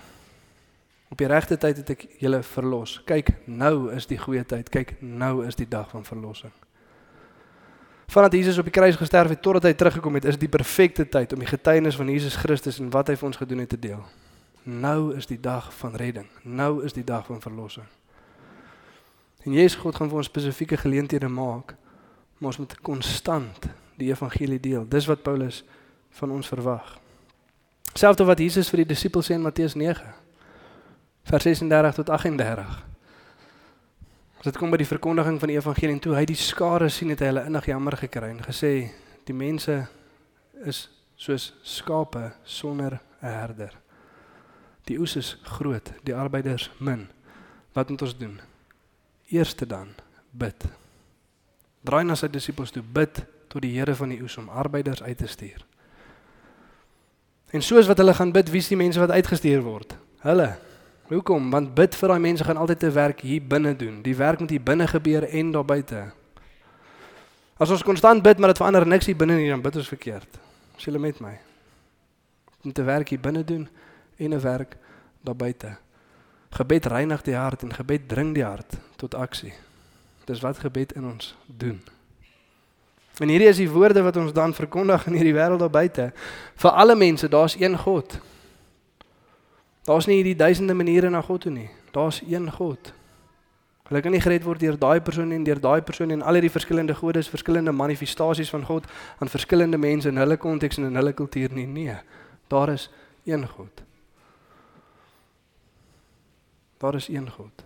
Op 1.09 1.20
die 1.20 1.29
regte 1.31 1.57
tyd 1.57 1.77
het 1.81 1.92
ek 1.94 2.07
julle 2.18 2.40
verlos. 2.42 2.96
Kyk, 3.07 3.31
nou 3.46 3.92
is 3.94 4.09
die 4.11 4.18
goeie 4.18 4.42
tyd. 4.44 4.68
Kyk, 4.74 4.96
nou 5.01 5.44
is 5.46 5.57
die 5.57 5.68
dag 5.70 5.87
van 5.94 6.05
verlossing. 6.05 6.53
Vandat 8.11 8.35
Jesus 8.35 8.59
op 8.59 8.66
die 8.66 8.74
kruis 8.74 8.98
gesterf 8.98 9.31
het 9.31 9.42
totdat 9.44 9.68
hy 9.68 9.72
teruggekom 9.79 10.18
het, 10.18 10.27
is 10.27 10.40
die 10.40 10.51
perfekte 10.51 11.07
tyd 11.07 11.33
om 11.37 11.44
die 11.44 11.51
getuienis 11.51 11.96
van 11.96 12.11
Jesus 12.11 12.37
Christus 12.40 12.81
en 12.83 12.90
wat 12.90 13.12
hy 13.12 13.18
vir 13.20 13.31
ons 13.31 13.40
gedoen 13.40 13.62
het 13.62 13.72
te 13.77 13.81
deel. 13.81 14.03
Nou 14.64 15.14
is 15.16 15.31
die 15.31 15.40
dag 15.40 15.70
van 15.79 15.94
redding. 15.96 16.27
Nou 16.42 16.83
is 16.85 16.96
die 16.96 17.07
dag 17.07 17.27
van 17.31 17.40
verlossing. 17.44 17.87
En 19.46 19.55
Jesus 19.55 19.79
God 19.79 19.94
gaan 19.94 20.11
vir 20.11 20.24
ons 20.24 20.29
spesifieke 20.29 20.77
geleenthede 20.77 21.29
maak, 21.31 21.77
maar 22.38 22.51
ons 22.51 22.64
moet 22.64 22.81
konstant 22.83 23.68
die 24.01 24.11
evangelie 24.11 24.61
deel. 24.61 24.88
Dis 24.88 25.07
wat 25.07 25.22
Paulus 25.22 25.62
van 26.18 26.35
ons 26.35 26.48
verwag. 26.51 26.98
Selfs 27.94 28.24
wat 28.24 28.38
Jesus 28.38 28.68
vir 28.70 28.85
die 28.85 28.92
disippels 28.94 29.31
sê 29.31 29.35
in 29.35 29.42
Matteus 29.42 29.74
9 29.74 30.14
vers 31.29 31.44
36 31.44 31.94
tot 31.94 32.11
38. 32.11 32.85
As 34.38 34.46
dit 34.46 34.57
kom 34.57 34.70
by 34.72 34.79
die 34.81 34.88
verkondiging 34.88 35.37
van 35.40 35.51
die 35.51 35.59
evangelie 35.59 35.96
en 35.96 36.01
toe 36.01 36.14
hy 36.16 36.24
die 36.29 36.38
skare 36.38 36.88
sien 36.92 37.12
het 37.12 37.20
hy 37.20 37.33
hulle 37.33 37.44
innig 37.51 37.68
jammer 37.68 37.98
gekry 38.01 38.31
en 38.33 38.44
gesê 38.46 38.70
die 39.29 39.37
mense 39.37 39.74
is 40.64 40.87
soos 41.18 41.53
skape 41.62 42.31
sonder 42.44 43.01
'n 43.20 43.27
herder. 43.27 43.74
Die 44.87 44.98
oes 44.98 45.16
is 45.16 45.37
groot, 45.42 45.92
die 46.05 46.14
arbeiders 46.14 46.70
min. 46.79 47.09
Wat 47.74 47.90
moet 47.90 48.03
ons 48.03 48.16
doen? 48.16 48.40
Eerste 49.29 49.66
dan 49.66 49.88
bid. 50.31 50.64
Draai 51.85 52.05
na 52.05 52.14
sy 52.14 52.29
disippels 52.29 52.70
toe 52.70 52.83
bid 52.83 53.24
tot 53.48 53.62
die 53.62 53.77
Here 53.77 53.94
van 53.94 54.09
die 54.09 54.22
oes 54.22 54.37
om 54.37 54.48
arbeiders 54.48 55.03
uit 55.03 55.18
te 55.18 55.27
stuur. 55.27 55.66
En 57.51 57.63
soos 57.63 57.87
wat 57.87 57.97
hulle 57.97 58.15
gaan 58.15 58.33
bid, 58.33 58.51
wie 58.51 58.61
is 58.61 58.69
die 58.69 58.77
mense 58.77 59.01
wat 59.01 59.11
uitgestuur 59.11 59.63
word? 59.65 59.97
Hulle. 60.21 60.57
Hoekom? 61.09 61.51
Want 61.51 61.75
bid 61.75 61.95
vir 61.97 62.13
daai 62.13 62.21
mense 62.21 62.45
gaan 62.45 62.61
altyd 62.61 62.83
'n 62.85 62.93
werk 62.93 63.21
hier 63.21 63.43
binne 63.43 63.77
doen. 63.77 64.03
Die 64.03 64.17
werk 64.17 64.41
moet 64.41 64.51
hier 64.51 64.63
binne 64.63 64.87
gebeur 64.87 65.25
en 65.25 65.51
daar 65.51 65.65
buite. 65.65 66.13
As 67.57 67.71
ons 67.71 67.83
konstant 67.83 68.23
bid 68.23 68.39
maar 68.39 68.49
dit 68.49 68.57
verander 68.57 68.87
niks 68.87 69.07
hier 69.07 69.17
binne 69.17 69.35
nie, 69.35 69.49
dan 69.49 69.63
bid 69.63 69.77
ons 69.77 69.89
verkeerd. 69.89 70.39
As 70.77 70.85
julle 70.85 70.99
met 70.99 71.21
my. 71.21 71.39
Moet 72.63 72.79
'n 72.79 72.85
werk 72.85 73.09
hier 73.09 73.21
binne 73.21 73.45
doen 73.45 73.69
en 74.17 74.35
'n 74.35 74.41
werk 74.41 74.77
daar 75.23 75.37
buite. 75.37 75.77
Gebed 76.51 76.87
reinig 76.87 77.23
die 77.23 77.35
hart 77.35 77.63
en 77.63 77.73
gebed 77.73 78.09
dring 78.09 78.35
die 78.35 78.45
hart 78.45 78.77
tot 78.97 79.15
aksie. 79.15 79.53
Dis 80.25 80.41
wat 80.41 80.59
gebed 80.59 80.93
in 80.93 81.05
ons 81.05 81.35
doen. 81.47 81.81
En 83.18 83.28
hierdie 83.28 83.48
is 83.48 83.59
die 83.59 83.70
woorde 83.70 84.02
wat 84.02 84.16
ons 84.16 84.33
dan 84.33 84.54
verkondig 84.54 85.07
in 85.07 85.16
hierdie 85.18 85.35
wêreld 85.35 85.59
daar 85.59 85.72
buite. 85.74 86.12
Vir 86.54 86.70
alle 86.70 86.94
mense, 86.94 87.28
daar's 87.28 87.57
een 87.59 87.78
God. 87.78 88.20
Daar's 89.88 90.07
nie 90.07 90.20
hierdie 90.20 90.37
duisende 90.37 90.74
maniere 90.74 91.11
na 91.11 91.22
God 91.22 91.40
toe 91.40 91.52
nie. 91.52 91.70
Daar's 91.90 92.22
een 92.28 92.50
God. 92.52 92.92
Hulle 93.88 94.02
kan 94.04 94.12
nie 94.12 94.20
gered 94.20 94.44
word 94.44 94.61
deur 94.61 94.76
daai 94.76 95.00
persoon 95.00 95.33
en 95.33 95.44
deur 95.44 95.61
daai 95.64 95.81
persoon 95.83 96.11
en 96.12 96.22
al 96.22 96.37
hierdie 96.37 96.52
verskillende 96.52 96.94
gode, 96.94 97.22
verskillende 97.24 97.72
manifestasies 97.72 98.50
van 98.52 98.66
God 98.68 98.87
aan 99.18 99.33
verskillende 99.33 99.81
mense 99.81 100.12
in 100.12 100.20
hulle 100.20 100.37
konteks 100.37 100.76
en 100.76 100.90
in 100.90 101.00
hulle 101.00 101.14
kultuur 101.16 101.54
nie. 101.57 101.66
Nee. 101.66 101.96
Daar 102.52 102.68
is 102.74 102.90
een 103.24 103.48
God. 103.48 103.83
Daar 106.78 106.94
is 106.94 107.09
een 107.09 107.31
God. 107.31 107.64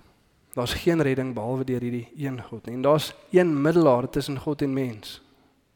Daar's 0.54 0.74
geen 0.74 1.02
redding 1.02 1.34
behalwe 1.34 1.64
deur 1.64 1.80
hierdie 1.80 2.08
een 2.16 2.38
God 2.42 2.66
nie. 2.66 2.74
En 2.74 2.82
daar's 2.82 3.14
een 3.30 3.52
middelaar 3.62 4.08
tussen 4.10 4.38
God 4.38 4.62
en 4.62 4.72
mens. 4.72 5.20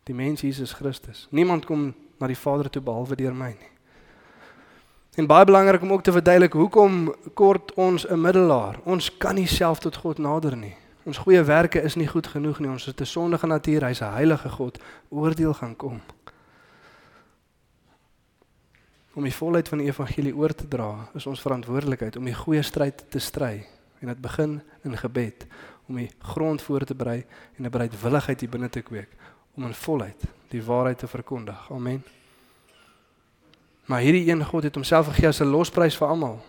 Die 0.07 0.15
mens 0.15 0.41
Jesus 0.41 0.73
Christus. 0.73 1.27
Niemand 1.31 1.65
kom 1.67 1.95
na 2.19 2.27
die 2.31 2.39
Vader 2.39 2.71
toe 2.71 2.83
behalwe 2.83 3.17
deur 3.19 3.35
my 3.35 3.51
nie. 3.57 3.73
En 5.17 5.27
baie 5.27 5.45
belangrik 5.49 5.83
om 5.83 5.93
ook 5.93 6.03
te 6.03 6.13
verduidelik 6.13 6.53
hoekom 6.53 7.15
kort 7.35 7.73
ons 7.75 8.07
'n 8.09 8.21
middelaar. 8.21 8.79
Ons 8.85 9.17
kan 9.17 9.35
nie 9.35 9.47
self 9.47 9.79
tot 9.79 9.97
God 9.97 10.19
nader 10.19 10.57
nie. 10.57 10.77
Ons 11.05 11.19
goeie 11.19 11.43
werke 11.43 11.83
is 11.83 11.95
nie 11.95 12.07
goed 12.07 12.27
genoeg 12.27 12.59
nie. 12.59 12.71
Ons 12.71 12.85
het 12.85 13.01
'n 13.01 13.05
sondige 13.07 13.47
natuur. 13.47 13.85
Hy's 13.85 14.01
'n 14.01 14.13
heilige 14.13 14.49
God. 14.49 14.79
Oordeel 15.09 15.55
gaan 15.55 15.77
kom. 15.77 16.01
Om 19.15 19.23
die 19.23 19.35
volheid 19.35 19.69
van 19.69 19.79
die 19.79 19.87
evangelie 19.87 20.37
oor 20.37 20.55
te 20.55 20.69
dra, 20.69 21.09
is 21.15 21.27
ons 21.27 21.41
verantwoordelikheid 21.41 22.17
om 22.17 22.25
die 22.25 22.35
goeie 22.35 22.63
stryd 22.63 23.05
te 23.11 23.19
stry. 23.19 23.67
En 23.99 24.07
dit 24.07 24.21
begin 24.21 24.63
in 24.83 24.97
gebed 24.97 25.47
om 25.89 25.97
die 25.97 26.11
grond 26.19 26.63
voor 26.63 26.85
te 26.85 26.95
berei 26.95 27.25
en 27.57 27.65
'n 27.65 27.71
bereidwilligheid 27.71 28.41
hier 28.41 28.51
binne 28.51 28.69
te 28.69 28.83
kweek 28.83 29.09
om 29.57 29.65
in 29.65 29.75
volheid 29.75 30.29
die 30.49 30.63
waarheid 30.63 30.99
te 30.99 31.09
verkondig. 31.09 31.71
Amen. 31.71 32.05
Maar 33.87 34.01
hierdie 34.01 34.31
een 34.31 34.45
God 34.45 34.63
het 34.63 34.75
homself 34.75 35.07
gegee 35.07 35.29
as 35.29 35.41
'n 35.41 35.51
losprys 35.51 35.97
vir 35.97 36.09
almal. 36.09 36.45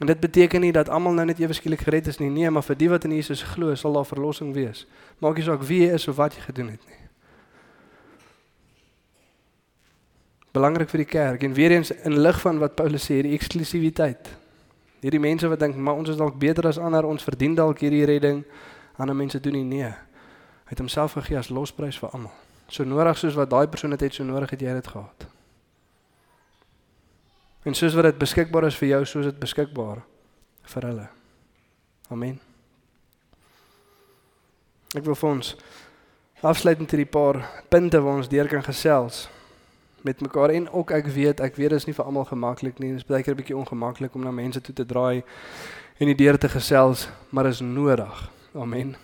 En 0.00 0.06
dit 0.06 0.20
beteken 0.20 0.60
nie 0.60 0.72
dat 0.72 0.88
almal 0.88 1.12
nou 1.12 1.26
net 1.26 1.38
ewe 1.38 1.52
skielik 1.52 1.80
gered 1.80 2.06
is 2.06 2.18
nie. 2.18 2.30
Nee, 2.30 2.50
maar 2.50 2.62
vir 2.62 2.76
die 2.76 2.88
wat 2.88 3.04
in 3.04 3.12
Jesus 3.12 3.42
glo, 3.42 3.74
sal 3.74 3.92
daar 3.92 4.06
verlossing 4.06 4.54
wees. 4.54 4.86
Maak 5.18 5.36
nie 5.36 5.44
saak 5.44 5.62
wie 5.62 5.80
jy 5.82 5.94
is 5.94 6.08
of 6.08 6.16
wat 6.16 6.34
jy 6.34 6.40
gedoen 6.40 6.68
het 6.68 6.86
nie. 6.86 6.96
Belangrik 10.52 10.88
vir 10.88 10.98
die 10.98 11.10
kerk 11.10 11.42
en 11.42 11.52
weer 11.52 11.70
eens 11.70 11.90
in 11.90 12.20
lig 12.20 12.40
van 12.40 12.58
wat 12.58 12.74
Paulus 12.74 13.04
sê, 13.04 13.20
die 13.22 13.34
eksklusiwiteit. 13.36 14.30
Hierdie 15.00 15.20
mense 15.20 15.48
wat 15.48 15.60
dink, 15.60 15.76
maar 15.76 15.94
ons 15.94 16.08
is 16.08 16.16
dalk 16.16 16.38
beter 16.38 16.66
as 16.66 16.78
ander, 16.78 17.04
ons 17.04 17.22
verdien 17.22 17.54
dalk 17.54 17.78
hierdie 17.78 18.04
redding. 18.04 18.44
Ander 18.96 19.16
mense 19.16 19.40
doen 19.40 19.52
nie 19.52 19.64
nee. 19.64 19.92
Het 20.70 20.78
homself 20.78 21.16
gegee 21.18 21.38
as 21.38 21.50
losprys 21.50 21.98
vir 21.98 22.14
almal. 22.14 22.34
So 22.70 22.86
nodig 22.86 23.18
soos 23.18 23.34
wat 23.34 23.50
daai 23.50 23.66
persoon 23.66 23.90
dit 23.96 24.06
het, 24.06 24.14
so 24.14 24.24
nodig 24.24 24.52
het 24.54 24.62
jy 24.62 24.74
dit 24.78 24.86
gehad. 24.86 25.26
En 27.66 27.74
soos 27.74 27.96
wat 27.98 28.06
dit 28.08 28.20
beskikbaar 28.20 28.68
is 28.70 28.78
vir 28.78 28.88
jou, 28.94 29.00
soos 29.04 29.26
dit 29.28 29.40
beskikbaar 29.40 30.04
vir 30.70 30.86
hulle. 30.86 31.08
Amen. 32.10 32.38
Ek 34.96 35.04
wil 35.06 35.18
vir 35.18 35.30
ons 35.30 35.52
afsluit 36.40 36.80
met 36.80 36.94
hierdie 36.94 37.10
paar 37.10 37.42
punte 37.70 38.00
waar 38.00 38.22
ons 38.22 38.30
deur 38.30 38.48
kan 38.48 38.64
gesels 38.64 39.26
met 40.06 40.22
mekaar 40.24 40.54
en 40.56 40.70
ook 40.72 40.90
ek 40.96 41.10
weet, 41.12 41.42
ek 41.44 41.58
weet 41.60 41.74
dit 41.74 41.82
is 41.82 41.86
nie 41.90 41.94
vir 41.94 42.08
almal 42.08 42.24
gemaklik 42.24 42.80
nie. 42.80 42.94
Dit 42.94 43.02
is 43.02 43.06
baie 43.10 43.22
keer 43.22 43.34
'n 43.34 43.42
bietjie 43.42 43.56
ongemaklik 43.56 44.14
om 44.14 44.24
na 44.24 44.30
mense 44.30 44.60
toe 44.60 44.74
te 44.74 44.86
draai 44.86 45.22
en 45.98 46.06
die 46.06 46.14
deur 46.14 46.38
te 46.38 46.48
gesels, 46.48 47.08
maar 47.30 47.46
is 47.46 47.60
nodig. 47.60 48.30
Amen. 48.54 48.96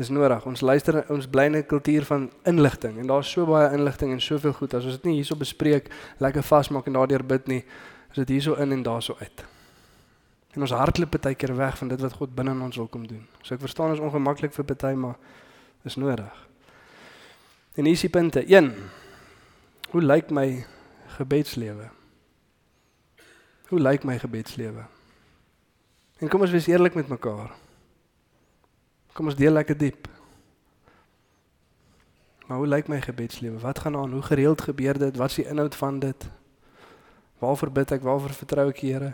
Dis 0.00 0.08
nodig. 0.08 0.46
Ons 0.48 0.62
luister 0.64 1.02
ons 1.12 1.26
bly 1.28 1.44
in 1.50 1.56
'n 1.56 1.66
kultuur 1.66 2.04
van 2.08 2.30
inligting 2.48 2.98
en 2.98 3.06
daar's 3.06 3.30
so 3.30 3.44
baie 3.44 3.72
inligting 3.76 4.12
en 4.12 4.20
soveel 4.20 4.52
goed. 4.52 4.74
As 4.74 4.84
ons 4.84 4.94
dit 4.94 5.04
nie 5.04 5.14
hierso 5.14 5.36
bespreek, 5.36 5.90
lekker 6.18 6.42
vasmaak 6.42 6.86
en 6.86 6.92
daardeur 6.92 7.24
bid 7.24 7.46
nie, 7.46 7.64
is 8.10 8.16
dit 8.16 8.28
hierso 8.28 8.54
in 8.54 8.72
en 8.72 8.82
daarso 8.82 9.16
uit. 9.20 9.44
En 10.54 10.60
ons 10.60 10.70
hardloop 10.70 11.20
baie 11.20 11.34
keer 11.34 11.56
weg 11.56 11.78
van 11.78 11.88
dit 11.88 12.00
wat 12.00 12.12
God 12.12 12.34
binne 12.34 12.50
in 12.50 12.62
ons 12.62 12.76
wil 12.76 12.88
kom 12.88 13.06
doen. 13.06 13.26
So 13.42 13.54
ek 13.54 13.60
verstaan 13.60 13.92
is 13.92 14.00
ongemaklik 14.00 14.52
vir 14.52 14.64
party, 14.64 14.94
maar 14.96 15.16
is 15.84 15.96
nodig. 15.96 16.48
En 17.76 17.84
hier 17.84 17.94
is 17.94 18.00
die 18.00 18.10
punte. 18.10 18.42
1. 18.44 18.74
Hoe 19.90 20.02
lyk 20.02 20.30
my 20.30 20.64
gebedslewe? 21.16 21.90
Hoe 23.68 23.80
lyk 23.80 24.04
my 24.04 24.18
gebedslewe? 24.18 24.84
En 26.18 26.28
kom 26.28 26.40
ons 26.40 26.50
wees 26.50 26.66
eerlik 26.66 26.94
met 26.94 27.08
mekaar. 27.08 27.59
Kom 29.20 29.28
ons 29.28 29.36
deel 29.36 29.52
lekker 29.52 29.76
diep. 29.76 30.06
Maar 32.46 32.56
hoe 32.56 32.66
lyk 32.66 32.86
my 32.88 33.00
gebedslewe? 33.04 33.58
Wat 33.60 33.78
gaan 33.78 33.96
aan? 33.96 34.12
Hoe 34.16 34.22
gereeld 34.22 34.60
gebeur 34.60 34.98
dit? 34.98 35.16
Wat 35.16 35.28
is 35.28 35.34
die 35.34 35.44
inhoud 35.44 35.74
van 35.76 35.98
dit? 35.98 36.24
Waarvoor 37.38 37.70
bid 37.70 37.92
ek? 37.92 38.00
Waarvoor 38.00 38.32
vertrou 38.32 38.64
ek 38.70 38.80
die 38.80 38.94
Here? 38.94 39.10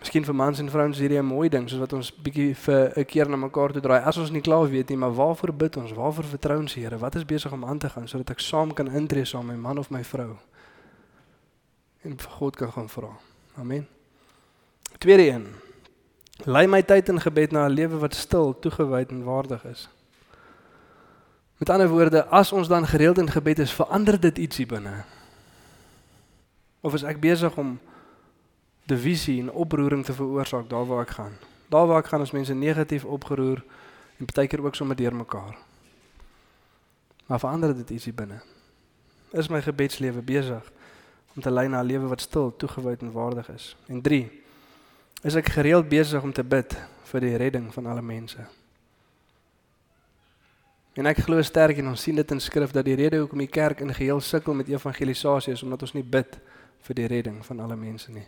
Miskien 0.00 0.24
vir 0.24 0.38
mans 0.40 0.64
en 0.64 0.72
vrouens 0.72 0.96
hierdie 0.96 1.20
'n 1.20 1.28
mooi 1.28 1.50
ding 1.52 1.68
soos 1.68 1.84
wat 1.84 1.92
ons 1.92 2.08
bietjie 2.08 2.56
vir 2.56 2.96
'n 2.96 3.04
keer 3.04 3.28
na 3.28 3.36
mekaar 3.36 3.72
toe 3.72 3.82
draai. 3.82 4.00
As 4.00 4.16
ons 4.16 4.30
nie 4.30 4.40
klaar 4.40 4.70
weet 4.70 4.88
nie, 4.88 4.96
maar 4.96 5.12
waarvoor 5.12 5.52
bid 5.52 5.76
ons? 5.76 5.92
Waarvoor 5.92 6.24
vertrou 6.24 6.58
ons 6.58 6.74
die 6.74 6.82
Here? 6.82 6.98
Wat 6.98 7.14
is 7.14 7.24
besig 7.24 7.52
om 7.52 7.64
aan 7.64 7.78
te 7.78 7.90
gaan 7.90 8.08
sodat 8.08 8.30
ek 8.30 8.40
saam 8.40 8.72
kan 8.72 8.88
intree 8.88 9.24
saam 9.24 9.46
met 9.46 9.56
my 9.56 9.62
man 9.62 9.78
of 9.78 9.90
my 9.90 10.04
vrou? 10.04 10.38
En 12.02 12.16
vir 12.16 12.30
God 12.30 12.56
kan 12.56 12.72
gaan 12.72 12.88
vra. 12.88 13.12
Amen. 13.56 13.86
Tweede 14.98 15.28
een. 15.28 15.67
Lei 16.46 16.66
my 16.66 16.82
tyd 16.82 17.08
in 17.08 17.20
gebed 17.20 17.50
na 17.50 17.66
'n 17.66 17.74
lewe 17.74 17.98
wat 17.98 18.14
stil, 18.14 18.58
toegewyd 18.58 19.10
en 19.10 19.24
waardig 19.24 19.64
is. 19.64 19.88
Met 21.58 21.70
ander 21.70 21.88
woorde, 21.88 22.26
as 22.26 22.52
ons 22.52 22.68
dan 22.68 22.86
gereeld 22.86 23.18
in 23.18 23.30
gebed 23.30 23.58
is, 23.58 23.72
verander 23.72 24.20
dit 24.20 24.38
ietsie 24.38 24.66
binne. 24.66 25.04
Of 26.80 26.94
is 26.94 27.02
ek 27.02 27.20
besig 27.20 27.56
om 27.56 27.80
divisie 28.86 29.40
en 29.40 29.50
oproering 29.50 30.04
te 30.04 30.12
veroorsaak 30.12 30.68
daar 30.70 30.86
waar 30.86 31.02
ek 31.02 31.10
gaan? 31.10 31.34
Daar 31.68 31.86
waar 31.86 31.98
ek 31.98 32.06
gaan 32.06 32.20
is 32.20 32.30
mense 32.30 32.54
negatief 32.54 33.04
opgeroer 33.04 33.64
en 34.18 34.24
partykeer 34.24 34.64
ook 34.64 34.74
sommer 34.74 34.96
deurmekaar. 34.96 35.56
Maar 37.26 37.38
verander 37.38 37.76
dit 37.76 37.90
ietsie 37.90 38.12
binne. 38.12 38.40
Is 39.32 39.48
my 39.48 39.62
gebedslewe 39.62 40.22
besig 40.22 40.72
om 41.34 41.42
te 41.42 41.50
lei 41.50 41.68
na 41.68 41.82
'n 41.82 41.86
lewe 41.86 42.06
wat 42.06 42.20
stil, 42.20 42.56
toegewyd 42.56 43.02
en 43.02 43.12
waardig 43.12 43.48
is? 43.48 43.76
En 43.86 44.02
3 44.02 44.46
is 45.22 45.34
ek 45.34 45.48
gereeld 45.48 45.88
besig 45.88 46.22
om 46.22 46.32
te 46.32 46.44
bid 46.44 46.76
vir 47.10 47.20
die 47.20 47.36
redding 47.36 47.72
van 47.74 47.86
alle 47.86 48.02
mense. 48.02 48.44
En 50.98 51.06
ek 51.06 51.22
glo 51.26 51.42
sterk 51.42 51.78
en 51.78 51.92
ons 51.92 52.02
sien 52.02 52.16
dit 52.18 52.30
in 52.34 52.40
skrif 52.42 52.72
dat 52.74 52.86
die 52.86 52.96
rede 52.98 53.20
hoekom 53.22 53.38
die 53.38 53.50
kerk 53.50 53.80
in 53.80 53.94
geheel 53.94 54.20
sukkel 54.20 54.54
met 54.54 54.68
evangelisasie 54.68 55.52
is 55.54 55.62
omdat 55.62 55.82
ons 55.86 55.94
nie 55.94 56.02
bid 56.02 56.38
vir 56.88 56.94
die 56.94 57.06
redding 57.06 57.38
van 57.46 57.60
alle 57.60 57.76
mense 57.78 58.10
nie. 58.12 58.26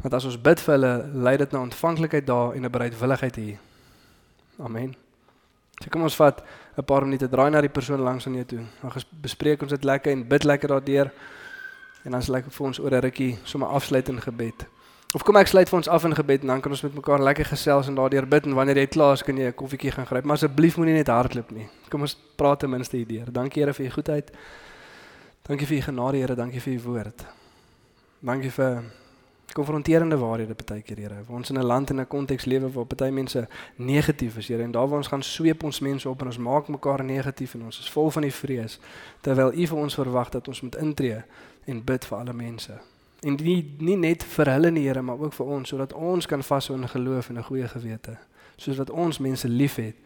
Want 0.00 0.14
as 0.16 0.24
ons 0.28 0.38
bid 0.40 0.60
vir 0.60 0.74
hulle, 0.76 0.92
lei 1.26 1.36
dit 1.40 1.52
na 1.52 1.60
ontvanklikheid 1.64 2.26
daar 2.26 2.54
en 2.54 2.64
'n 2.64 2.70
bereidwilligheid 2.70 3.36
hier. 3.36 3.58
Amen. 4.58 4.94
So 5.82 5.90
kom 5.90 6.02
ons 6.02 6.16
vat 6.16 6.44
'n 6.76 6.84
paar 6.84 7.04
minute 7.04 7.28
draai 7.28 7.50
na 7.50 7.60
die 7.60 7.68
persoon 7.68 8.00
langs 8.00 8.26
aan 8.26 8.34
jou 8.34 8.44
toe. 8.44 8.64
Dan 8.80 8.92
bespreek 9.20 9.62
ons 9.62 9.70
dit 9.70 9.84
lekker 9.84 10.12
en 10.12 10.28
bid 10.28 10.44
lekker 10.44 10.68
daardeur. 10.68 11.12
En 12.04 12.10
dan 12.10 12.20
is 12.20 12.28
lekker 12.28 12.50
vir 12.50 12.66
ons 12.66 12.78
oor 12.78 12.90
'n 12.90 13.00
rukkie 13.00 13.38
sommer 13.44 13.68
afsluit 13.68 14.08
in 14.08 14.20
gebed. 14.20 14.66
Of 15.16 15.22
kom 15.24 15.38
ek 15.40 15.48
sluit 15.48 15.70
vir 15.70 15.78
ons 15.78 15.88
af 15.88 16.04
in 16.04 16.12
gebed 16.12 16.42
en 16.44 16.50
dan 16.52 16.60
kan 16.60 16.74
ons 16.74 16.82
met 16.84 16.92
mekaar 16.92 17.22
lekker 17.24 17.48
gesels 17.48 17.86
en 17.88 17.94
daardeur 17.96 18.26
bid 18.28 18.44
en 18.44 18.56
wanneer 18.58 18.82
jy 18.82 18.88
klaar 18.92 19.14
is 19.16 19.22
kan 19.24 19.38
jy 19.40 19.46
'n 19.48 19.54
koffietjie 19.56 19.90
gaan 19.90 20.06
gryp. 20.06 20.24
Maar 20.24 20.36
asseblief 20.36 20.76
moenie 20.76 20.92
net 20.94 21.08
hardloop 21.08 21.50
nie. 21.50 21.68
Kom 21.88 22.00
ons 22.00 22.16
praat 22.36 22.60
ten 22.60 22.70
minste 22.70 22.96
hierdeur. 22.96 23.32
Dankie 23.32 23.62
Here 23.62 23.72
vir 23.72 23.86
u 23.86 23.90
goedheid. 23.90 24.30
Dankie 25.48 25.66
vir 25.66 25.76
u 25.76 25.80
genade 25.80 26.16
Here, 26.16 26.34
dankie 26.34 26.60
vir 26.60 26.72
u 26.72 26.80
woord. 26.80 27.24
Dankie 28.20 28.50
vir 28.50 28.82
konfronterende 29.54 30.18
waarhede 30.18 30.54
baie 30.54 30.82
keer 30.82 30.98
Here. 30.98 31.24
Ons 31.28 31.50
in 31.50 31.58
'n 31.58 31.64
land 31.64 31.90
en 31.90 32.00
'n 32.00 32.06
konteks 32.06 32.44
lewe 32.44 32.68
waar 32.68 32.84
baie 32.84 33.12
mense 33.12 33.48
negatief 33.76 34.36
is 34.36 34.48
Here 34.48 34.62
en 34.62 34.72
daar 34.72 34.88
waar 34.88 34.98
ons 34.98 35.08
gaan 35.08 35.22
sweep 35.22 35.62
ons 35.62 35.80
mense 35.80 36.08
op 36.08 36.20
en 36.20 36.26
ons 36.26 36.38
maak 36.38 36.68
mekaar 36.68 37.04
negatief 37.04 37.54
en 37.54 37.62
ons 37.62 37.78
is 37.78 37.90
vol 37.90 38.10
van 38.10 38.22
die 38.22 38.32
vrees 38.32 38.78
terwyl 39.22 39.52
U 39.52 39.66
vir 39.66 39.78
ons 39.78 39.94
verwag 39.94 40.28
dat 40.30 40.48
ons 40.48 40.60
moet 40.60 40.76
intree 40.76 41.24
en 41.64 41.84
bid 41.84 42.04
vir 42.04 42.18
alle 42.18 42.32
mense. 42.32 42.95
En 43.20 43.34
nie 43.34 43.76
nie 43.78 43.96
net 43.96 44.24
vir 44.24 44.50
hulle 44.50 44.70
nie 44.70 44.86
Here, 44.86 45.02
maar 45.02 45.18
ook 45.18 45.32
vir 45.32 45.46
ons 45.46 45.68
sodat 45.68 45.92
ons 45.92 46.26
kan 46.26 46.42
vashou 46.42 46.76
in 46.76 46.88
geloof 46.88 47.28
en 47.28 47.38
'n 47.38 47.42
goeie 47.42 47.68
gewete. 47.68 48.18
Soos 48.56 48.76
wat 48.76 48.90
ons 48.90 49.18
mense 49.18 49.48
liefhet 49.48 49.96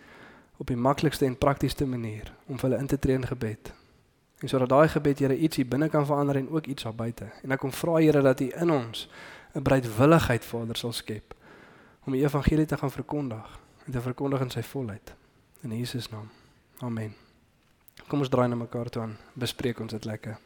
op 0.57 0.67
die 0.67 0.77
maklikste 0.77 1.25
en 1.25 1.39
praktiesste 1.39 1.87
manier 1.87 2.33
om 2.47 2.59
vir 2.59 2.71
hulle 2.71 2.81
in 2.81 2.87
te 2.87 2.99
tree 2.99 3.15
in 3.15 3.27
gebed. 3.27 3.73
En 4.39 4.49
sodat 4.49 4.69
daai 4.69 4.89
gebed 4.89 5.19
Here 5.19 5.37
ietsie 5.37 5.65
binne 5.65 5.89
kan 5.89 6.07
verander 6.07 6.37
en 6.37 6.49
ook 6.49 6.67
iets 6.67 6.83
daar 6.83 6.95
buite. 6.95 7.31
En 7.43 7.51
ek 7.51 7.59
kom 7.59 7.73
vra 7.73 7.97
Here 7.97 8.23
dat 8.23 8.41
U 8.41 8.51
in 8.61 8.71
ons 8.71 9.09
'n 9.55 9.63
breedwilligheid 9.63 10.45
Vader 10.45 10.77
sal 10.77 10.93
skep 10.93 11.35
om 12.07 12.13
die 12.13 12.23
evangelie 12.23 12.67
te 12.67 12.77
gaan 12.77 12.91
verkondig 12.91 13.59
en 13.87 13.93
te 13.93 14.01
verkondig 14.01 14.41
in 14.41 14.51
sy 14.51 14.63
volheid. 14.63 15.15
In 15.63 15.79
Jesus 15.79 16.09
naam. 16.09 16.29
Amen. 16.79 17.15
Kom 18.09 18.19
ons 18.19 18.29
draai 18.29 18.49
na 18.49 18.55
mekaar 18.55 18.89
toe 18.89 19.03
aan. 19.03 19.17
Bespreek 19.35 19.81
ons 19.81 19.93
dit 19.93 20.05
lekker. 20.05 20.39